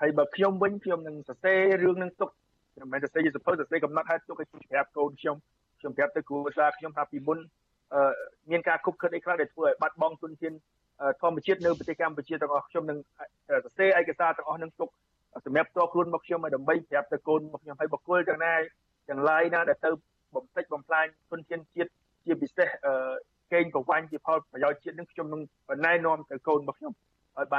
[0.00, 2.30] ហហើយបើខ្ញុំវិញខ្ញុំនឹងសរសេររឿងនឹងទុក
[2.76, 5.36] មិនមែនសរសេរជាសភៅសរសេរកំណត់ឲ្យទុកឲ្យខ្ញុំប្រាប់កូនខ្ញុំ
[5.80, 7.38] ខ្ញុំប្រាប់ទៅគ្រួសារខ្ញុំថាពីមុន
[8.50, 10.52] មានការគប់ខិតអីខ្លះដែលធ្វើឲ្យបាត់បង់ទុនធាន
[11.20, 12.98] ធម្មជាតិនៅប្រទេសកម្ពុជាទាំងអស់ខ្ញុំនឹង
[13.48, 14.88] សរសេរឯកសារទាំងអស់នឹងទុក
[15.46, 18.54] សម្រាប់តខ្លួនមកខ្ញុំឲ្យដើម្បីប្រាប់ទៅកូនមកខ្ញុំឲ្យបកគលទាំងណា
[19.08, 19.90] ទាំងឡាយណាដែលទៅ
[20.34, 21.90] បំតិចបំផ្លាញទុនធានជាតិ
[22.24, 22.68] ជាពិសេស
[23.52, 25.42] កេងប្រវ័ញ្ចជាផលប្រយោជន៍ជាតិនឹងខ្ញុំនឹង
[25.86, 26.92] ណែនាំទៅកូនរបស់ខ្ញុំ
[27.36, 27.58] ឲ្យបា